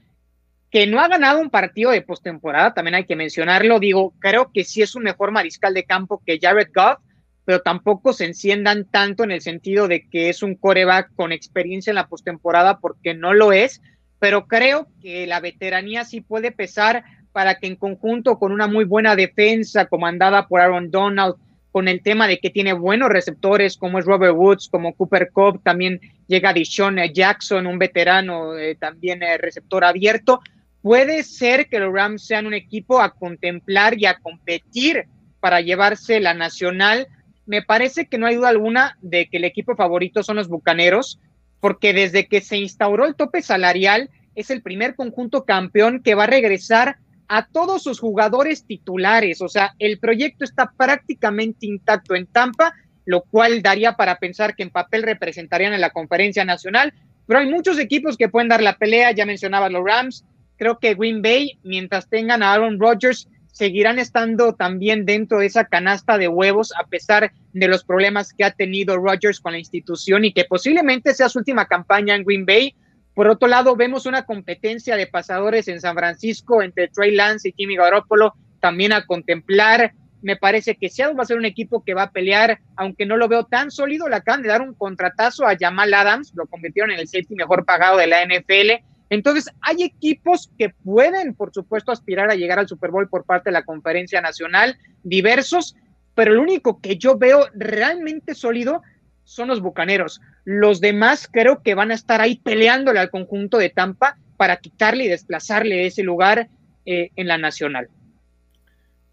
que 0.71 0.87
no 0.87 0.99
ha 0.99 1.09
ganado 1.09 1.41
un 1.41 1.51
partido 1.51 1.91
de 1.91 2.01
postemporada, 2.01 2.73
también 2.73 2.95
hay 2.95 3.05
que 3.05 3.15
mencionarlo. 3.15 3.81
Digo, 3.81 4.15
creo 4.19 4.51
que 4.51 4.65
sí 4.65 4.81
es 4.81 4.95
un 4.95 5.03
mejor 5.03 5.31
mariscal 5.31 5.75
de 5.75 5.85
campo 5.85 6.23
que 6.25 6.39
Jared 6.41 6.71
Goff, 6.75 7.01
pero 7.45 7.61
tampoco 7.61 8.15
se 8.15 8.25
enciendan 8.25 8.87
tanto 8.87 9.25
en 9.25 9.31
el 9.31 9.43
sentido 9.43 9.89
de 9.89 10.09
que 10.09 10.31
es 10.31 10.43
un 10.43 10.55
coreback 10.55 11.15
con 11.15 11.33
experiencia 11.33 11.91
en 11.91 11.97
la 11.97 12.09
postemporada, 12.09 12.79
porque 12.81 13.13
no 13.13 13.35
lo 13.35 13.53
es, 13.53 13.83
pero 14.19 14.47
creo 14.47 14.89
que 15.03 15.27
la 15.27 15.41
veteranía 15.41 16.05
sí 16.05 16.23
puede 16.23 16.51
pesar 16.51 17.05
para 17.31 17.57
que 17.57 17.67
en 17.67 17.77
conjunto 17.77 18.39
con 18.39 18.53
una 18.53 18.69
muy 18.69 18.87
buena 18.87 19.17
defensa 19.17 19.85
comandada 19.85 20.49
por 20.49 20.63
Aaron 20.63 20.91
Donald, 20.91 21.35
con 21.75 21.89
el 21.89 22.03
tema 22.03 22.29
de 22.29 22.39
que 22.39 22.51
tiene 22.51 22.73
buenos 22.73 23.09
receptores 23.09 23.77
como 23.77 23.99
es 23.99 24.05
Robert 24.05 24.37
Woods, 24.37 24.69
como 24.69 24.95
Cooper 24.95 25.31
Cobb, 25.33 25.61
también 25.61 26.01
llega 26.29 26.53
Dishon 26.53 26.99
Jackson, 27.13 27.67
un 27.67 27.81
veterano 27.81 28.57
eh, 28.57 28.77
también 28.77 29.25
eh, 29.25 29.39
receptor 29.39 29.85
abierto, 29.85 30.39
puede 30.83 31.25
ser 31.25 31.69
que 31.69 31.81
los 31.81 31.93
Rams 31.93 32.25
sean 32.25 32.47
un 32.47 32.55
equipo 32.55 33.01
a 33.01 33.11
contemplar 33.11 33.99
y 33.99 34.07
a 34.07 34.21
competir 34.21 35.07
para 35.41 35.63
llevarse 35.63 36.21
la 36.21 36.33
nacional. 36.33 37.09
Me 37.45 37.61
parece 37.61 38.07
que 38.07 38.19
no 38.19 38.27
hay 38.27 38.37
duda 38.37 38.51
alguna 38.51 38.97
de 39.03 39.27
que 39.27 39.39
el 39.39 39.45
equipo 39.45 39.75
favorito 39.75 40.23
son 40.23 40.37
los 40.37 40.47
Bucaneros, 40.47 41.19
porque 41.59 41.93
desde 41.93 42.29
que 42.29 42.41
se 42.41 42.57
instauró 42.57 43.05
el 43.05 43.17
tope 43.17 43.43
salarial 43.43 44.11
es 44.37 44.51
el 44.51 44.63
primer 44.63 44.95
conjunto 44.95 45.45
campeón 45.45 46.05
que 46.05 46.15
va 46.15 46.23
a 46.23 46.29
regresar 46.29 46.99
a 47.29 47.47
todos 47.47 47.83
sus 47.83 48.01
jugadores 48.01 48.65
titulares, 48.65 49.41
o 49.41 49.49
sea, 49.49 49.75
el 49.79 49.99
proyecto 49.99 50.45
está 50.45 50.73
prácticamente 50.77 51.67
intacto 51.67 52.15
en 52.15 52.27
Tampa, 52.27 52.75
lo 53.07 53.23
cual 53.23 53.63
daría 53.63 53.95
para 53.95 54.19
pensar 54.19 54.55
que 54.55 54.63
en 54.63 54.71
papel 54.71 55.03
representarían 55.03 55.75
en 55.75 55.81
la 55.81 55.91
conferencia 55.91 56.45
nacional, 56.45 56.93
pero 57.27 57.41
hay 57.41 57.51
muchos 57.51 57.79
equipos 57.79 58.17
que 58.17 58.29
pueden 58.29 58.49
dar 58.49 58.63
la 58.63 58.77
pelea, 58.77 59.13
ya 59.13 59.27
mencionaba 59.27 59.69
los 59.69 59.85
Rams, 59.85 60.25
creo 60.57 60.79
que 60.79 60.95
Green 60.95 61.23
Bay, 61.23 61.59
mientras 61.63 62.09
tengan 62.09 62.43
a 62.43 62.53
Aaron 62.53 62.79
Rodgers, 62.79 63.29
seguirán 63.55 64.01
estando 64.01 64.55
también 64.55 65.07
dentro 65.07 65.39
de 65.39 65.47
esa 65.47 65.65
canasta 65.65 66.19
de 66.19 66.27
huevos 66.27 66.73
a 66.77 66.87
pesar 66.89 67.33
de 67.53 67.69
los 67.69 67.85
problemas 67.85 68.33
que 68.33 68.45
ha 68.45 68.51
tenido 68.51 68.97
Rodgers 68.97 69.39
con 69.39 69.53
la 69.53 69.61
institución 69.61 70.25
y 70.25 70.33
que 70.33 70.45
posiblemente 70.45 71.15
sea 71.15 71.29
su 71.29 71.39
última 71.39 71.67
campaña 71.67 72.17
en 72.17 72.25
Green 72.25 72.45
Bay. 72.45 72.75
Por 73.15 73.29
otro 73.29 73.49
lado, 73.49 73.77
vemos 73.77 74.07
una 74.07 74.25
competencia 74.25 74.97
de 74.97 75.07
pasadores 75.07 75.69
en 75.69 75.81
San 75.81 75.95
Francisco 75.95 76.63
entre 76.63 76.89
Trey 76.89 77.15
Lance 77.15 77.49
y 77.49 77.55
Jimmy 77.57 77.77
Garoppolo 77.77 78.35
también 78.61 78.93
a 78.93 79.07
contemplar. 79.07 79.93
Me 80.21 80.37
parece 80.37 80.75
que 80.75 80.89
Seattle 80.89 81.17
va 81.17 81.23
a 81.23 81.27
ser 81.27 81.39
un 81.39 81.45
equipo 81.45 81.85
que 81.85 81.95
va 81.95 82.05
a 82.05 82.11
pelear, 82.11 82.59
aunque 82.77 83.07
no 83.07 83.17
lo 83.17 83.29
veo 83.29 83.45
tan 83.45 83.71
sólido. 83.71 84.09
Le 84.09 84.17
acaban 84.17 84.43
de 84.43 84.49
dar 84.49 84.63
un 84.63 84.75
contratazo 84.75 85.47
a 85.47 85.57
Jamal 85.57 85.95
Adams, 85.95 86.33
lo 86.35 86.47
convirtieron 86.47 86.91
en 86.91 86.99
el 86.99 87.07
safety 87.07 87.37
mejor 87.37 87.65
pagado 87.65 87.99
de 87.99 88.09
la 88.09 88.25
NFL. 88.25 88.83
Entonces, 89.11 89.49
hay 89.61 89.85
equipos 89.85 90.51
que 90.59 90.71
pueden, 90.71 91.35
por 91.35 91.53
supuesto, 91.53 91.93
aspirar 91.93 92.31
a 92.31 92.35
llegar 92.35 92.59
al 92.59 92.69
Super 92.69 92.91
Bowl 92.91 93.09
por 93.09 93.25
parte 93.25 93.51
de 93.51 93.53
la 93.53 93.65
conferencia 93.65 94.21
nacional, 94.21 94.77
diversos, 95.05 95.77
pero 96.15 96.33
el 96.33 96.41
único 96.41 96.81
que 96.81 96.97
yo 96.97 97.17
veo 97.17 97.47
realmente 97.55 98.35
sólido 98.35 98.83
son 99.25 99.49
los 99.49 99.61
Bucaneros. 99.61 100.21
Los 100.45 100.81
demás 100.81 101.29
creo 101.31 101.63
que 101.63 101.75
van 101.75 101.91
a 101.91 101.95
estar 101.95 102.21
ahí 102.21 102.37
peleándole 102.37 103.01
al 103.01 103.11
conjunto 103.11 103.59
de 103.59 103.71
Tampa 103.71 104.19
para 104.37 104.59
quitarle 104.59 105.05
y 105.05 105.09
desplazarle 105.09 105.87
ese 105.87 106.03
lugar 106.03 106.49
eh, 106.87 107.11
en 107.17 107.29
la 107.29 107.39
nacional. 107.39 107.89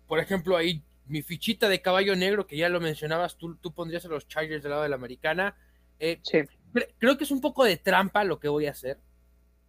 Por 0.07 0.20
ejemplo, 0.20 0.57
ahí 0.57 0.84
mi 1.07 1.22
fichita 1.22 1.68
de 1.68 1.82
caballo 1.82 2.16
negro, 2.16 2.47
que 2.47 2.57
ya 2.57 2.70
lo 2.70 2.80
mencionabas, 2.80 3.38
tú, 3.38 3.55
tú 3.55 3.74
pondrías 3.74 4.05
a 4.05 4.09
los 4.09 4.28
Chargers 4.28 4.64
del 4.64 4.72
lado 4.72 4.84
de 4.84 4.89
la 4.89 4.95
americana. 4.95 5.55
Eh, 5.99 6.22
creo 6.97 7.18
que 7.18 7.26
es 7.26 7.32
un 7.32 7.41
poco 7.41 7.64
de 7.64 7.78
trampa 7.78 8.24
lo 8.24 8.39
que 8.39 8.47
voy 8.47 8.66
a 8.66 8.72
hacer, 8.72 8.97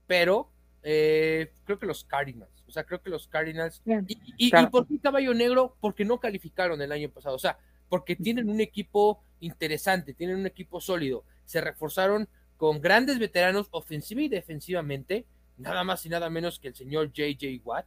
pero 0.07 0.51
eh, 0.83 1.53
creo 1.65 1.79
que 1.79 1.87
los 1.87 2.05
Cardinals, 2.05 2.65
o 2.67 2.71
sea, 2.71 2.85
creo 2.85 3.03
que 3.03 3.11
los 3.11 3.27
Cardinals. 3.27 3.83
y, 4.39 4.51
por 4.71 4.87
qué 4.87 4.99
caballo 4.99 5.35
negro? 5.35 5.77
Porque 5.81 6.05
no 6.05 6.19
calificaron 6.21 6.81
el 6.81 6.93
año 6.93 7.11
pasado, 7.11 7.37
o 7.37 7.41
sea, 7.41 7.59
porque 7.93 8.17
tienen 8.17 8.49
un 8.49 8.63
equipo 8.63 9.23
interesante, 9.41 10.15
tienen 10.15 10.37
un 10.37 10.47
equipo 10.47 10.81
sólido, 10.81 11.25
se 11.45 11.61
reforzaron 11.61 12.27
con 12.57 12.81
grandes 12.81 13.19
veteranos 13.19 13.69
ofensiva 13.71 14.23
y 14.23 14.31
defensivamente, 14.31 15.27
nada 15.59 15.85
más 15.85 16.07
y 16.07 16.09
nada 16.09 16.31
menos 16.31 16.59
que 16.59 16.69
el 16.69 16.75
señor 16.75 17.13
JJ 17.13 17.61
Watt, 17.63 17.85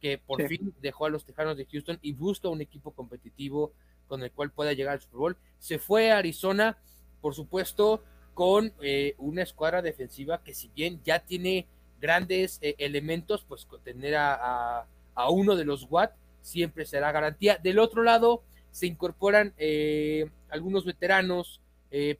que 0.00 0.18
por 0.18 0.44
fin 0.48 0.74
dejó 0.82 1.06
a 1.06 1.10
los 1.10 1.24
Tejanos 1.24 1.56
de 1.56 1.64
Houston 1.64 2.00
y 2.02 2.12
busca 2.12 2.48
un 2.48 2.60
equipo 2.60 2.90
competitivo 2.90 3.72
con 4.08 4.20
el 4.24 4.32
cual 4.32 4.50
pueda 4.50 4.72
llegar 4.72 4.94
al 4.94 5.00
Super 5.00 5.18
Bowl. 5.18 5.36
Se 5.60 5.78
fue 5.78 6.10
a 6.10 6.18
Arizona, 6.18 6.76
por 7.20 7.36
supuesto, 7.36 8.02
con 8.34 8.72
eh, 8.82 9.14
una 9.18 9.44
escuadra 9.44 9.80
defensiva 9.80 10.42
que 10.42 10.54
si 10.54 10.72
bien 10.74 11.00
ya 11.04 11.20
tiene 11.20 11.68
grandes 12.00 12.58
eh, 12.62 12.74
elementos, 12.78 13.44
pues 13.44 13.64
tener 13.84 14.16
a, 14.16 14.88
uno 15.30 15.54
de 15.54 15.64
los 15.64 15.86
Watt 15.88 16.16
siempre 16.42 16.84
será 16.84 17.12
garantía. 17.12 17.60
Del 17.62 17.78
otro 17.78 18.02
lado, 18.02 18.42
se 18.76 18.86
incorporan 18.86 19.54
eh, 19.56 20.30
algunos 20.48 20.84
veteranos 20.84 21.60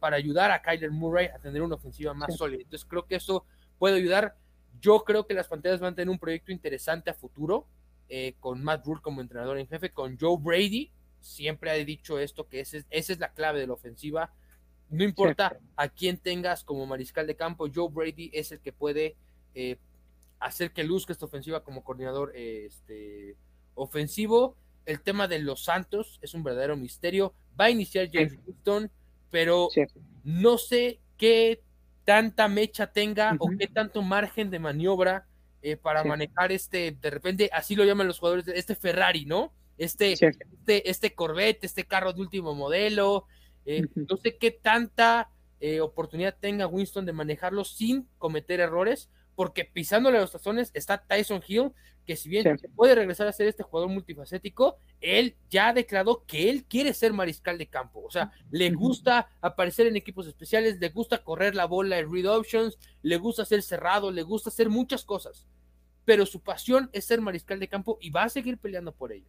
para 0.00 0.16
ayudar 0.16 0.52
a 0.52 0.62
Kyler 0.62 0.90
Murray 0.90 1.26
a 1.26 1.38
tener 1.38 1.61
una 1.61 1.74
ofensiva 1.74 2.14
más 2.14 2.34
sólida. 2.34 2.62
Entonces 2.62 2.86
creo 2.88 3.04
que 3.04 3.16
eso 3.16 3.44
puede 3.78 3.96
ayudar. 3.96 4.34
Yo 4.80 5.04
creo 5.04 5.26
que 5.26 5.34
las 5.34 5.48
Panteras 5.48 5.80
van 5.80 5.92
a 5.92 5.96
tener 5.96 6.09
un 6.09 6.18
proyecto 6.18 6.50
interesante 6.50 7.11
a 7.11 7.14
futuro, 7.14 7.66
con 8.40 8.64
Matt 8.64 8.86
Rule 8.86 9.02
como 9.02 9.20
entrenador 9.20 9.59
en 9.59 9.68
jefe, 9.68 9.90
con 9.90 10.16
Joe 10.18 10.38
Brady. 10.40 10.90
Siempre 11.20 11.70
ha 11.70 11.74
dicho 11.74 12.18
esto, 12.18 12.48
que 12.48 12.61
esa 12.61 12.78
es 12.90 13.18
la 13.18 13.34
clave 13.34 13.61
de 13.61 13.66
la 13.66 13.74
ofensiva 13.74 14.32
no 14.88 15.04
importa 15.04 15.59
a 15.76 15.88
quién 15.88 16.18
tengas 16.18 16.62
como 16.64 16.86
mariscal 16.86 17.26
de 17.26 17.36
campo, 17.36 17.68
Joe 17.72 17.88
Brady 17.90 18.30
es 18.32 18.52
el 18.52 18.61
que 18.61 18.72
puede 18.72 19.16
eh, 19.54 19.78
hacer 20.38 20.72
que 20.72 20.84
luzca 20.84 21.12
esta 21.12 21.26
ofensiva 21.26 21.64
como 21.64 21.82
coordinador 21.82 22.32
este, 22.34 23.36
ofensivo. 23.74 24.57
El 24.87 25.03
tema 25.03 25.28
de 25.28 25.41
los 25.41 25.64
Santos 25.64 26.18
es 26.22 26.34
un 26.34 26.43
verdadero 26.43 26.76
misterio. 26.76 27.34
Va 27.61 27.66
a 27.66 27.70
iniciar 27.70 28.09
James 28.12 28.39
Winston, 28.47 28.91
pero 29.30 29.68
no 30.24 30.59
sé 30.59 31.01
qué 31.16 31.61
tanta 32.05 32.49
mecha 32.49 32.93
tenga 32.93 33.37
o 33.39 33.51
qué 33.59 33.66
tanto 33.66 34.01
margen 34.01 34.49
de 34.49 34.61
maniobra 34.61 35.26
eh, 35.61 35.76
para 35.76 36.05
manejar 36.05 36.53
este, 36.53 36.93
de 36.93 37.11
repente, 37.11 37.51
así 37.53 37.74
lo 37.74 37.84
llaman 37.84 38.07
los 38.07 38.20
jugadores, 38.20 38.47
este 38.49 38.76
Ferrari, 38.76 39.26
¿no? 39.26 39.53
Este, 39.76 40.12
este, 40.12 40.89
este 40.89 41.14
Corvette, 41.14 41.64
este 41.64 41.84
carro 41.84 42.12
de 42.12 42.20
último 42.20 42.55
modelo, 42.55 43.26
eh, 43.64 43.82
no 43.97 44.16
sé 44.16 44.37
qué 44.37 44.53
tanta 44.53 45.28
eh, 45.59 45.80
oportunidad 45.80 46.37
tenga 46.39 46.68
Winston 46.68 47.05
de 47.05 47.12
manejarlo 47.12 47.64
sin 47.64 48.07
cometer 48.18 48.61
errores, 48.61 49.11
porque 49.37 49.64
pisándole 49.64 50.18
los 50.18 50.32
tazones 50.32 50.72
está 50.74 50.99
Tyson 50.99 51.43
Hill, 51.47 51.70
que 52.07 52.16
si 52.16 52.28
bien 52.28 52.59
puede 52.74 52.95
regresar 52.95 53.26
a 53.26 53.32
ser 53.32 53.49
este 53.49 53.62
jugador 53.62 53.91
multifacético, 53.91 54.78
él 55.01 55.37
ya 55.51 55.72
declaró 55.72 56.24
que 56.26 56.49
él 56.49 56.64
quiere 56.64 56.95
ser 56.95 57.12
mariscal 57.12 57.59
de 57.59 57.66
campo. 57.66 58.03
O 58.03 58.11
sea, 58.11 58.32
le 58.51 58.70
gusta 58.70 59.28
aparecer 59.41 59.87
en 59.87 59.97
equipos 59.97 60.26
especiales, 60.26 60.78
le 60.80 60.89
gusta 60.89 61.22
correr 61.22 61.55
la 61.55 61.66
bola 61.66 61.99
en 61.99 62.11
read 62.11 62.26
options, 62.26 62.78
le 63.03 63.16
gusta 63.18 63.45
ser 63.45 63.62
cerrado, 63.62 64.11
le 64.11 64.22
gusta 64.22 64.51
hacer 64.51 64.70
muchas 64.70 65.05
cosas. 65.05 65.47
Pero 66.05 66.24
su 66.24 66.41
pasión 66.41 66.89
es 66.93 67.05
ser 67.05 67.20
mariscal 67.20 67.61
de 67.61 67.68
campo 67.68 67.99
y 68.01 68.11
va 68.11 68.24
a 68.24 68.28
seguir 68.30 68.59
peleando 68.59 68.93
por 68.93 69.12
ello. 69.12 69.28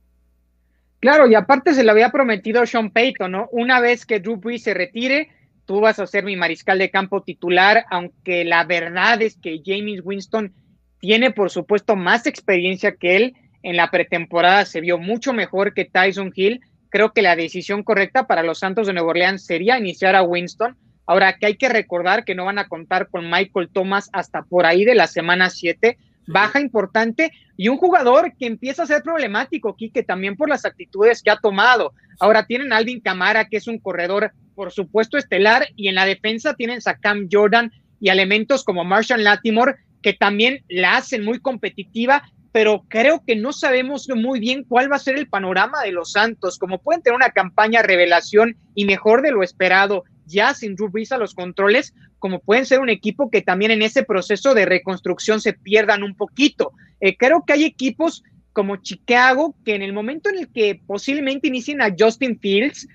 Claro, 0.99 1.27
y 1.27 1.35
aparte 1.35 1.73
se 1.73 1.83
lo 1.83 1.91
había 1.91 2.11
prometido 2.11 2.65
Sean 2.65 2.91
Payton, 2.91 3.31
¿no? 3.31 3.49
Una 3.51 3.79
vez 3.79 4.05
que 4.05 4.19
Drew 4.19 4.37
Brees 4.37 4.63
se 4.63 4.73
retire, 4.73 5.29
tú 5.67 5.81
vas 5.81 5.99
a 5.99 6.07
ser 6.07 6.23
mi 6.23 6.35
mariscal 6.35 6.79
de 6.79 6.89
campo 6.89 7.21
titular, 7.21 7.85
aunque 7.91 8.45
la 8.45 8.63
verdad 8.63 9.21
es 9.21 9.37
que 9.37 9.61
James 9.63 10.01
Winston 10.03 10.53
tiene, 10.99 11.29
por 11.31 11.51
supuesto, 11.51 11.95
más 11.95 12.25
experiencia 12.25 12.95
que 12.95 13.17
él. 13.17 13.35
En 13.61 13.75
la 13.75 13.91
pretemporada 13.91 14.65
se 14.65 14.81
vio 14.81 14.97
mucho 14.97 15.33
mejor 15.33 15.73
que 15.73 15.85
Tyson 15.85 16.31
Hill. 16.33 16.61
Creo 16.89 17.11
que 17.11 17.21
la 17.21 17.35
decisión 17.35 17.83
correcta 17.83 18.27
para 18.27 18.43
los 18.43 18.59
Santos 18.59 18.87
de 18.87 18.93
Nueva 18.93 19.09
Orleans 19.09 19.45
sería 19.45 19.77
iniciar 19.77 20.15
a 20.15 20.23
Winston. 20.23 20.77
Ahora 21.05 21.37
que 21.37 21.47
hay 21.47 21.57
que 21.57 21.69
recordar 21.69 22.23
que 22.23 22.33
no 22.33 22.45
van 22.45 22.59
a 22.59 22.69
contar 22.69 23.09
con 23.09 23.29
Michael 23.29 23.69
Thomas 23.71 24.09
hasta 24.13 24.43
por 24.43 24.65
ahí 24.65 24.85
de 24.85 24.95
la 24.95 25.07
semana 25.07 25.49
7, 25.49 25.97
baja 26.27 26.61
importante 26.61 27.31
y 27.57 27.67
un 27.67 27.77
jugador 27.77 28.33
que 28.37 28.45
empieza 28.45 28.83
a 28.83 28.87
ser 28.87 29.03
problemático, 29.03 29.75
que 29.75 30.03
también 30.03 30.37
por 30.37 30.47
las 30.47 30.63
actitudes 30.63 31.21
que 31.21 31.29
ha 31.29 31.37
tomado. 31.37 31.93
Ahora 32.19 32.45
tienen 32.45 32.71
a 32.71 32.77
Alvin 32.77 33.01
Camara, 33.01 33.45
que 33.45 33.57
es 33.57 33.67
un 33.67 33.79
corredor, 33.79 34.31
por 34.57 34.71
supuesto, 34.71 35.19
estelar, 35.19 35.67
y 35.75 35.87
en 35.87 35.93
la 35.93 36.07
defensa 36.07 36.55
tienen 36.55 36.79
a 36.83 36.97
Cam 36.97 37.27
Jordan 37.31 37.71
y 37.99 38.09
elementos 38.09 38.63
como 38.63 38.83
Marshall 38.83 39.23
Latimore, 39.23 39.75
que 40.01 40.13
también 40.13 40.63
la 40.67 40.97
hacen 40.97 41.23
muy 41.23 41.39
competitiva, 41.39 42.23
pero 42.51 42.83
creo 42.87 43.23
que 43.23 43.35
no 43.35 43.53
sabemos 43.53 44.09
muy 44.09 44.39
bien 44.39 44.63
cuál 44.63 44.91
va 44.91 44.95
a 44.95 44.99
ser 44.99 45.15
el 45.15 45.29
panorama 45.29 45.83
de 45.83 45.91
los 45.91 46.13
Santos, 46.13 46.57
como 46.57 46.79
pueden 46.79 47.03
tener 47.03 47.15
una 47.15 47.29
campaña 47.29 47.83
revelación 47.83 48.57
y 48.73 48.85
mejor 48.85 49.21
de 49.21 49.29
lo 49.29 49.43
esperado, 49.43 50.05
ya 50.25 50.55
sin 50.55 50.75
Drew 50.75 50.89
Brees 50.89 51.11
los 51.19 51.35
controles, 51.35 51.93
como 52.17 52.39
pueden 52.39 52.65
ser 52.65 52.79
un 52.79 52.89
equipo 52.89 53.29
que 53.29 53.43
también 53.43 53.69
en 53.69 53.83
ese 53.83 54.01
proceso 54.01 54.55
de 54.55 54.65
reconstrucción 54.65 55.39
se 55.39 55.53
pierdan 55.53 56.01
un 56.01 56.15
poquito. 56.15 56.71
Eh, 56.99 57.15
creo 57.15 57.43
que 57.45 57.53
hay 57.53 57.63
equipos 57.63 58.23
como 58.53 58.77
Chicago 58.77 59.55
que 59.63 59.75
en 59.75 59.83
el 59.83 59.93
momento 59.93 60.29
en 60.29 60.39
el 60.39 60.51
que 60.51 60.81
posiblemente 60.87 61.47
inicien 61.47 61.79
a 61.79 61.93
Justin 61.95 62.39
Fields, 62.39 62.87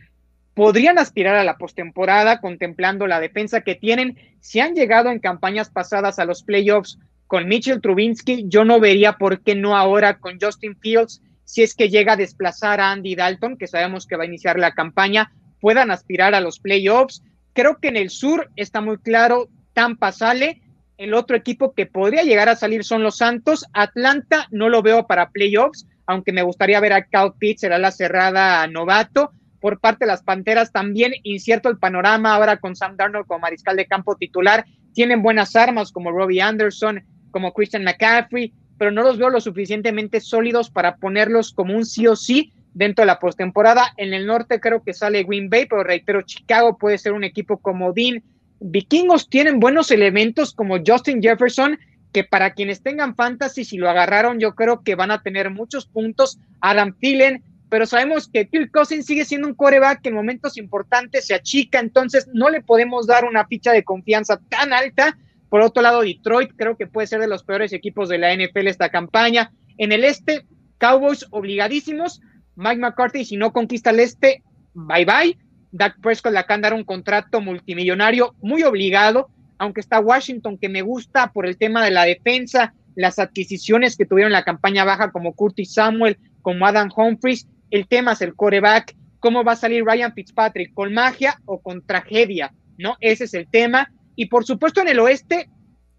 podrían 0.54 0.98
aspirar 0.98 1.36
a 1.36 1.44
la 1.44 1.56
postemporada 1.56 2.40
contemplando 2.40 3.06
la 3.06 3.20
defensa 3.20 3.62
que 3.62 3.74
tienen. 3.74 4.18
Si 4.40 4.60
han 4.60 4.74
llegado 4.74 5.10
en 5.10 5.18
campañas 5.18 5.70
pasadas 5.70 6.18
a 6.18 6.24
los 6.24 6.42
playoffs 6.42 6.98
con 7.26 7.48
Mitchell 7.48 7.80
Trubinsky, 7.80 8.44
yo 8.48 8.64
no 8.64 8.78
vería 8.80 9.14
por 9.14 9.40
qué 9.42 9.54
no 9.54 9.76
ahora 9.76 10.18
con 10.18 10.38
Justin 10.40 10.76
Fields, 10.76 11.22
si 11.44 11.62
es 11.62 11.74
que 11.74 11.88
llega 11.88 12.12
a 12.12 12.16
desplazar 12.16 12.80
a 12.80 12.90
Andy 12.90 13.14
Dalton, 13.14 13.56
que 13.56 13.66
sabemos 13.66 14.06
que 14.06 14.16
va 14.16 14.24
a 14.24 14.26
iniciar 14.26 14.58
la 14.58 14.72
campaña, 14.72 15.32
puedan 15.60 15.90
aspirar 15.90 16.34
a 16.34 16.40
los 16.40 16.58
playoffs. 16.58 17.22
Creo 17.54 17.78
que 17.78 17.88
en 17.88 17.96
el 17.96 18.10
sur 18.10 18.50
está 18.56 18.80
muy 18.80 18.98
claro, 18.98 19.48
Tampa 19.72 20.12
sale, 20.12 20.62
el 20.98 21.14
otro 21.14 21.36
equipo 21.36 21.72
que 21.74 21.86
podría 21.86 22.22
llegar 22.22 22.48
a 22.48 22.56
salir 22.56 22.84
son 22.84 23.02
los 23.02 23.16
Santos, 23.16 23.66
Atlanta 23.72 24.46
no 24.50 24.68
lo 24.68 24.82
veo 24.82 25.06
para 25.06 25.30
playoffs, 25.30 25.86
aunque 26.06 26.32
me 26.32 26.42
gustaría 26.42 26.80
ver 26.80 26.92
a 26.92 27.04
Cal 27.04 27.34
Pitts, 27.38 27.62
será 27.62 27.78
la 27.78 27.90
cerrada 27.90 28.66
novato. 28.66 29.32
Por 29.62 29.78
parte 29.78 30.04
de 30.04 30.08
las 30.08 30.24
Panteras 30.24 30.72
también 30.72 31.12
incierto 31.22 31.68
el 31.68 31.78
panorama 31.78 32.34
ahora 32.34 32.56
con 32.56 32.74
Sam 32.74 32.96
Darnold 32.96 33.26
como 33.28 33.38
mariscal 33.38 33.76
de 33.76 33.86
campo 33.86 34.16
titular. 34.16 34.66
Tienen 34.92 35.22
buenas 35.22 35.54
armas 35.54 35.92
como 35.92 36.10
Robbie 36.10 36.42
Anderson, 36.42 37.04
como 37.30 37.52
Christian 37.54 37.84
McCaffrey, 37.84 38.52
pero 38.76 38.90
no 38.90 39.04
los 39.04 39.18
veo 39.18 39.30
lo 39.30 39.40
suficientemente 39.40 40.20
sólidos 40.20 40.68
para 40.68 40.96
ponerlos 40.96 41.52
como 41.52 41.76
un 41.76 41.86
sí 41.86 42.08
o 42.08 42.16
sí 42.16 42.52
dentro 42.74 43.02
de 43.02 43.06
la 43.06 43.20
postemporada. 43.20 43.92
En 43.98 44.12
el 44.14 44.26
norte 44.26 44.58
creo 44.58 44.82
que 44.82 44.94
sale 44.94 45.22
Green 45.22 45.48
Bay, 45.48 45.66
pero 45.66 45.84
reitero, 45.84 46.22
Chicago 46.22 46.76
puede 46.76 46.98
ser 46.98 47.12
un 47.12 47.22
equipo 47.22 47.58
como 47.58 47.92
Dean. 47.92 48.20
Vikingos 48.58 49.30
tienen 49.30 49.60
buenos 49.60 49.92
elementos 49.92 50.52
como 50.54 50.78
Justin 50.84 51.22
Jefferson, 51.22 51.78
que 52.12 52.24
para 52.24 52.54
quienes 52.54 52.82
tengan 52.82 53.14
fantasy, 53.14 53.64
si 53.64 53.78
lo 53.78 53.88
agarraron, 53.88 54.40
yo 54.40 54.56
creo 54.56 54.82
que 54.82 54.96
van 54.96 55.12
a 55.12 55.22
tener 55.22 55.50
muchos 55.50 55.86
puntos. 55.86 56.40
Adam 56.60 56.96
Thielen, 56.98 57.44
pero 57.72 57.86
sabemos 57.86 58.28
que 58.28 58.46
Kirk 58.48 58.70
Cousins 58.70 59.06
sigue 59.06 59.24
siendo 59.24 59.48
un 59.48 59.54
coreback 59.54 60.02
que 60.02 60.10
en 60.10 60.14
momentos 60.14 60.58
importantes 60.58 61.26
se 61.26 61.32
achica, 61.32 61.80
entonces 61.80 62.28
no 62.34 62.50
le 62.50 62.60
podemos 62.60 63.06
dar 63.06 63.24
una 63.24 63.46
ficha 63.46 63.72
de 63.72 63.82
confianza 63.82 64.38
tan 64.50 64.74
alta. 64.74 65.16
Por 65.48 65.62
otro 65.62 65.82
lado, 65.82 66.02
Detroit 66.02 66.50
creo 66.54 66.76
que 66.76 66.86
puede 66.86 67.06
ser 67.06 67.20
de 67.20 67.28
los 67.28 67.44
peores 67.44 67.72
equipos 67.72 68.10
de 68.10 68.18
la 68.18 68.36
NFL 68.36 68.66
esta 68.66 68.90
campaña. 68.90 69.52
En 69.78 69.90
el 69.90 70.04
este, 70.04 70.44
Cowboys 70.76 71.26
obligadísimos, 71.30 72.20
Mike 72.56 72.76
McCarthy, 72.76 73.24
si 73.24 73.38
no 73.38 73.54
conquista 73.54 73.88
el 73.88 74.00
este, 74.00 74.42
bye 74.74 75.06
bye. 75.06 75.38
Dak 75.70 75.98
Prescott 76.02 76.34
le 76.34 76.40
acaban 76.40 76.60
dar 76.60 76.74
un 76.74 76.84
contrato 76.84 77.40
multimillonario 77.40 78.34
muy 78.42 78.64
obligado, 78.64 79.30
aunque 79.56 79.80
está 79.80 79.98
Washington, 79.98 80.58
que 80.58 80.68
me 80.68 80.82
gusta 80.82 81.32
por 81.32 81.46
el 81.46 81.56
tema 81.56 81.82
de 81.82 81.92
la 81.92 82.04
defensa, 82.04 82.74
las 82.96 83.18
adquisiciones 83.18 83.96
que 83.96 84.04
tuvieron 84.04 84.32
la 84.32 84.44
campaña 84.44 84.84
baja, 84.84 85.10
como 85.10 85.32
Curtis 85.32 85.72
Samuel, 85.72 86.18
como 86.42 86.66
Adam 86.66 86.90
Humphries. 86.94 87.48
El 87.72 87.88
tema 87.88 88.12
es 88.12 88.20
el 88.22 88.36
coreback. 88.36 88.94
¿Cómo 89.18 89.42
va 89.42 89.52
a 89.52 89.56
salir 89.56 89.84
Ryan 89.84 90.14
Fitzpatrick? 90.14 90.72
¿Con 90.74 90.94
magia 90.94 91.40
o 91.46 91.60
con 91.60 91.84
tragedia? 91.84 92.52
¿No? 92.78 92.96
Ese 93.00 93.24
es 93.24 93.34
el 93.34 93.48
tema. 93.48 93.90
Y 94.14 94.26
por 94.26 94.44
supuesto, 94.44 94.80
en 94.80 94.88
el 94.88 95.00
oeste, 95.00 95.48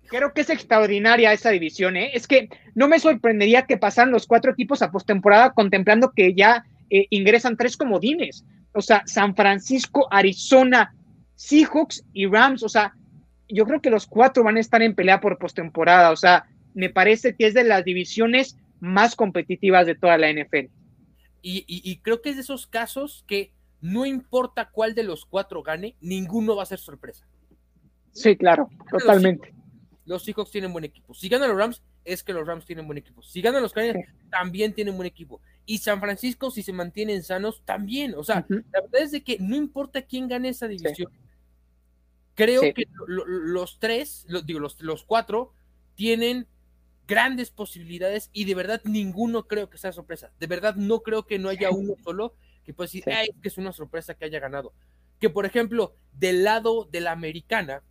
Creo 0.08 0.34
que 0.34 0.42
es 0.42 0.50
extraordinaria 0.50 1.34
esa 1.34 1.50
división, 1.50 1.98
¿eh? 1.98 2.12
Es 2.14 2.28
que 2.28 2.50
no 2.76 2.88
me 2.88 3.00
sorprendería 3.00 3.64
que 3.64 3.78
pasaran 3.78 4.12
los 4.12 4.28
cuatro 4.28 4.52
equipos 4.52 4.82
a 4.82 4.92
postemporada 4.92 5.54
contemplando 5.54 6.12
que 6.16 6.34
ya 6.34 6.66
eh, 6.90 7.08
ingresan 7.10 7.58
tres 7.58 7.78
comodines. 7.78 8.46
O 8.74 8.82
sea, 8.82 9.04
San 9.06 9.36
Francisco, 9.36 10.08
Arizona, 10.12 10.94
Seahawks 11.36 12.04
y 12.14 12.28
Rams. 12.28 12.64
O 12.64 12.70
sea, 12.70 12.94
yo 13.48 13.66
creo 13.66 13.82
que 13.82 13.90
los 13.90 14.06
cuatro 14.06 14.44
van 14.44 14.58
a 14.58 14.60
estar 14.60 14.82
en 14.82 14.94
pelea 14.94 15.20
por 15.20 15.38
postemporada. 15.38 16.12
O 16.12 16.16
sea, 16.16 16.46
me 16.74 16.90
parece 16.90 17.36
que 17.36 17.48
es 17.48 17.54
de 17.54 17.64
las 17.64 17.84
divisiones 17.86 18.58
más 18.80 19.16
competitivas 19.16 19.88
de 19.88 19.96
toda 19.96 20.18
la 20.18 20.32
NFL. 20.32 20.68
Y, 21.46 21.98
creo 21.98 22.22
que 22.22 22.30
es 22.30 22.38
de 22.38 22.42
esos 22.42 22.68
casos 22.68 23.26
que 23.28 23.52
no 23.82 24.06
importa 24.06 24.72
cuál 24.72 24.96
de 24.96 25.04
los 25.04 25.26
cuatro 25.26 25.62
gane, 25.62 25.98
ninguno 26.00 26.56
va 26.56 26.64
a 26.64 26.68
ser 26.68 26.80
sorpresa. 26.80 27.28
Sí, 28.14 28.38
claro, 28.38 28.70
totalmente. 28.90 29.54
Los 30.06 30.24
Seahawks 30.24 30.52
tienen 30.52 30.72
buen 30.72 30.86
equipo. 30.86 31.14
Si 31.14 31.28
ganan 31.28 31.50
los 31.50 31.58
Rams, 31.58 31.84
es 32.06 32.24
que 32.24 32.32
los 32.32 32.48
Rams 32.48 32.66
tienen 32.66 32.86
buen 32.86 32.98
equipo. 32.98 33.22
Si 33.22 33.42
ganan 33.42 33.62
los 33.62 33.74
Cardinals, 33.74 34.08
también 34.30 34.74
tienen 34.74 34.96
buen 34.96 35.08
equipo. 35.08 35.42
Y 35.66 35.80
San 35.80 36.00
Francisco, 36.00 36.50
si 36.50 36.64
se 36.64 36.72
mantienen 36.72 37.24
sanos, 37.24 37.62
también. 37.66 38.14
O 38.16 38.24
sea, 38.24 38.46
la 38.48 38.82
verdad 38.82 39.02
es 39.02 39.12
de 39.12 39.24
que 39.24 39.38
no 39.40 39.56
importa 39.56 40.02
quién 40.02 40.30
gane 40.30 40.50
esa 40.50 40.68
división. 40.68 41.12
Creo 42.36 42.62
que 42.74 42.88
los 43.06 43.80
tres, 43.80 44.26
digo, 44.46 44.60
los, 44.60 44.80
los 44.82 45.04
cuatro, 45.04 45.54
tienen 45.96 46.48
grandes 47.08 47.52
posibilidades 47.52 48.30
y 48.34 48.46
de 48.46 48.56
verdad 48.56 48.82
ninguno 48.84 49.48
creo 49.48 49.70
que 49.70 49.78
sea 49.78 49.92
sorpresa. 49.92 50.32
De 50.40 50.48
verdad 50.48 50.76
no 50.76 51.02
creo 51.02 51.26
que 51.26 51.40
no 51.40 51.50
haya 51.50 51.70
uno 51.72 51.96
solo 52.04 52.36
que 52.66 52.74
pueda 52.74 52.88
decir, 52.88 53.04
que 53.04 53.48
es 53.48 53.58
una 53.58 53.74
sorpresa 53.74 54.14
que 54.14 54.26
haya 54.26 54.40
ganado. 54.40 54.74
Que 55.20 55.30
por 55.30 55.46
ejemplo, 55.46 55.96
del 56.14 56.44
lado 56.44 56.88
de 56.92 57.02
la 57.02 57.12
americana, 57.12 57.84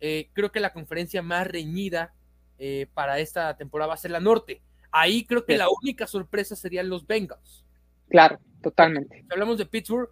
eh, 0.00 0.28
creo 0.32 0.52
que 0.52 0.60
la 0.60 0.72
conferencia 0.72 1.22
más 1.22 1.46
reñida 1.46 2.14
eh, 2.58 2.86
para 2.92 3.18
esta 3.18 3.56
temporada 3.56 3.88
va 3.88 3.94
a 3.94 3.98
ser 3.98 4.10
la 4.10 4.20
norte. 4.20 4.62
Ahí 4.90 5.24
creo 5.24 5.44
que 5.44 5.56
la 5.56 5.68
única 5.68 6.06
sorpresa 6.06 6.56
serían 6.56 6.88
los 6.88 7.06
Bengals. 7.06 7.64
Claro, 8.08 8.38
totalmente. 8.62 9.22
Si 9.22 9.26
hablamos 9.30 9.58
de 9.58 9.66
Pittsburgh, 9.66 10.08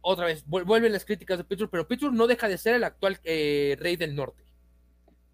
otra 0.00 0.26
vez, 0.26 0.44
vuelven 0.46 0.92
las 0.92 1.04
críticas 1.04 1.38
de 1.38 1.44
Pittsburgh, 1.44 1.70
pero 1.70 1.88
Pittsburgh 1.88 2.14
no 2.14 2.26
deja 2.26 2.48
de 2.48 2.56
ser 2.56 2.76
el 2.76 2.84
actual 2.84 3.18
eh, 3.24 3.76
rey 3.80 3.96
del 3.96 4.14
norte. 4.14 4.44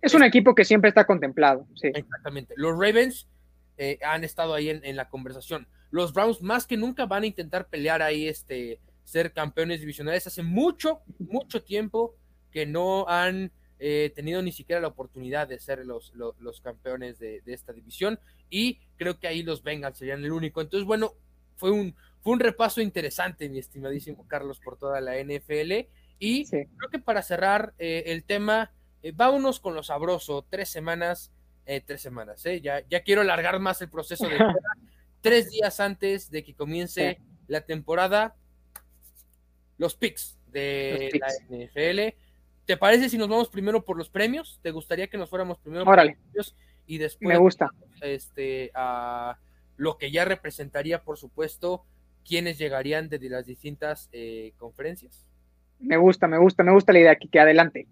Es 0.06 0.14
un 0.14 0.22
equipo 0.22 0.54
que 0.54 0.64
siempre 0.64 0.88
está 0.88 1.04
contemplado. 1.04 1.66
Sí. 1.74 1.88
Exactamente. 1.92 2.54
Los 2.56 2.78
Ravens 2.78 3.28
eh, 3.76 3.98
han 4.04 4.22
estado 4.22 4.54
ahí 4.54 4.70
en, 4.70 4.96
la 4.96 5.08
conversación. 5.08 5.66
Los 5.90 6.12
Browns 6.12 6.42
más 6.42 6.66
que 6.66 6.76
nunca 6.76 7.06
van 7.06 7.24
a 7.24 7.26
intentar 7.26 7.66
pelear 7.66 8.02
ahí, 8.02 8.28
este, 8.28 8.80
ser 9.02 9.32
campeones 9.32 9.80
divisionales. 9.80 10.26
Hace 10.26 10.44
mucho, 10.44 11.00
mucho 11.18 11.62
tiempo 11.62 12.14
que 12.52 12.66
no 12.66 13.06
han 13.08 13.50
eh, 13.80 14.12
tenido 14.14 14.40
ni 14.42 14.52
siquiera 14.52 14.80
la 14.80 14.88
oportunidad 14.88 15.48
de 15.48 15.58
ser 15.58 15.84
los, 15.84 16.14
los, 16.14 16.60
campeones 16.60 17.18
de, 17.18 17.42
esta 17.46 17.72
división. 17.72 18.18
Y 18.48 18.78
creo 18.96 19.18
que 19.18 19.26
ahí 19.26 19.42
los 19.42 19.64
Bengals 19.64 19.98
serían 19.98 20.24
el 20.24 20.30
único. 20.30 20.60
Entonces, 20.60 20.86
bueno, 20.86 21.14
fue 21.56 21.72
un, 21.72 21.96
fue 22.22 22.32
un 22.32 22.40
repaso 22.40 22.80
interesante, 22.80 23.48
mi 23.48 23.58
estimadísimo 23.58 24.26
Carlos, 24.28 24.60
por 24.60 24.78
toda 24.78 25.00
la 25.00 25.16
NFL. 25.18 25.88
Y 26.18 26.46
creo 26.46 26.90
que 26.90 26.98
para 26.98 27.22
cerrar 27.22 27.74
eh, 27.78 28.04
el 28.06 28.24
tema, 28.24 28.72
eh, 29.06 29.12
vámonos 29.14 29.60
con 29.60 29.74
lo 29.74 29.82
sabroso, 29.82 30.44
tres 30.48 30.68
semanas, 30.68 31.30
eh, 31.64 31.80
tres 31.84 32.00
semanas, 32.00 32.44
¿eh? 32.46 32.60
Ya, 32.60 32.82
ya 32.88 33.02
quiero 33.02 33.20
alargar 33.20 33.60
más 33.60 33.80
el 33.82 33.88
proceso 33.88 34.28
de 34.28 34.36
tres 35.20 35.50
días 35.50 35.78
antes 35.80 36.30
de 36.30 36.42
que 36.42 36.54
comience 36.54 37.20
la 37.46 37.60
temporada, 37.60 38.34
los 39.78 39.94
picks 39.94 40.38
de 40.48 41.20
la 41.20 41.28
NFL. 41.48 42.16
¿Te 42.64 42.76
parece 42.76 43.08
si 43.08 43.16
nos 43.16 43.28
vamos 43.28 43.48
primero 43.48 43.84
por 43.84 43.96
los 43.96 44.10
premios? 44.10 44.58
¿Te 44.62 44.72
gustaría 44.72 45.06
que 45.06 45.18
nos 45.18 45.30
fuéramos 45.30 45.58
primero 45.58 45.84
por 45.84 45.96
los 45.96 46.16
premios 46.16 46.56
y 46.86 46.98
después 46.98 47.28
Me 47.28 47.38
gusta. 47.38 47.70
este 48.00 48.72
a 48.74 49.38
lo 49.76 49.98
que 49.98 50.10
ya 50.10 50.24
representaría, 50.24 51.04
por 51.04 51.16
supuesto, 51.16 51.84
quienes 52.26 52.58
llegarían 52.58 53.08
desde 53.08 53.28
las 53.28 53.46
distintas 53.46 54.08
eh, 54.12 54.52
conferencias? 54.58 55.24
Me 55.78 55.96
gusta, 55.96 56.26
me 56.26 56.38
gusta, 56.38 56.64
me 56.64 56.72
gusta 56.72 56.92
la 56.92 56.98
idea 56.98 57.16
que, 57.16 57.28
que 57.28 57.38
adelante. 57.38 57.86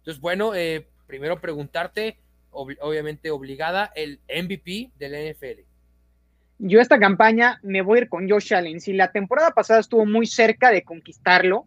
Entonces, 0.00 0.20
bueno, 0.20 0.54
eh, 0.54 0.86
primero 1.06 1.40
preguntarte, 1.40 2.18
obviamente 2.50 3.30
obligada, 3.30 3.92
el 3.94 4.20
MVP 4.28 4.90
de 4.98 5.08
la 5.08 5.20
NFL. 5.20 5.60
Yo 6.58 6.80
esta 6.80 6.98
campaña 6.98 7.58
me 7.62 7.82
voy 7.82 7.98
a 7.98 8.02
ir 8.02 8.08
con 8.08 8.28
Josh 8.28 8.54
Allen. 8.54 8.80
Si 8.80 8.92
la 8.92 9.12
temporada 9.12 9.50
pasada 9.50 9.80
estuvo 9.80 10.06
muy 10.06 10.26
cerca 10.26 10.70
de 10.70 10.82
conquistarlo, 10.82 11.66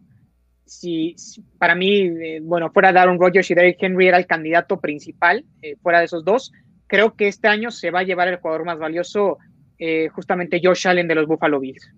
si, 0.66 1.14
para 1.58 1.74
mí, 1.74 2.00
eh, 2.00 2.40
bueno, 2.42 2.70
fuera 2.72 2.92
Darren 2.92 3.20
Rodgers 3.20 3.50
y 3.50 3.54
Derrick 3.54 3.82
Henry 3.82 4.08
era 4.08 4.18
el 4.18 4.26
candidato 4.26 4.80
principal, 4.80 5.44
eh, 5.62 5.76
fuera 5.76 6.00
de 6.00 6.06
esos 6.06 6.24
dos, 6.24 6.52
creo 6.86 7.14
que 7.14 7.28
este 7.28 7.48
año 7.48 7.70
se 7.70 7.90
va 7.90 8.00
a 8.00 8.04
llevar 8.04 8.28
el 8.28 8.38
jugador 8.38 8.64
más 8.64 8.78
valioso, 8.78 9.38
justamente 10.12 10.62
Josh 10.64 10.88
Allen 10.88 11.06
de 11.06 11.14
los 11.14 11.26
Buffalo 11.26 11.60
Bills. 11.60 11.92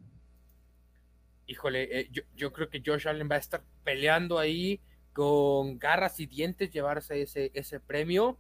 Híjole, 1.46 2.08
yo, 2.10 2.22
yo, 2.34 2.52
creo 2.52 2.68
que 2.68 2.82
Josh 2.84 3.06
Allen 3.06 3.28
va 3.30 3.36
a 3.36 3.38
estar 3.38 3.62
peleando 3.84 4.40
ahí 4.40 4.80
con 5.16 5.78
garras 5.78 6.20
y 6.20 6.26
dientes 6.26 6.70
llevarse 6.70 7.22
ese, 7.22 7.50
ese 7.54 7.80
premio, 7.80 8.36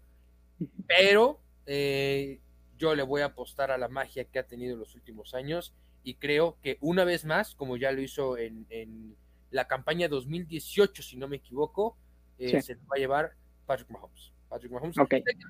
pero 0.86 1.40
eh, 1.64 2.38
yo 2.76 2.94
le 2.94 3.02
voy 3.02 3.22
a 3.22 3.26
apostar 3.26 3.70
a 3.70 3.78
la 3.78 3.88
magia 3.88 4.26
que 4.26 4.38
ha 4.38 4.46
tenido 4.46 4.74
en 4.74 4.80
los 4.80 4.94
últimos 4.94 5.32
años 5.32 5.72
y 6.02 6.16
creo 6.16 6.58
que 6.62 6.76
una 6.82 7.04
vez 7.04 7.24
más, 7.24 7.54
como 7.54 7.78
ya 7.78 7.92
lo 7.92 8.02
hizo 8.02 8.36
en, 8.36 8.66
en 8.68 9.16
la 9.50 9.66
campaña 9.66 10.06
2018, 10.08 11.02
si 11.02 11.16
no 11.16 11.28
me 11.28 11.36
equivoco, 11.36 11.96
eh, 12.38 12.60
se 12.60 12.74
lo 12.74 12.82
va 12.82 12.96
a 12.96 12.98
llevar 12.98 13.32
Patrick 13.64 13.88
Mahomes. 13.88 14.34
Patrick 14.50 14.70
Mahomes. 14.70 14.96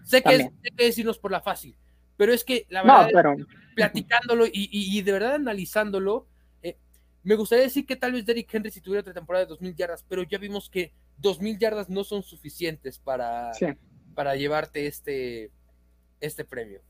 Sé, 0.05 0.23
que 0.23 0.37
es, 0.37 0.77
decirnos 0.77 1.19
por 1.19 1.33
la 1.33 1.41
fácil, 1.41 1.77
pero 2.17 2.33
es 2.33 2.45
que 2.45 2.67
la 2.69 2.85
verdad, 2.85 3.35
platicándolo 3.75 4.47
y, 4.47 4.53
y, 4.53 5.03
de 5.03 5.11
verdad 5.11 5.35
analizándolo, 5.35 6.29
eh, 6.63 6.79
me 7.25 7.35
gustaría 7.35 7.65
decir 7.65 7.85
que 7.85 7.97
tal 7.97 8.13
vez 8.13 8.25
Derrick 8.25 8.55
Henry 8.55 8.71
si 8.71 8.81
tuviera 8.81 9.01
otra 9.01 9.13
temporada 9.13 9.45
de 9.45 9.49
2000 9.49 9.75
yardas, 9.75 10.05
pero 10.09 10.23
ya 10.23 10.39
vimos 10.39 10.71
que 10.71 10.95
dos 11.19 11.41
mil 11.41 11.59
yardas 11.59 11.89
no 11.89 12.05
son 12.05 12.23
suficientes 12.23 12.99
para, 12.99 13.53
para 14.15 14.37
llevarte 14.37 14.87
este, 14.87 15.51
este 16.21 16.45
premio. 16.45 16.81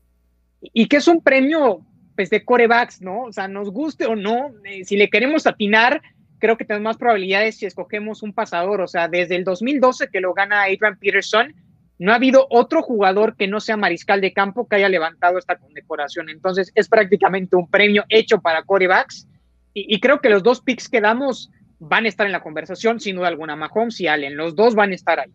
Y 0.61 0.87
que 0.87 0.97
es 0.97 1.07
un 1.07 1.21
premio 1.21 1.85
pues, 2.15 2.29
de 2.29 2.43
corebacks, 2.43 3.01
¿no? 3.01 3.23
O 3.23 3.31
sea, 3.31 3.47
nos 3.47 3.71
guste 3.71 4.05
o 4.05 4.15
no, 4.15 4.51
eh, 4.65 4.83
si 4.85 4.97
le 4.97 5.09
queremos 5.09 5.45
atinar, 5.47 6.01
creo 6.39 6.57
que 6.57 6.65
tenemos 6.65 6.83
más 6.83 6.97
probabilidades 6.97 7.57
si 7.57 7.65
escogemos 7.65 8.23
un 8.23 8.33
pasador. 8.33 8.81
O 8.81 8.87
sea, 8.87 9.07
desde 9.07 9.35
el 9.35 9.43
2012 9.43 10.09
que 10.09 10.21
lo 10.21 10.33
gana 10.33 10.63
Adrian 10.63 10.97
Peterson, 10.99 11.53
no 11.99 12.11
ha 12.11 12.15
habido 12.15 12.45
otro 12.49 12.83
jugador 12.83 13.35
que 13.35 13.47
no 13.47 13.59
sea 13.59 13.77
mariscal 13.77 14.21
de 14.21 14.33
campo 14.33 14.67
que 14.67 14.75
haya 14.75 14.89
levantado 14.89 15.39
esta 15.39 15.57
condecoración. 15.57 16.29
Entonces, 16.29 16.71
es 16.75 16.87
prácticamente 16.87 17.55
un 17.55 17.69
premio 17.69 18.03
hecho 18.09 18.39
para 18.39 18.63
corebacks. 18.63 19.27
Y, 19.73 19.95
y 19.95 19.99
creo 19.99 20.19
que 20.21 20.29
los 20.29 20.43
dos 20.43 20.61
picks 20.61 20.89
que 20.89 21.01
damos 21.01 21.49
van 21.79 22.05
a 22.05 22.07
estar 22.07 22.25
en 22.25 22.31
la 22.31 22.41
conversación, 22.41 22.99
sin 22.99 23.15
duda 23.15 23.27
alguna. 23.27 23.55
Mahomes 23.55 23.99
y 24.01 24.07
Allen, 24.07 24.35
los 24.35 24.55
dos 24.55 24.75
van 24.75 24.91
a 24.91 24.95
estar 24.95 25.19
ahí. 25.19 25.31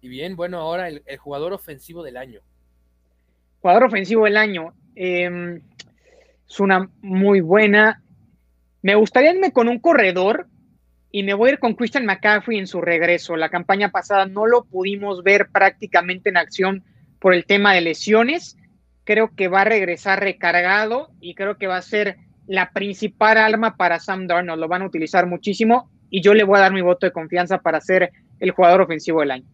Y 0.00 0.08
bien, 0.08 0.36
bueno, 0.36 0.58
ahora 0.58 0.88
el, 0.88 1.02
jugador 1.18 1.52
ofensivo 1.52 2.02
del 2.02 2.16
año. 2.16 2.40
Jugador 3.60 3.84
ofensivo 3.84 4.24
del 4.24 4.36
año. 4.36 4.74
Em, 4.94 5.60
es 6.48 6.60
una 6.60 6.90
muy 7.02 7.40
buena. 7.40 8.02
Me 8.82 8.94
gustaría 8.94 9.32
irme 9.32 9.52
con 9.52 9.68
un 9.68 9.78
corredor 9.78 10.48
y 11.12 11.22
me 11.22 11.34
voy 11.34 11.50
a 11.50 11.52
ir 11.54 11.58
con 11.58 11.74
Christian 11.74 12.06
McCaffrey 12.06 12.58
en 12.58 12.66
su 12.66 12.80
regreso. 12.80 13.36
La 13.36 13.50
campaña 13.50 13.90
pasada 13.90 14.26
no 14.26 14.46
lo 14.46 14.64
pudimos 14.64 15.22
ver 15.22 15.48
prácticamente 15.50 16.30
en 16.30 16.38
acción 16.38 16.84
por 17.18 17.34
el 17.34 17.44
tema 17.44 17.74
de 17.74 17.82
lesiones. 17.82 18.56
Creo 19.04 19.34
que 19.34 19.48
va 19.48 19.62
a 19.62 19.64
regresar 19.64 20.20
recargado 20.20 21.10
y 21.20 21.34
creo 21.34 21.58
que 21.58 21.66
va 21.66 21.76
a 21.76 21.82
ser 21.82 22.16
la 22.50 22.72
principal 22.72 23.38
arma 23.38 23.76
para 23.76 24.00
Sam 24.00 24.26
Darnold. 24.26 24.60
Lo 24.60 24.66
van 24.66 24.82
a 24.82 24.86
utilizar 24.86 25.24
muchísimo 25.24 25.88
y 26.10 26.20
yo 26.20 26.34
le 26.34 26.42
voy 26.42 26.58
a 26.58 26.62
dar 26.62 26.72
mi 26.72 26.82
voto 26.82 27.06
de 27.06 27.12
confianza 27.12 27.58
para 27.58 27.80
ser 27.80 28.10
el 28.40 28.50
jugador 28.50 28.80
ofensivo 28.80 29.20
del 29.20 29.30
año. 29.30 29.48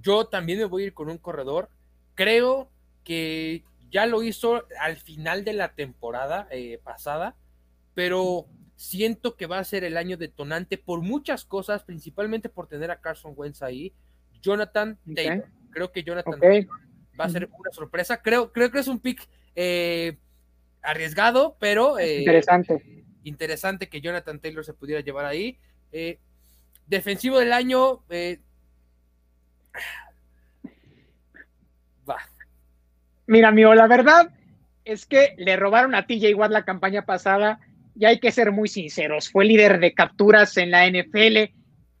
Yo 0.00 0.24
también 0.24 0.58
me 0.58 0.64
voy 0.64 0.84
a 0.84 0.86
ir 0.86 0.94
con 0.94 1.10
un 1.10 1.18
corredor. 1.18 1.68
Creo 2.14 2.70
que 3.04 3.62
ya 3.90 4.06
lo 4.06 4.22
hizo 4.22 4.64
al 4.80 4.96
final 4.96 5.44
de 5.44 5.52
la 5.52 5.74
temporada 5.74 6.48
eh, 6.50 6.80
pasada, 6.82 7.36
pero 7.92 8.46
siento 8.76 9.36
que 9.36 9.44
va 9.44 9.58
a 9.58 9.64
ser 9.64 9.84
el 9.84 9.98
año 9.98 10.16
detonante 10.16 10.78
por 10.78 11.02
muchas 11.02 11.44
cosas, 11.44 11.82
principalmente 11.82 12.48
por 12.48 12.68
tener 12.68 12.90
a 12.90 13.02
Carson 13.02 13.34
Wentz 13.36 13.60
ahí. 13.60 13.92
Jonathan 14.40 14.98
Taylor. 15.14 15.46
Creo 15.72 15.92
que 15.92 16.02
Jonathan 16.02 16.40
va 17.20 17.24
a 17.26 17.28
ser 17.28 17.50
una 17.52 17.70
sorpresa. 17.70 18.22
Creo, 18.22 18.50
creo 18.50 18.70
que 18.70 18.78
es 18.78 18.88
un 18.88 18.98
pick 18.98 19.28
eh, 19.54 20.16
arriesgado, 20.82 21.56
pero 21.58 21.98
eh, 21.98 22.20
interesante. 22.20 23.04
Interesante 23.24 23.88
que 23.88 24.00
Jonathan 24.00 24.40
Taylor 24.40 24.64
se 24.64 24.74
pudiera 24.74 25.00
llevar 25.00 25.26
ahí. 25.26 25.58
Eh, 25.92 26.18
defensivo 26.86 27.38
del 27.38 27.52
año. 27.52 28.02
Eh. 28.10 28.40
Mira, 33.26 33.48
amigo, 33.48 33.74
la 33.74 33.86
verdad 33.86 34.30
es 34.84 35.06
que 35.06 35.34
le 35.38 35.56
robaron 35.56 35.94
a 35.94 36.06
TJ 36.06 36.34
Watt 36.34 36.50
la 36.50 36.64
campaña 36.64 37.06
pasada 37.06 37.60
y 37.94 38.06
hay 38.06 38.18
que 38.18 38.32
ser 38.32 38.50
muy 38.50 38.68
sinceros. 38.68 39.30
Fue 39.30 39.44
líder 39.44 39.78
de 39.78 39.94
capturas 39.94 40.56
en 40.56 40.70
la 40.70 40.88
NFL. 40.88 41.52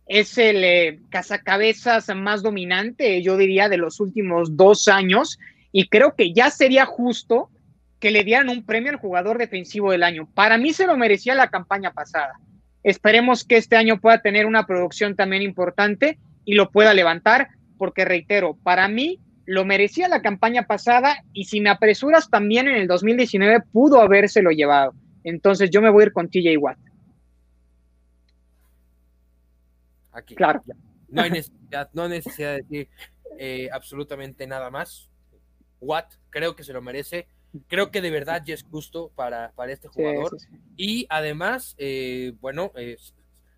es 0.06 0.38
el 0.38 0.64
eh, 0.64 0.98
cazacabezas 1.08 2.12
más 2.16 2.42
dominante, 2.42 3.22
yo 3.22 3.36
diría, 3.36 3.68
de 3.68 3.76
los 3.76 4.00
últimos 4.00 4.56
dos 4.56 4.88
años, 4.88 5.38
y 5.70 5.88
creo 5.88 6.16
que 6.16 6.32
ya 6.32 6.50
sería 6.50 6.84
justo 6.84 7.48
que 8.00 8.10
le 8.10 8.24
dieran 8.24 8.48
un 8.48 8.64
premio 8.64 8.90
al 8.90 8.96
jugador 8.96 9.38
defensivo 9.38 9.92
del 9.92 10.02
año. 10.02 10.28
Para 10.34 10.58
mí 10.58 10.72
se 10.72 10.86
lo 10.86 10.96
merecía 10.96 11.34
la 11.34 11.50
campaña 11.50 11.92
pasada. 11.92 12.40
Esperemos 12.82 13.44
que 13.44 13.58
este 13.58 13.76
año 13.76 14.00
pueda 14.00 14.22
tener 14.22 14.46
una 14.46 14.66
producción 14.66 15.14
también 15.14 15.42
importante 15.42 16.18
y 16.46 16.54
lo 16.54 16.70
pueda 16.70 16.94
levantar, 16.94 17.48
porque 17.76 18.06
reitero, 18.06 18.56
para 18.62 18.88
mí 18.88 19.20
lo 19.44 19.66
merecía 19.66 20.08
la 20.08 20.22
campaña 20.22 20.66
pasada 20.66 21.22
y 21.32 21.44
si 21.44 21.60
me 21.60 21.70
apresuras 21.70 22.30
también 22.30 22.68
en 22.68 22.76
el 22.76 22.86
2019 22.86 23.64
pudo 23.72 24.00
habérselo 24.00 24.50
llevado. 24.50 24.94
Entonces 25.22 25.70
yo 25.70 25.82
me 25.82 25.90
voy 25.90 26.04
a 26.04 26.06
ir 26.06 26.12
con 26.12 26.30
TJ 26.30 26.56
Watt. 26.58 26.78
Aquí. 30.12 30.34
Claro. 30.34 30.62
No 31.08 31.22
hay 31.22 31.30
necesidad, 31.30 31.90
no 31.92 32.04
hay 32.04 32.08
necesidad 32.08 32.50
de 32.52 32.56
decir 32.62 32.88
eh, 33.38 33.68
absolutamente 33.72 34.46
nada 34.46 34.70
más. 34.70 35.10
Watt 35.80 36.14
creo 36.30 36.56
que 36.56 36.64
se 36.64 36.72
lo 36.72 36.80
merece. 36.80 37.26
Creo 37.66 37.90
que 37.90 38.00
de 38.00 38.10
verdad 38.10 38.42
ya 38.44 38.54
es 38.54 38.62
justo 38.62 39.10
para, 39.14 39.52
para 39.52 39.72
este 39.72 39.88
jugador. 39.88 40.36
Y 40.76 41.06
además, 41.08 41.74
eh, 41.78 42.32
bueno, 42.40 42.72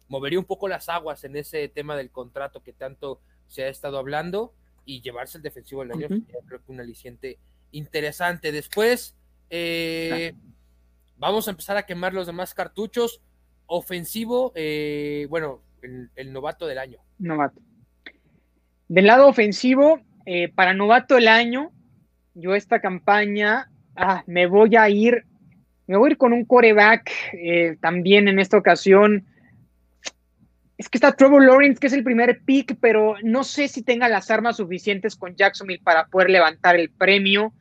movería 0.09 0.39
un 0.39 0.45
poco 0.45 0.69
las 0.69 0.89
aguas 0.89 1.25
en 1.25 1.37
ese 1.37 1.69
tema 1.69 1.97
del 1.97 2.11
contrato 2.11 2.63
que 2.63 2.73
tanto 2.73 3.21
se 3.47 3.65
ha 3.65 3.69
estado 3.69 3.99
hablando 3.99 4.55
y 4.85 5.01
llevarse 5.01 5.39
el 5.39 5.43
defensivo 5.43 5.83
del 5.83 5.93
año, 5.93 6.09
creo 6.47 6.63
que 6.65 6.73
un 6.73 6.81
aliciente 6.81 7.39
interesante. 7.71 8.53
Después, 8.53 9.17
eh, 9.51 10.35
vamos 11.17 11.49
a 11.49 11.53
empezar 11.53 11.77
a 11.77 11.87
quemar 11.87 12.15
los 12.15 12.27
demás 12.27 12.55
cartuchos. 12.55 13.23
Ofensivo, 13.67 14.53
eh, 14.55 15.27
bueno, 15.31 15.63
el, 15.83 16.33
novato 16.33 16.67
del 16.67 16.79
año. 16.79 16.99
Novato. 17.19 17.61
Del 18.89 19.07
lado 19.07 19.29
ofensivo, 19.29 20.01
eh, 20.27 20.49
para 20.49 20.75
novato 20.75 21.15
del 21.15 21.29
año, 21.29 21.73
yo 22.35 22.55
esta 22.55 22.81
campaña 22.81 23.71
ah, 23.97 24.23
me 24.27 24.47
voy 24.47 24.77
a 24.77 24.89
ir, 24.89 25.25
me 25.87 25.97
voy 25.97 26.09
a 26.09 26.13
ir 26.13 26.19
con 26.19 26.33
un 26.33 26.45
coreback 26.45 27.11
también 27.81 28.29
en 28.29 28.39
esta 28.39 28.57
ocasión 28.57 29.27
es 30.83 30.89
que 30.89 30.99
está 30.99 31.13
Trevor 31.13 31.45
Lawrence, 31.45 31.79
que 31.79 31.87
es 31.87 31.93
el 31.93 32.03
primer 32.03 32.41
pick, 32.45 32.77
pero 32.81 33.15
no 33.23 33.45
sé 33.45 33.69
si 33.69 33.83
tenga 33.83 34.09
las 34.09 34.33
armas 34.33 34.57
suficientes 34.57 35.15
con 35.15 35.37
Jacksonville 35.37 35.81
para 35.85 36.07
poder 36.07 36.31
levantar 36.31 36.75
el 36.75 36.91
premio. 36.91 37.53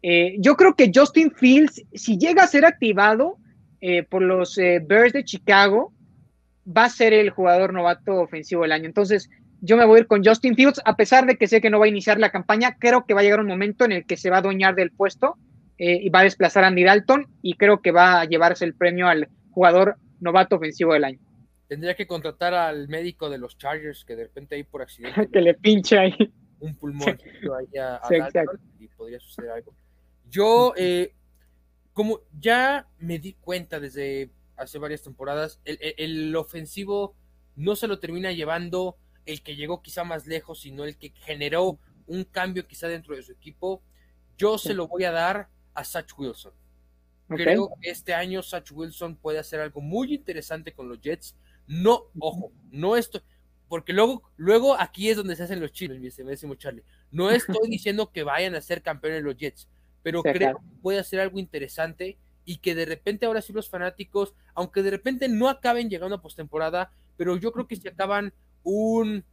Eh, 0.00 0.36
yo 0.38 0.56
creo 0.56 0.74
que 0.74 0.90
Justin 0.94 1.30
Fields, 1.30 1.82
si 1.92 2.16
llega 2.16 2.42
a 2.42 2.46
ser 2.46 2.64
activado 2.64 3.36
eh, 3.82 4.02
por 4.02 4.22
los 4.22 4.56
eh, 4.56 4.80
Bears 4.82 5.12
de 5.12 5.24
Chicago, 5.24 5.92
va 6.66 6.84
a 6.84 6.88
ser 6.88 7.12
el 7.12 7.28
jugador 7.28 7.74
novato 7.74 8.14
ofensivo 8.14 8.62
del 8.62 8.72
año. 8.72 8.86
Entonces, 8.86 9.28
yo 9.60 9.76
me 9.76 9.84
voy 9.84 9.98
a 9.98 10.00
ir 10.00 10.06
con 10.06 10.24
Justin 10.24 10.54
Fields, 10.54 10.80
a 10.86 10.96
pesar 10.96 11.26
de 11.26 11.36
que 11.36 11.48
sé 11.48 11.60
que 11.60 11.68
no 11.68 11.78
va 11.78 11.84
a 11.84 11.88
iniciar 11.88 12.18
la 12.18 12.30
campaña, 12.30 12.76
creo 12.78 13.04
que 13.04 13.12
va 13.12 13.20
a 13.20 13.24
llegar 13.24 13.40
un 13.40 13.46
momento 13.46 13.84
en 13.84 13.92
el 13.92 14.06
que 14.06 14.16
se 14.16 14.30
va 14.30 14.36
a 14.36 14.40
adueñar 14.40 14.74
del 14.74 14.90
puesto 14.90 15.36
y 15.76 16.08
va 16.08 16.20
a 16.20 16.24
desplazar 16.24 16.64
a 16.64 16.68
Andy 16.68 16.84
Dalton 16.84 17.26
y 17.42 17.54
creo 17.54 17.82
que 17.82 17.90
va 17.90 18.20
a 18.20 18.24
llevarse 18.24 18.64
el 18.64 18.74
premio 18.74 19.08
al 19.08 19.28
jugador 19.50 19.96
novato 20.20 20.56
ofensivo 20.56 20.92
del 20.92 21.04
año. 21.04 21.18
Tendría 21.68 21.94
que 21.94 22.06
contratar 22.06 22.54
al 22.54 22.88
médico 22.88 23.30
de 23.30 23.38
los 23.38 23.56
Chargers 23.56 24.04
que 24.04 24.16
de 24.16 24.24
repente 24.24 24.54
ahí 24.54 24.64
por 24.64 24.82
accidente. 24.82 25.28
que 25.32 25.40
le 25.40 25.54
pinche 25.54 25.98
ahí. 25.98 26.14
Un 26.60 26.74
pulmón 26.76 27.18
ahí 27.58 27.78
a, 27.78 28.00
y 28.78 28.88
podría 28.88 29.20
suceder 29.20 29.50
algo. 29.50 29.74
Yo, 30.30 30.72
eh, 30.76 31.14
como 31.92 32.20
ya 32.38 32.88
me 32.98 33.18
di 33.18 33.34
cuenta 33.34 33.80
desde 33.80 34.30
hace 34.56 34.78
varias 34.78 35.02
temporadas, 35.02 35.60
el, 35.64 36.34
ofensivo 36.36 37.14
no 37.56 37.76
se 37.76 37.86
lo 37.86 37.98
termina 37.98 38.32
llevando 38.32 38.96
el 39.26 39.42
que 39.42 39.56
llegó 39.56 39.82
quizá 39.82 40.04
más 40.04 40.26
lejos, 40.26 40.60
sino 40.60 40.84
el 40.84 40.96
que 40.96 41.12
generó 41.16 41.78
un 42.06 42.24
cambio 42.24 42.66
quizá 42.66 42.88
dentro 42.88 43.16
de 43.16 43.22
su 43.22 43.32
equipo. 43.32 43.82
Yo 44.36 44.58
se 44.58 44.74
lo 44.74 44.88
voy 44.88 45.04
a 45.04 45.12
dar 45.12 45.48
a 45.74 45.84
Satch 45.84 46.12
Wilson. 46.16 46.52
Creo 47.28 47.70
que 47.80 47.90
este 47.90 48.14
año 48.14 48.42
Satch 48.42 48.70
Wilson 48.72 49.16
puede 49.16 49.38
hacer 49.38 49.60
algo 49.60 49.80
muy 49.80 50.14
interesante 50.14 50.72
con 50.72 50.88
los 50.88 51.00
Jets. 51.00 51.36
No, 51.66 52.04
ojo, 52.18 52.52
no 52.70 52.96
estoy, 52.96 53.22
porque 53.68 53.92
luego, 53.92 54.22
luego 54.36 54.78
aquí 54.78 55.08
es 55.08 55.16
donde 55.16 55.34
se 55.34 55.42
hacen 55.42 55.60
los 55.60 55.72
chiles, 55.72 56.18
me 56.18 56.30
decimos 56.30 56.58
Charlie. 56.58 56.84
No 57.10 57.30
estoy 57.30 57.68
diciendo 57.68 58.10
que 58.12 58.22
vayan 58.22 58.54
a 58.54 58.60
ser 58.60 58.82
campeones 58.82 59.22
los 59.22 59.36
Jets, 59.36 59.68
pero 60.02 60.22
creo 60.22 60.58
que 60.58 60.80
puede 60.82 60.98
hacer 60.98 61.20
algo 61.20 61.38
interesante 61.38 62.18
y 62.44 62.58
que 62.58 62.74
de 62.74 62.84
repente 62.84 63.24
ahora 63.24 63.40
sí 63.40 63.52
los 63.52 63.70
fanáticos, 63.70 64.34
aunque 64.54 64.82
de 64.82 64.90
repente 64.90 65.28
no 65.28 65.48
acaben 65.48 65.88
llegando 65.88 66.16
a 66.16 66.20
postemporada, 66.20 66.92
pero 67.16 67.36
yo 67.36 67.52
creo 67.52 67.66
que 67.66 67.76
si 67.76 67.88
acaban 67.88 68.34
un, 68.62 69.24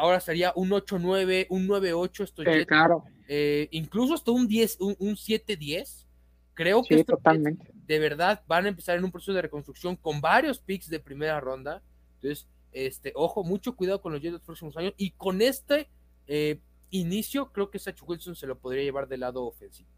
ahora 0.00 0.20
sería 0.20 0.52
un 0.56 0.70
8-9, 0.70 1.46
un 1.50 1.68
9-8 1.68 2.24
estos 2.24 2.44
Jets, 2.44 2.66
claro. 2.66 3.04
Eh, 3.28 3.68
incluso 3.70 4.14
hasta 4.14 4.30
un 4.30 4.48
10, 4.48 4.78
un, 4.80 4.96
7-10, 4.96 6.06
creo 6.54 6.82
que 6.82 7.04
totalmente 7.04 7.70
de 7.86 7.98
verdad 7.98 8.42
van 8.46 8.66
a 8.66 8.68
empezar 8.68 8.96
en 8.96 9.04
un 9.04 9.10
proceso 9.10 9.32
de 9.32 9.42
reconstrucción 9.42 9.96
con 9.96 10.20
varios 10.20 10.58
picks 10.58 10.88
de 10.88 11.00
primera 11.00 11.40
ronda. 11.40 11.82
Entonces, 12.14 12.48
este, 12.72 13.12
ojo, 13.14 13.44
mucho 13.44 13.76
cuidado 13.76 14.00
con 14.00 14.12
los 14.12 14.22
Jets 14.22 14.34
los 14.34 14.42
próximos 14.42 14.76
años. 14.76 14.94
Y 14.96 15.10
con 15.10 15.42
este 15.42 15.88
eh, 16.26 16.60
inicio, 16.90 17.52
creo 17.52 17.70
que 17.70 17.78
Sacho 17.78 18.04
Wilson 18.06 18.36
se 18.36 18.46
lo 18.46 18.58
podría 18.58 18.82
llevar 18.82 19.08
del 19.08 19.20
lado 19.20 19.44
ofensivo. 19.44 19.90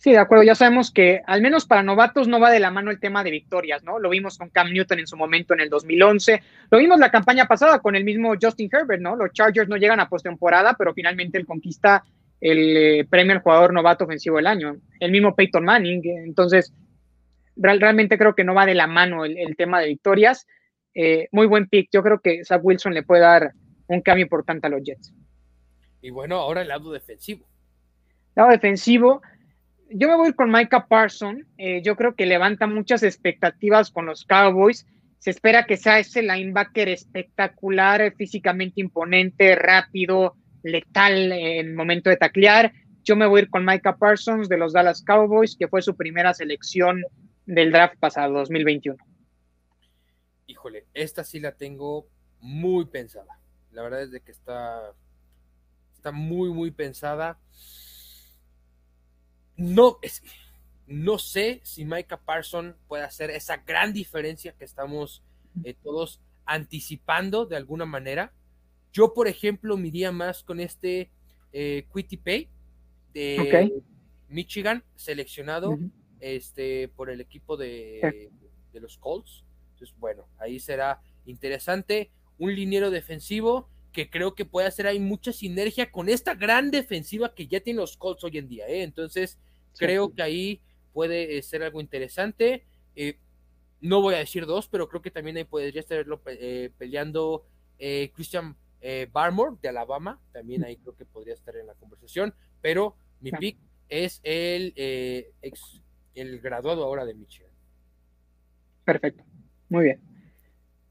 Sí, 0.00 0.12
de 0.12 0.18
acuerdo. 0.18 0.44
Ya 0.44 0.54
sabemos 0.54 0.90
que 0.90 1.20
al 1.26 1.42
menos 1.42 1.66
para 1.66 1.82
novatos 1.82 2.26
no 2.26 2.40
va 2.40 2.50
de 2.50 2.58
la 2.58 2.70
mano 2.70 2.90
el 2.90 2.98
tema 2.98 3.22
de 3.22 3.30
victorias, 3.30 3.84
¿no? 3.84 3.98
Lo 3.98 4.08
vimos 4.08 4.38
con 4.38 4.48
Cam 4.48 4.72
Newton 4.72 4.98
en 4.98 5.06
su 5.06 5.14
momento 5.14 5.52
en 5.52 5.60
el 5.60 5.68
2011. 5.68 6.42
Lo 6.70 6.78
vimos 6.78 6.98
la 6.98 7.10
campaña 7.10 7.44
pasada 7.44 7.80
con 7.80 7.94
el 7.94 8.02
mismo 8.02 8.32
Justin 8.40 8.70
Herbert, 8.72 9.02
¿no? 9.02 9.14
Los 9.14 9.30
Chargers 9.32 9.68
no 9.68 9.76
llegan 9.76 10.00
a 10.00 10.08
postemporada, 10.08 10.74
pero 10.78 10.94
finalmente 10.94 11.36
él 11.36 11.44
conquista 11.44 12.02
el 12.40 12.76
eh, 12.78 13.06
premio 13.10 13.34
al 13.34 13.42
jugador 13.42 13.74
novato 13.74 14.04
ofensivo 14.04 14.38
del 14.38 14.46
año. 14.46 14.78
El 15.00 15.12
mismo 15.12 15.36
Peyton 15.36 15.66
Manning. 15.66 16.00
Entonces, 16.24 16.72
realmente 17.54 18.16
creo 18.16 18.34
que 18.34 18.42
no 18.44 18.54
va 18.54 18.64
de 18.64 18.74
la 18.74 18.86
mano 18.86 19.26
el, 19.26 19.54
tema 19.54 19.80
de 19.80 19.88
victorias. 19.88 20.46
Eh, 20.94 21.28
muy 21.30 21.46
buen 21.46 21.68
pick. 21.68 21.90
Yo 21.92 22.02
creo 22.02 22.20
que 22.20 22.42
Zach 22.42 22.62
Wilson 22.64 22.94
le 22.94 23.02
puede 23.02 23.20
dar 23.20 23.52
un 23.86 24.00
cambio 24.00 24.22
importante 24.22 24.66
a 24.66 24.70
los 24.70 24.82
Jets. 24.82 25.12
Y 26.00 26.08
bueno, 26.08 26.36
ahora 26.36 26.62
el 26.62 26.68
lado 26.68 26.90
defensivo. 26.90 27.46
Lado 28.34 28.48
defensivo. 28.48 29.20
Yo 29.92 30.08
me 30.08 30.16
voy 30.16 30.32
con 30.34 30.52
Micah 30.52 30.86
Parson. 30.86 31.46
Eh, 31.58 31.82
yo 31.82 31.96
creo 31.96 32.14
que 32.14 32.24
levanta 32.24 32.68
muchas 32.68 33.02
expectativas 33.02 33.90
con 33.90 34.06
los 34.06 34.24
Cowboys. 34.24 34.86
Se 35.18 35.30
espera 35.30 35.66
que 35.66 35.76
sea 35.76 35.98
ese 35.98 36.22
linebacker 36.22 36.88
espectacular, 36.88 38.14
físicamente 38.16 38.80
imponente, 38.80 39.56
rápido, 39.56 40.36
letal 40.62 41.32
en 41.32 41.74
momento 41.74 42.08
de 42.08 42.16
taclear. 42.16 42.72
Yo 43.02 43.16
me 43.16 43.26
voy 43.26 43.40
a 43.40 43.42
ir 43.42 43.50
con 43.50 43.64
Micah 43.64 43.96
Parsons 43.96 44.48
de 44.48 44.58
los 44.58 44.72
Dallas 44.72 45.02
Cowboys, 45.02 45.56
que 45.58 45.66
fue 45.66 45.82
su 45.82 45.96
primera 45.96 46.34
selección 46.34 47.02
del 47.44 47.72
draft 47.72 47.98
pasado, 47.98 48.34
2021. 48.34 48.96
Híjole, 50.46 50.86
esta 50.94 51.24
sí 51.24 51.40
la 51.40 51.56
tengo 51.56 52.06
muy 52.38 52.84
pensada. 52.86 53.40
La 53.72 53.82
verdad 53.82 54.02
es 54.02 54.12
de 54.12 54.20
que 54.20 54.30
está, 54.30 54.94
está 55.92 56.12
muy, 56.12 56.50
muy 56.50 56.70
pensada. 56.70 57.38
No, 59.60 59.98
es, 60.00 60.22
no 60.86 61.18
sé 61.18 61.60
si 61.64 61.84
Micah 61.84 62.16
Parsons 62.16 62.74
puede 62.88 63.04
hacer 63.04 63.30
esa 63.30 63.58
gran 63.58 63.92
diferencia 63.92 64.52
que 64.52 64.64
estamos 64.64 65.22
eh, 65.64 65.74
todos 65.82 66.18
anticipando 66.46 67.44
de 67.44 67.56
alguna 67.56 67.84
manera. 67.84 68.32
Yo, 68.90 69.12
por 69.12 69.28
ejemplo, 69.28 69.76
me 69.76 69.88
iría 69.88 70.12
más 70.12 70.42
con 70.42 70.60
este 70.60 71.10
eh, 71.52 71.86
Quitty 71.92 72.16
Pay 72.16 72.48
de 73.12 73.82
Michigan, 74.30 74.82
seleccionado 74.96 75.78
este, 76.20 76.88
por 76.88 77.10
el 77.10 77.20
equipo 77.20 77.58
de, 77.58 78.30
los 78.72 78.96
Colts. 78.96 79.44
Entonces, 79.74 79.94
bueno, 79.98 80.26
ahí 80.38 80.58
será 80.58 81.02
interesante. 81.26 82.10
Un 82.38 82.54
liniero 82.54 82.90
defensivo 82.90 83.68
que 83.92 84.08
creo 84.08 84.34
que 84.34 84.46
puede 84.46 84.68
hacer 84.68 84.86
ahí 84.86 85.00
mucha 85.00 85.34
sinergia 85.34 85.90
con 85.90 86.08
esta 86.08 86.34
gran 86.34 86.70
defensiva 86.70 87.34
que 87.34 87.46
ya 87.46 87.60
tienen 87.60 87.80
los 87.80 87.98
Colts 87.98 88.24
hoy 88.24 88.38
en 88.38 88.48
día. 88.48 88.66
¿eh? 88.66 88.82
Entonces, 88.82 89.38
creo 89.78 90.14
que 90.14 90.22
ahí 90.22 90.60
puede 90.92 91.38
eh, 91.38 91.42
ser 91.42 91.62
algo 91.62 91.80
interesante. 91.80 92.64
no 93.80 94.02
voy 94.02 94.14
a 94.14 94.18
decir 94.18 94.46
dos, 94.46 94.68
pero 94.68 94.88
creo 94.88 95.02
que 95.02 95.10
también 95.10 95.36
ahí 95.36 95.44
podría 95.44 95.80
estarlo 95.80 96.20
peleando 96.22 97.46
Christian 97.78 98.56
eh, 98.82 99.08
Barmore 99.12 99.56
de 99.60 99.68
Alabama, 99.68 100.18
también 100.32 100.64
ahí 100.64 100.76
creo 100.76 100.96
que 100.96 101.04
podría 101.04 101.34
estar 101.34 101.54
en 101.56 101.66
la 101.66 101.74
conversación, 101.74 102.34
pero 102.62 102.96
mi 103.20 103.30
pick 103.30 103.58
es 103.90 104.20
el, 104.22 104.72
eh, 104.76 105.32
el 106.14 106.40
graduado 106.40 106.84
ahora 106.84 107.04
de 107.04 107.14
Michigan. 107.14 107.50
Perfecto, 108.84 109.22
muy 109.68 109.84
bien. 109.84 110.00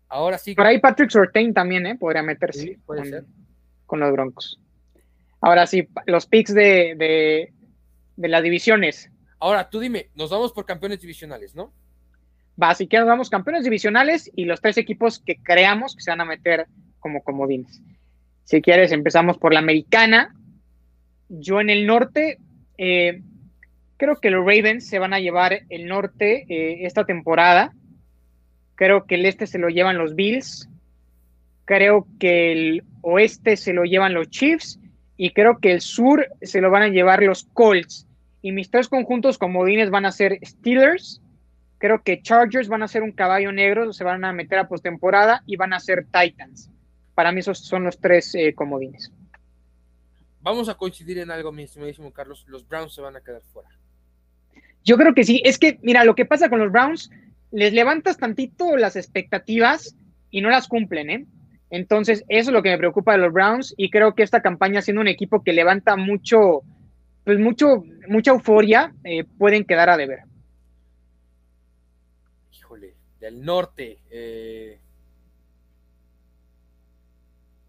Ahora 0.08 0.38
sí. 0.38 0.54
Por 0.54 0.68
ahí 0.68 0.80
Patrick 0.80 1.10
Sortain 1.10 1.54
también, 1.54 1.86
¿eh? 1.88 1.96
Podría 1.96 2.22
meterse 2.22 2.80
con, 2.86 4.00
los 4.00 4.12
Broncos. 4.12 4.60
Ahora 5.42 5.66
sí, 5.66 5.88
los 6.06 6.28
picks 6.28 6.54
de, 6.54 6.94
de, 6.96 7.54
de 8.20 8.28
las 8.28 8.44
divisiones. 8.44 9.10
Ahora, 9.40 9.70
tú 9.70 9.80
dime, 9.80 10.10
nos 10.16 10.30
vamos 10.30 10.52
por 10.52 10.66
campeones 10.66 11.02
divisionales, 11.02 11.56
¿no? 11.56 11.74
va, 12.62 12.76
si 12.76 12.88
nos 12.92 13.08
vamos 13.08 13.30
campeones 13.30 13.64
divisionales 13.64 14.30
y 14.36 14.46
los 14.46 14.62
tres 14.62 14.78
equipos 14.78 15.20
que 15.20 15.38
creamos 15.38 15.96
que 15.96 16.02
se 16.02 16.12
van 16.12 16.22
a 16.22 16.26
meter 16.26 16.68
como 17.00 17.24
comodines. 17.24 17.82
Si 18.44 18.62
quieres, 18.62 18.92
empezamos 18.92 19.38
por 19.38 19.54
la 19.54 19.60
americana. 19.60 20.36
Yo 21.30 21.62
en 21.62 21.70
el 21.70 21.86
norte, 21.86 22.40
eh, 22.78 23.22
creo 23.98 24.20
que 24.20 24.32
los 24.32 24.46
Ravens 24.46 24.88
se 24.88 25.00
van 25.00 25.14
a 25.14 25.20
llevar 25.20 25.62
el 25.70 25.88
norte 25.88 26.46
eh, 26.50 26.86
esta 26.86 27.06
temporada. 27.06 27.72
Creo 28.76 29.06
que 29.06 29.16
el 29.16 29.26
este 29.26 29.48
se 29.48 29.60
lo 29.60 29.70
llevan 29.70 29.98
los 29.98 30.16
Bills. 30.16 30.70
Creo 31.66 32.08
que 32.20 32.52
el 32.52 32.84
oeste 33.02 33.56
se 33.56 33.74
lo 33.74 33.84
llevan 33.84 34.14
los 34.14 34.30
Chiefs. 34.30 34.80
Y 35.16 35.32
creo 35.32 35.60
que 35.60 35.72
el 35.72 35.82
sur 35.82 36.28
se 36.42 36.62
lo 36.62 36.72
van 36.72 36.84
a 36.84 36.88
llevar 36.88 37.22
los 37.22 37.44
Colts. 37.54 38.08
Y 38.42 38.52
mis 38.52 38.70
tres 38.70 38.88
conjuntos 38.88 39.38
comodines 39.38 39.90
van 39.90 40.06
a 40.06 40.12
ser 40.12 40.40
Steelers. 40.44 41.22
Creo 41.78 42.04
que 42.04 42.22
Chargers 42.22 42.68
van 42.68 42.84
a 42.84 42.88
ser 42.88 43.04
un 43.04 43.12
caballo 43.12 43.52
negro, 43.52 43.92
se 43.94 44.04
van 44.04 44.24
a 44.26 44.34
meter 44.34 44.60
a 44.60 44.68
postemporada 44.68 45.44
y 45.46 45.56
van 45.56 45.74
a 45.74 45.80
ser 45.80 46.06
Titans. 46.06 46.70
Para 47.16 47.32
mí 47.32 47.40
esos 47.40 47.60
son 47.60 47.84
los 47.84 48.00
tres 48.00 48.34
eh, 48.36 48.54
comodines. 48.54 49.12
Vamos 50.42 50.70
a 50.70 50.76
coincidir 50.76 51.20
en 51.20 51.32
algo, 51.32 51.52
mi 51.52 51.64
estimadísimo 51.64 52.12
Carlos. 52.12 52.46
Los 52.48 52.68
Browns 52.68 52.94
se 52.94 53.02
van 53.02 53.16
a 53.16 53.22
quedar 53.22 53.42
fuera. 53.54 53.70
Yo 54.84 54.98
creo 54.98 55.14
que 55.14 55.24
sí. 55.24 55.42
Es 55.44 55.60
que, 55.60 55.80
mira, 55.82 56.06
lo 56.06 56.16
que 56.16 56.26
pasa 56.26 56.50
con 56.50 56.60
los 56.60 56.72
Browns, 56.72 57.12
les 57.52 57.74
levantas 57.74 58.18
tantito 58.18 58.78
las 58.78 58.96
expectativas 58.96 59.96
y 60.32 60.42
no 60.42 60.50
las 60.50 60.68
cumplen, 60.68 61.10
¿eh? 61.10 61.26
Entonces, 61.70 62.24
eso 62.30 62.50
es 62.50 62.54
lo 62.54 62.64
que 62.64 62.70
me 62.70 62.78
preocupa 62.78 63.12
de 63.12 63.20
los 63.20 63.34
Browns 63.34 63.74
y 63.78 63.90
creo 63.90 64.16
que 64.16 64.24
esta 64.24 64.42
campaña, 64.42 64.82
siendo 64.82 65.02
un 65.02 65.08
equipo 65.08 65.44
que 65.44 65.54
levanta 65.54 65.96
mucho, 65.96 66.64
pues 67.30 67.38
mucho, 67.38 67.84
mucha 68.08 68.32
euforia, 68.32 68.92
eh, 69.04 69.24
pueden 69.24 69.64
quedar 69.64 69.88
a 69.88 69.98
deber. 69.98 70.24
Híjole, 72.52 72.96
del 73.20 73.46
norte, 73.46 74.00
eh, 74.10 74.80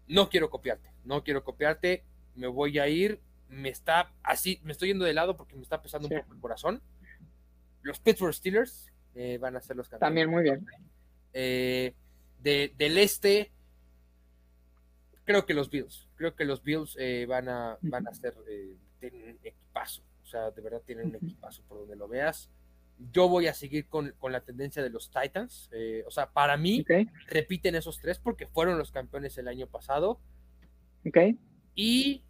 no 0.07 0.29
quiero 0.29 0.49
copiarte, 0.49 0.89
no 1.05 1.23
quiero 1.23 1.43
copiarte, 1.43 2.03
me 2.33 2.47
voy 2.47 2.79
a 2.79 2.87
ir, 2.87 3.21
me 3.49 3.69
está 3.69 4.11
así, 4.23 4.59
me 4.63 4.71
estoy 4.71 4.87
yendo 4.87 5.05
de 5.05 5.13
lado 5.13 5.37
porque 5.37 5.55
me 5.55 5.61
está 5.61 5.79
pesando 5.79 6.07
un 6.07 6.17
poco 6.17 6.33
el 6.33 6.39
corazón. 6.39 6.81
Los 7.83 7.99
Pittsburgh 7.99 8.33
Steelers 8.33 8.91
eh, 9.13 9.37
van 9.37 9.57
a 9.57 9.61
ser 9.61 9.75
los 9.75 9.87
campeones. 9.87 10.07
También 10.09 10.29
muy 10.31 10.41
bien. 10.41 10.65
Eh, 11.33 11.93
del 12.39 12.97
este, 12.97 13.51
creo 15.23 15.45
que 15.45 15.53
los 15.53 15.69
Bills, 15.69 16.09
creo 16.15 16.35
que 16.35 16.45
los 16.45 16.63
Bills 16.63 16.97
van 17.27 17.47
a 17.47 17.77
van 17.83 18.07
a 18.07 18.13
ser 18.15 18.33
un 19.07 19.39
equipazo, 19.43 20.03
o 20.23 20.25
sea, 20.25 20.51
de 20.51 20.61
verdad 20.61 20.81
tienen 20.85 21.07
un 21.07 21.15
equipazo 21.15 21.63
por 21.63 21.79
donde 21.79 21.95
lo 21.95 22.07
veas 22.07 22.49
yo 23.11 23.27
voy 23.27 23.47
a 23.47 23.53
seguir 23.53 23.87
con, 23.87 24.13
la 24.21 24.41
tendencia 24.41 24.83
de 24.83 24.89
los 24.89 25.09
Titans. 25.09 25.69
Eh, 25.71 26.03
o 26.05 26.11
sea, 26.11 26.31
para 26.31 26.57
mí, 26.57 26.85
repiten 27.27 27.75
esos 27.75 27.99
tres 27.99 28.19
porque 28.19 28.47
fueron 28.47 28.77
los 28.77 28.91
campeones 28.91 29.37
el 29.37 29.47
año 29.47 29.67
pasado. 29.67 30.19
Ok. 31.05 31.17
Y 31.73 32.23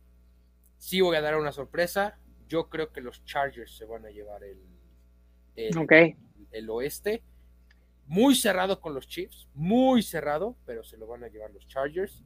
sí 0.78 1.02
voy 1.02 1.18
a 1.18 1.22
dar 1.22 1.38
una 1.38 1.52
sorpresa. 1.52 2.18
Yo 2.48 2.70
creo 2.70 2.92
que 2.92 3.02
los 3.02 3.24
Chargers 3.26 3.76
se 3.76 3.86
van 3.86 4.06
a 4.06 4.10
llevar 4.10 4.44
el, 4.44 4.60
el, 5.56 6.70
oeste. 6.70 7.24
Muy 8.08 8.36
cerrado 8.36 8.82
con 8.82 8.94
los 8.94 9.08
Chiefs, 9.08 9.48
muy 9.54 10.04
cerrado, 10.04 10.58
pero 10.66 10.84
se 10.84 10.98
lo 10.98 11.08
van 11.08 11.24
a 11.24 11.30
llevar 11.30 11.52
los 11.52 11.66
Chargers. 11.68 12.24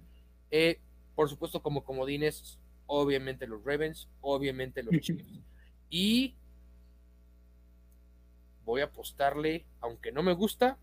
Eh, 0.49 0.79
por 1.13 1.29
supuesto, 1.29 1.61
como 1.61 1.83
comodines, 1.83 2.59
obviamente 2.87 3.47
los 3.47 3.63
Ravens, 3.63 4.09
obviamente 4.21 4.83
los 4.83 4.99
Chiefs. 4.99 5.25
Y 5.89 6.35
voy 8.65 8.81
a 8.81 8.85
apostarle, 8.85 9.65
aunque 9.81 10.11
no 10.11 10.23
me 10.23 10.33
gusta, 10.33 10.77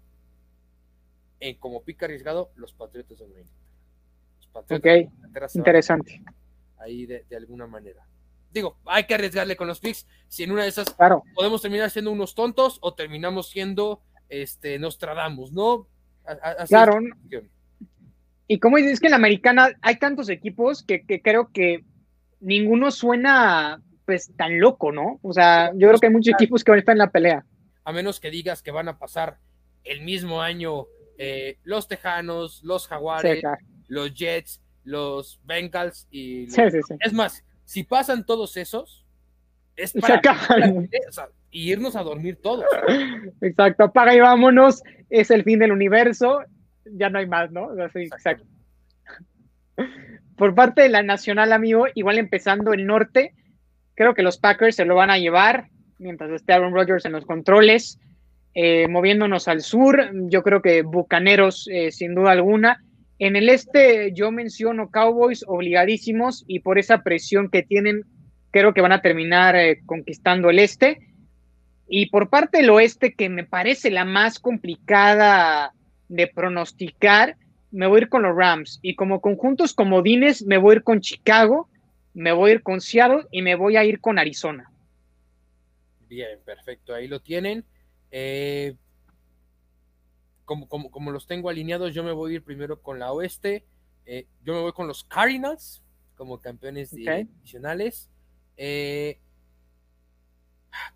en 1.41 1.57
como 1.57 1.83
pica 1.83 2.07
arriesgado, 2.07 2.53
los 2.55 2.73
Patriotas 2.73 3.19
de 3.19 3.27
Nueva 3.29 3.49
Los 4.37 5.55
interesante. 5.55 6.23
Ahí 6.79 7.07
de, 7.07 7.25
alguna 7.37 7.67
manera. 7.67 8.07
Digo, 8.53 8.79
hay 8.85 9.05
que 9.05 9.15
arriesgarle 9.15 9.57
con 9.57 9.67
los 9.67 9.81
picks. 9.81 10.07
Si 10.29 10.43
en 10.43 10.53
una 10.53 10.63
de 10.63 10.69
esas 10.69 10.95
podemos 11.35 11.63
terminar 11.63 11.91
siendo 11.91 12.11
unos 12.13 12.35
tontos 12.35 12.79
o 12.81 12.95
terminamos 12.95 13.49
siendo 13.51 14.03
este 14.29 14.79
Nostradamus, 14.79 15.53
¿no? 15.53 15.89
claro. 16.69 16.99
Y 18.47 18.59
como 18.59 18.77
dices 18.77 19.01
que 19.01 19.07
en 19.07 19.13
la 19.13 19.17
americana 19.17 19.71
hay 19.81 19.97
tantos 19.97 20.29
equipos 20.29 20.83
que, 20.83 21.07
que 21.07 21.23
creo 21.23 21.51
que 21.53 21.85
ninguno 22.43 22.91
suena 22.91 23.81
pues 24.05 24.31
tan 24.37 24.61
loco, 24.61 24.93
¿no? 24.93 25.19
O 25.23 25.33
sea, 25.33 25.73
yo 25.75 25.89
creo 25.89 25.99
que 25.99 26.09
hay 26.09 26.13
muchos 26.13 26.35
equipos 26.35 26.63
que 26.63 26.71
van 26.71 26.79
a 26.79 26.81
estar 26.81 26.93
en 26.93 26.99
la 26.99 27.11
pelea 27.11 27.45
a 27.85 27.93
menos 27.93 28.21
que 28.21 28.31
digas 28.31 28.63
que 28.63 28.71
van 28.71 28.89
a 28.89 28.99
pasar 28.99 29.39
el 29.85 30.03
mismo 30.03 30.43
año 30.43 30.87
eh, 31.19 31.59
los 31.65 31.89
Tejanos, 31.89 32.63
los 32.63 32.87
Jaguares, 32.89 33.43
los 33.89 34.15
Jets, 34.15 34.63
los 34.85 35.41
Bengals 35.45 36.09
y 36.11 36.47
es 37.01 37.13
más, 37.13 37.45
si 37.65 37.85
pasan 37.85 38.25
todos 38.25 38.57
esos, 38.57 39.07
es 39.77 39.93
para 39.93 40.21
irnos 41.51 41.97
a 41.97 42.03
dormir 42.03 42.39
todos. 42.43 42.65
Exacto, 43.41 43.85
apaga 43.85 44.15
y 44.15 44.21
vámonos, 44.21 44.83
es 45.11 45.31
el 45.31 45.45
fin 45.45 45.59
del 45.59 45.73
universo, 45.73 46.41
ya 46.85 47.11
no 47.11 47.19
hay 47.19 47.27
más, 47.27 47.51
¿no? 47.51 47.71
exacto. 47.85 48.45
Por 50.37 50.55
parte 50.55 50.83
de 50.83 50.89
la 50.89 51.03
nacional, 51.03 51.53
amigo, 51.53 51.87
igual 51.95 52.19
empezando 52.19 52.73
el 52.73 52.87
norte, 52.87 53.35
creo 53.95 54.15
que 54.15 54.23
los 54.23 54.39
Packers 54.39 54.77
se 54.77 54.85
lo 54.85 54.95
van 54.95 55.11
a 55.11 55.19
llevar 55.19 55.69
mientras 55.99 56.31
esté 56.31 56.53
Aaron 56.53 56.75
Rodgers 56.75 57.05
en 57.05 57.13
los 57.13 57.25
controles. 57.25 57.99
Eh, 58.55 58.87
moviéndonos 58.89 59.49
al 59.49 59.63
sur, 59.63 60.11
yo 60.29 60.43
creo 60.43 60.61
que 60.61 60.83
Bucaneros, 60.83 61.69
eh, 61.73 61.91
sin 61.91 62.15
duda 62.15 62.33
alguna. 62.33 62.83
En 63.19 63.37
el 63.37 63.49
este, 63.49 64.13
yo 64.13 64.31
menciono 64.31 64.91
Cowboys 64.91 65.45
obligadísimos 65.47 66.45
y 66.47 66.61
por 66.61 66.79
esa 66.79 67.03
presión 67.03 67.49
que 67.49 67.63
tienen, 67.63 68.03
creo 68.51 68.75
que 68.75 68.81
van 68.81 68.93
a 68.93 69.01
terminar 69.01 69.57
eh, 69.57 69.81
conquistando 69.87 70.51
el 70.51 70.59
este. 70.59 70.99
Y 71.89 72.07
por 72.11 72.31
parte 72.31 72.59
del 72.59 72.71
oeste, 72.71 73.15
que 73.15 73.29
me 73.29 73.45
parece 73.45 73.91
la 73.91 74.05
más 74.05 74.39
complicada 74.39 75.73
de 76.09 76.27
pronosticar, 76.27 77.37
me 77.73 77.87
voy 77.87 77.99
a 77.99 78.03
ir 78.03 78.09
con 78.09 78.23
los 78.23 78.37
Rams. 78.37 78.79
Y 78.83 78.95
como 78.95 79.21
conjuntos 79.21 79.75
comodines, 79.75 80.45
me 80.45 80.59
voy 80.59 80.75
a 80.75 80.77
ir 80.77 80.83
con 80.85 81.01
Chicago, 81.01 81.69
me 82.15 82.33
voy 82.33 82.51
a 82.51 82.55
ir 82.55 82.63
con 82.63 82.81
Seattle 82.81 83.27
y 83.31 83.43
me 83.43 83.55
voy 83.55 83.77
a 83.77 83.85
ir 83.85 84.01
con 84.01 84.19
Arizona. 84.19 84.71
Bien, 86.07 86.39
perfecto, 86.45 86.95
ahí 86.95 87.09
lo 87.09 87.21
tienen. 87.21 87.65
Eh, 88.11 88.77
como, 90.45 90.69
como, 90.69 91.11
los 91.11 91.27
tengo 91.27 91.49
alineados, 91.49 91.95
yo 91.95 92.05
me 92.05 92.13
voy 92.13 92.33
a 92.33 92.35
ir 92.37 92.43
primero 92.43 92.81
con 92.83 92.99
la 92.99 93.11
oeste. 93.13 93.65
Eh, 94.05 94.27
yo 94.45 94.53
me 94.53 94.61
voy 94.61 94.73
con 94.73 94.87
los 94.87 95.05
Cardinals 95.05 95.83
como 96.15 96.39
campeones 96.39 96.93
adicionales. 96.93 98.11
Eh, 98.59 99.19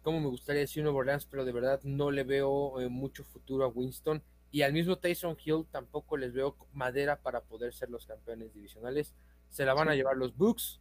como 0.03 0.21
me 0.21 0.29
gustaría 0.29 0.61
decir 0.61 0.83
Nuevo 0.83 0.99
Orleans, 0.99 1.25
pero 1.25 1.47
de 1.47 1.53
verdad 1.53 1.81
no 1.85 2.11
le 2.11 2.25
veo 2.25 2.75
mucho 2.91 3.25
futuro 3.25 3.65
a 3.65 3.69
Winston. 3.69 4.23
Y 4.57 4.63
al 4.63 4.73
mismo 4.73 4.97
Tyson 4.97 5.37
Hill 5.45 5.67
tampoco 5.71 6.17
les 6.17 6.33
veo 6.33 6.57
madera 6.73 7.21
para 7.21 7.43
poder 7.43 7.75
ser 7.75 7.91
los 7.91 8.07
campeones 8.07 8.55
divisionales. 8.55 9.13
Se 9.51 9.67
la 9.67 9.75
van 9.75 9.91
a 9.91 9.95
llevar 9.95 10.17
los 10.17 10.35
Bucks. 10.35 10.81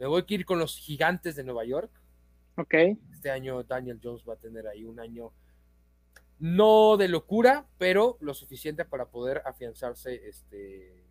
Me 0.00 0.06
voy 0.06 0.24
a 0.28 0.34
ir 0.34 0.44
con 0.44 0.58
los 0.58 0.76
gigantes 0.76 1.36
de 1.36 1.44
Nueva 1.44 1.64
York. 1.64 1.88
Ok. 2.56 2.74
Este 3.12 3.30
año 3.30 3.62
Daniel 3.62 4.00
Jones 4.02 4.24
va 4.28 4.34
a 4.34 4.38
tener 4.38 4.66
ahí 4.66 4.84
un 4.84 4.98
año 4.98 5.30
no 6.40 6.96
de 6.96 7.06
locura, 7.06 7.68
pero 7.78 8.18
lo 8.18 8.34
suficiente 8.34 8.84
para 8.84 9.06
poder 9.06 9.40
afianzarse 9.44 10.28
este 10.28 11.04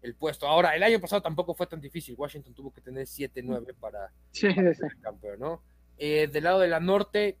el 0.00 0.14
puesto. 0.14 0.48
Ahora, 0.48 0.74
el 0.74 0.82
año 0.82 1.02
pasado 1.02 1.20
tampoco 1.20 1.52
fue 1.52 1.66
tan 1.66 1.82
difícil. 1.82 2.14
Washington 2.16 2.54
tuvo 2.54 2.72
que 2.72 2.80
tener 2.80 3.04
7-9 3.04 3.74
para, 3.74 4.10
ser 4.30 4.96
campeón, 5.02 5.38
¿no? 5.38 5.62
Eh, 5.98 6.28
del 6.28 6.44
lado 6.44 6.60
de 6.60 6.68
la 6.68 6.80
norte, 6.80 7.36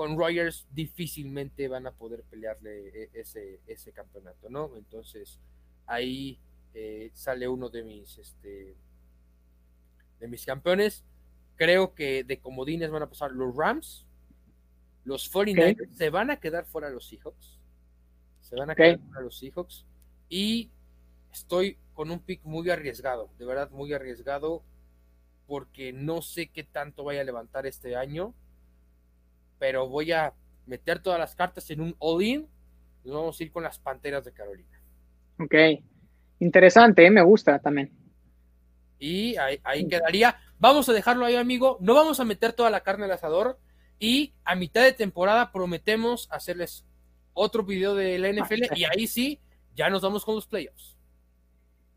con 0.00 0.16
Rogers 0.16 0.66
difícilmente 0.72 1.68
van 1.68 1.86
a 1.86 1.90
poder 1.90 2.22
pelearle 2.22 2.88
e, 2.88 3.10
ese, 3.12 3.60
ese 3.66 3.92
campeonato, 3.92 4.48
¿no? 4.48 4.74
Entonces, 4.78 5.38
ahí 5.84 6.38
eh, 6.72 7.10
sale 7.12 7.46
uno 7.46 7.68
de 7.68 7.82
mis, 7.82 8.16
este, 8.16 8.78
de 10.18 10.26
mis 10.26 10.46
campeones. 10.46 11.04
Creo 11.54 11.94
que 11.94 12.24
de 12.24 12.40
comodines 12.40 12.90
van 12.90 13.02
a 13.02 13.10
pasar 13.10 13.32
los 13.32 13.54
Rams, 13.54 14.06
los 15.04 15.30
49ers, 15.30 15.92
se 15.92 16.08
van 16.08 16.30
a 16.30 16.40
quedar 16.40 16.64
fuera 16.64 16.88
los 16.88 17.06
Seahawks. 17.06 17.58
Se 18.40 18.56
van 18.56 18.70
a 18.70 18.74
quedar 18.74 19.00
fuera 19.00 19.20
los 19.20 19.38
Seahawks. 19.38 19.84
Y 20.30 20.70
estoy 21.30 21.76
con 21.92 22.10
un 22.10 22.20
pick 22.20 22.42
muy 22.42 22.70
arriesgado, 22.70 23.28
de 23.38 23.44
verdad 23.44 23.70
muy 23.70 23.92
arriesgado, 23.92 24.62
porque 25.46 25.92
no 25.92 26.22
sé 26.22 26.46
qué 26.46 26.64
tanto 26.64 27.04
vaya 27.04 27.20
a 27.20 27.24
levantar 27.24 27.66
este 27.66 27.96
año, 27.96 28.32
pero 29.60 29.86
voy 29.88 30.10
a 30.10 30.32
meter 30.66 31.00
todas 31.00 31.20
las 31.20 31.36
cartas 31.36 31.70
en 31.70 31.82
un 31.82 31.94
all-in 32.00 32.48
y 33.04 33.10
vamos 33.10 33.38
a 33.38 33.42
ir 33.44 33.52
con 33.52 33.62
las 33.62 33.78
Panteras 33.78 34.24
de 34.24 34.32
Carolina. 34.32 34.80
Ok, 35.38 35.54
interesante, 36.40 37.06
¿eh? 37.06 37.10
me 37.10 37.22
gusta 37.22 37.60
también. 37.60 37.92
Y 38.98 39.36
ahí, 39.36 39.88
quedaría. 39.88 40.36
Vamos 40.58 40.88
a 40.88 40.92
dejarlo 40.92 41.24
ahí, 41.24 41.36
amigo. 41.36 41.78
No 41.80 41.94
vamos 41.94 42.20
a 42.20 42.24
meter 42.24 42.52
toda 42.52 42.70
la 42.70 42.80
carne 42.80 43.04
al 43.04 43.12
asador. 43.12 43.58
Y 43.98 44.34
a 44.44 44.54
mitad 44.54 44.82
de 44.82 44.92
temporada 44.92 45.52
prometemos 45.52 46.28
hacerles 46.30 46.84
otro 47.32 47.62
video 47.64 47.94
de 47.94 48.18
la 48.18 48.30
NFL 48.32 48.74
y 48.74 48.84
ahí 48.84 49.06
sí, 49.06 49.40
ya 49.74 49.88
nos 49.88 50.02
vamos 50.02 50.24
con 50.24 50.34
los 50.34 50.46
playoffs. 50.46 50.96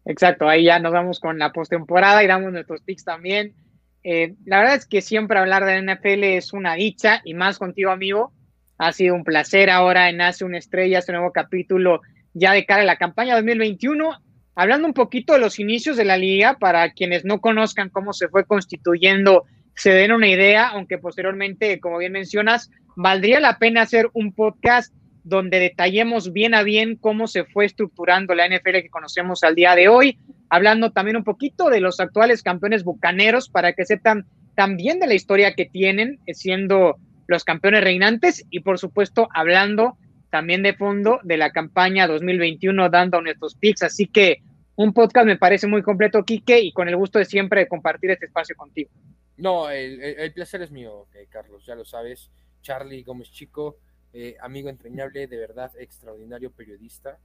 Exacto, 0.05 0.47
ahí 0.47 0.65
ya 0.65 0.79
nos 0.79 0.91
vamos 0.91 1.19
con 1.19 1.39
la 1.39 1.51
postemporada 1.51 2.23
y 2.23 2.27
damos 2.27 2.51
nuestros 2.51 2.81
picks 2.81 3.05
también. 3.05 3.55
Eh, 4.03 4.35
la 4.45 4.59
verdad 4.59 4.75
es 4.75 4.85
que 4.85 5.01
siempre 5.01 5.39
hablar 5.39 5.65
de 5.65 5.81
NFL 5.81 6.23
es 6.23 6.53
una 6.53 6.75
dicha 6.75 7.21
y 7.23 7.33
más 7.33 7.57
contigo, 7.57 7.91
amigo. 7.91 8.33
Ha 8.77 8.91
sido 8.91 9.15
un 9.15 9.23
placer 9.23 9.69
ahora 9.69 10.09
en 10.09 10.21
Hace 10.21 10.45
una 10.45 10.57
Estrella, 10.57 10.99
este 10.99 11.13
nuevo 11.13 11.31
capítulo 11.31 12.01
ya 12.33 12.53
de 12.53 12.65
cara 12.65 12.81
a 12.81 12.85
la 12.85 12.97
campaña 12.97 13.35
2021. 13.35 14.19
Hablando 14.55 14.87
un 14.87 14.93
poquito 14.93 15.33
de 15.33 15.39
los 15.39 15.59
inicios 15.59 15.97
de 15.97 16.05
la 16.05 16.17
liga, 16.17 16.57
para 16.59 16.91
quienes 16.91 17.25
no 17.25 17.39
conozcan 17.39 17.89
cómo 17.89 18.13
se 18.13 18.27
fue 18.27 18.45
constituyendo, 18.45 19.45
se 19.75 19.91
den 19.91 20.11
una 20.11 20.27
idea, 20.27 20.67
aunque 20.67 20.97
posteriormente, 20.97 21.79
como 21.79 21.97
bien 21.97 22.11
mencionas, 22.11 22.69
valdría 22.95 23.39
la 23.39 23.57
pena 23.57 23.81
hacer 23.81 24.09
un 24.13 24.33
podcast 24.33 24.93
donde 25.23 25.59
detallemos 25.59 26.33
bien 26.33 26.53
a 26.53 26.63
bien 26.63 26.95
cómo 26.95 27.27
se 27.27 27.45
fue 27.45 27.65
estructurando 27.65 28.35
la 28.35 28.47
NFL 28.47 28.81
que 28.81 28.89
conocemos 28.89 29.43
al 29.43 29.55
día 29.55 29.75
de 29.75 29.87
hoy, 29.87 30.19
hablando 30.49 30.91
también 30.91 31.17
un 31.17 31.23
poquito 31.23 31.69
de 31.69 31.79
los 31.79 31.99
actuales 31.99 32.43
campeones 32.43 32.83
bucaneros 32.83 33.49
para 33.49 33.73
que 33.73 33.85
sepan 33.85 34.25
también 34.55 34.99
de 34.99 35.07
la 35.07 35.13
historia 35.13 35.53
que 35.53 35.65
tienen 35.65 36.19
eh, 36.25 36.33
siendo 36.33 36.97
los 37.27 37.43
campeones 37.43 37.83
reinantes 37.83 38.45
y 38.49 38.59
por 38.59 38.77
supuesto 38.77 39.29
hablando 39.33 39.97
también 40.29 40.61
de 40.63 40.73
fondo 40.73 41.19
de 41.23 41.37
la 41.37 41.51
campaña 41.51 42.07
2021 42.07 42.89
dando 42.89 43.21
nuestros 43.21 43.55
picks, 43.55 43.83
así 43.83 44.07
que 44.07 44.41
un 44.75 44.93
podcast 44.93 45.27
me 45.27 45.37
parece 45.37 45.67
muy 45.67 45.83
completo, 45.83 46.23
Quique, 46.23 46.59
y 46.59 46.73
con 46.73 46.89
el 46.89 46.97
gusto 46.97 47.19
de 47.19 47.25
siempre 47.25 47.61
de 47.61 47.67
compartir 47.67 48.09
este 48.09 48.25
espacio 48.25 48.55
contigo. 48.55 48.89
No, 49.37 49.69
el, 49.69 50.33
placer 50.33 50.63
es 50.63 50.71
mío, 50.71 51.07
eh, 51.13 51.27
Carlos, 51.29 51.65
ya 51.65 51.75
lo 51.75 51.85
sabes. 51.85 52.31
Charlie 52.61 53.03
Gómez 53.03 53.31
Chico, 53.31 53.77
eh, 54.13 54.35
amigo 54.39 54.69
entrañable, 54.69 55.27
de 55.27 55.37
verdad, 55.37 55.71
extraordinario 55.77 56.51
periodista. 56.51 57.19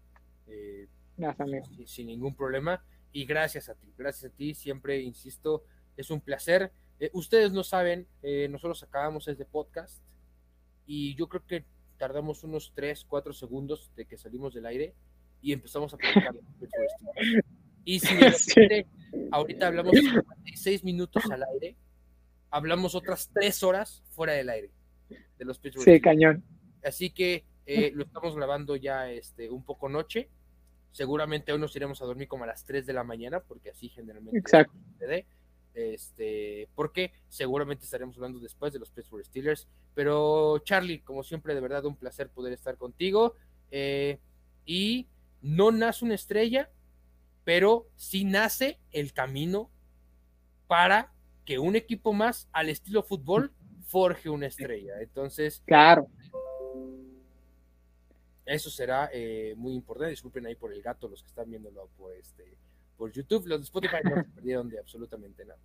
Eh, 0.47 0.89
sin, 1.85 2.07
ningún 2.07 2.35
problema. 2.35 2.83
Y 3.13 3.25
gracias 3.25 3.69
a 3.69 3.75
ti, 3.75 3.93
gracias 3.97 4.33
a 4.33 4.35
ti, 4.35 4.55
siempre 4.55 5.01
insisto, 5.01 5.65
es 5.97 6.11
un 6.11 6.21
placer. 6.21 6.73
Eh, 7.01 7.11
ustedes 7.13 7.53
no 7.53 7.63
saben, 7.63 8.07
nosotros 8.51 8.83
acabamos 8.83 9.29
este 9.29 9.45
podcast 9.45 10.03
y 10.87 11.15
yo 11.17 11.29
creo 11.29 11.45
que 11.47 11.65
tardamos 11.97 12.45
unos 12.45 12.73
3, 12.75 13.05
4 13.09 13.33
segundos 13.33 13.93
de 13.97 14.07
que 14.07 14.17
salimos 14.17 14.55
del 14.55 14.67
aire 14.67 14.95
y 15.43 15.53
empezamos 15.53 15.93
a 15.93 15.97
platicar. 15.97 16.35
y 17.85 18.01
si 18.01 18.09
ahorita 19.33 19.67
hablamos 19.67 19.93
56 19.97 20.85
minutos 20.85 21.25
al 21.31 21.43
aire, 21.55 21.77
hablamos 22.51 22.95
otras 22.95 23.31
3 23.35 23.63
horas 23.65 24.03
fuera 24.11 24.33
del 24.35 24.49
aire 24.49 24.71
de 25.39 25.45
los 25.45 25.59
Pittsburgh 25.59 25.85
Sí, 25.85 26.01
cañón. 26.01 26.45
Así 26.85 27.11
que 27.11 27.45
eh, 27.67 27.93
lo 27.95 28.05
estamos 28.05 28.35
grabando 28.35 28.77
ya 28.77 29.11
este, 29.11 29.51
un 29.51 29.63
poco 29.63 29.89
noche. 29.89 30.29
Seguramente 30.93 31.53
hoy 31.53 31.59
nos 31.59 31.77
iremos 31.77 32.01
a 32.01 32.07
dormir 32.07 32.29
como 32.29 32.45
a 32.45 32.47
las 32.47 32.65
3 32.65 32.87
de 32.87 32.93
la 32.93 33.05
mañana, 33.05 33.41
porque 33.41 33.71
así 33.71 33.89
generalmente 33.89 34.39
Exacto. 34.39 34.75
Este, 35.75 36.69
porque 36.75 37.13
seguramente 37.29 37.85
estaremos 37.85 38.17
hablando 38.17 38.41
después 38.41 38.73
de 38.73 38.79
los 38.79 38.91
Pittsburgh 38.91 39.25
Steelers. 39.25 39.69
Pero 39.95 40.59
Charlie, 40.61 41.01
como 41.01 41.23
siempre, 41.23 41.55
de 41.55 41.61
verdad 41.61 41.85
un 41.85 41.97
placer 41.97 42.31
poder 42.31 42.53
estar 42.53 42.77
contigo. 42.77 43.35
Eh, 43.71 44.19
y 44.65 45.09
no 45.41 45.71
nace 45.71 46.05
una 46.05 46.15
estrella, 46.15 46.71
pero 47.45 47.87
sí 47.97 48.25
nace 48.25 48.81
el 48.91 49.13
camino 49.13 49.71
para 50.67 51.13
que 51.45 51.59
un 51.59 51.77
equipo 51.77 52.13
más 52.13 52.49
al 52.53 52.69
estilo 52.69 53.03
fútbol 53.03 53.53
forje 53.87 54.29
una 54.29 54.47
estrella. 54.47 55.01
Entonces, 55.01 55.63
claro. 55.65 56.09
Eso 58.49 58.71
será 58.71 59.11
eh, 59.13 59.55
muy 59.57 59.75
importante. 59.75 60.11
Disculpen 60.11 60.47
ahí 60.47 60.55
por 60.55 60.73
el 60.73 60.81
gato 60.81 61.07
los 61.07 61.23
que 61.23 61.29
están 61.29 61.51
viéndolo 61.51 61.89
por 61.97 62.15
este 62.15 62.57
por 62.97 63.13
YouTube. 63.13 63.47
Los 63.47 63.61
de 63.61 63.65
Spotify 63.65 63.97
no 64.05 64.17
se 64.17 64.25
perdieron 64.25 64.69
de 64.71 64.79
absolutamente 64.79 65.45
nada. 65.45 65.61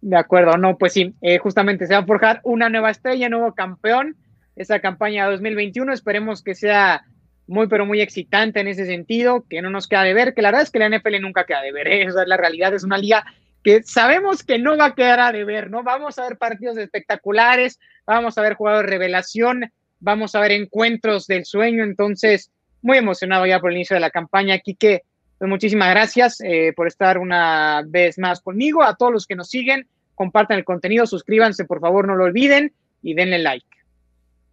De 0.00 0.16
acuerdo, 0.16 0.56
no, 0.58 0.76
pues 0.76 0.92
sí, 0.92 1.14
eh, 1.22 1.38
justamente 1.38 1.86
se 1.86 1.94
va 1.94 2.00
a 2.00 2.06
forjar 2.06 2.40
una 2.44 2.68
nueva 2.68 2.90
estrella, 2.90 3.28
nuevo 3.28 3.54
campeón. 3.54 4.16
Esa 4.54 4.80
campaña 4.80 5.28
2021, 5.30 5.92
esperemos 5.92 6.42
que 6.42 6.54
sea 6.54 7.04
muy, 7.46 7.68
pero 7.68 7.86
muy 7.86 8.00
excitante 8.00 8.60
en 8.60 8.68
ese 8.68 8.84
sentido, 8.84 9.46
que 9.48 9.62
no 9.62 9.70
nos 9.70 9.88
queda 9.88 10.02
de 10.02 10.14
ver, 10.14 10.34
que 10.34 10.42
la 10.42 10.48
verdad 10.50 10.62
es 10.62 10.70
que 10.70 10.78
la 10.78 10.88
NFL 10.88 11.20
nunca 11.20 11.46
queda 11.46 11.62
de 11.62 11.72
ver, 11.72 11.88
¿eh? 11.88 12.02
esa 12.02 12.22
es 12.22 12.28
la 12.28 12.36
realidad, 12.36 12.74
es 12.74 12.84
una 12.84 12.98
liga 12.98 13.24
que 13.64 13.82
sabemos 13.82 14.44
que 14.44 14.58
no 14.58 14.76
va 14.76 14.86
a 14.86 14.94
quedar 14.94 15.20
a 15.20 15.32
deber, 15.32 15.70
¿no? 15.70 15.82
Vamos 15.82 16.18
a 16.18 16.28
ver 16.28 16.38
partidos 16.38 16.76
espectaculares, 16.76 17.78
vamos 18.06 18.36
a 18.36 18.42
ver 18.42 18.54
jugadores 18.54 18.90
de 18.90 18.96
revelación, 18.96 19.72
vamos 20.00 20.34
a 20.34 20.40
ver 20.40 20.52
encuentros 20.52 21.26
del 21.26 21.44
sueño, 21.44 21.84
entonces 21.84 22.50
muy 22.82 22.98
emocionado 22.98 23.46
ya 23.46 23.60
por 23.60 23.70
el 23.70 23.76
inicio 23.76 23.94
de 23.94 24.00
la 24.00 24.10
campaña. 24.10 24.58
Quique, 24.58 25.02
pues 25.38 25.48
muchísimas 25.48 25.90
gracias 25.90 26.40
eh, 26.40 26.72
por 26.74 26.86
estar 26.86 27.18
una 27.18 27.82
vez 27.86 28.18
más 28.18 28.40
conmigo. 28.40 28.82
A 28.82 28.96
todos 28.96 29.12
los 29.12 29.26
que 29.26 29.36
nos 29.36 29.48
siguen, 29.48 29.88
compartan 30.14 30.58
el 30.58 30.64
contenido, 30.64 31.06
suscríbanse, 31.06 31.64
por 31.64 31.80
favor, 31.80 32.06
no 32.06 32.16
lo 32.16 32.24
olviden 32.24 32.72
y 33.02 33.14
denle 33.14 33.38
like. 33.38 33.66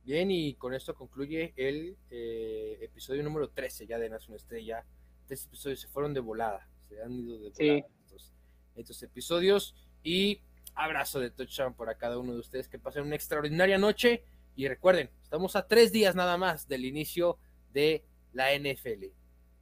Bien, 0.04 0.30
y 0.30 0.54
con 0.54 0.74
esto 0.76 0.93
concluye 0.93 1.54
el 1.56 1.96
eh, 2.12 2.78
episodio 2.82 3.24
número 3.24 3.50
13 3.50 3.88
ya 3.88 3.98
de 3.98 4.10
Nación 4.10 4.36
Estrella. 4.36 4.86
Tres 5.26 5.46
episodios 5.46 5.82
se 5.82 5.88
fueron 5.88 6.14
de 6.14 6.20
volada, 6.20 6.68
se 6.88 7.02
han 7.02 7.12
ido 7.14 7.39
de 7.39 7.50
volada 7.50 7.88
estos, 8.06 8.32
estos, 8.76 9.02
episodios. 9.02 9.76
Y 10.04 10.41
abrazo 10.76 11.20
de 11.20 11.32
touchdown 11.32 11.74
para 11.74 11.96
cada 11.96 12.20
uno 12.20 12.34
de 12.34 12.39
ustedes. 12.39 12.68
Que 12.68 12.78
pasen 12.78 13.04
una 13.04 13.16
extraordinaria 13.16 13.80
noche 13.80 14.24
y 14.56 14.68
recuerden, 14.68 15.10
estamos 15.22 15.56
a 15.56 15.68
tres 15.68 15.91
días 15.91 16.16
nada 16.16 16.38
más 16.38 16.68
del 16.68 16.86
inicio 16.86 17.38
de 17.74 18.06
la 18.34 18.53
NFL. 18.53 19.06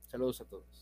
Saludos 0.08 0.42
a 0.42 0.46
todos. 0.46 0.73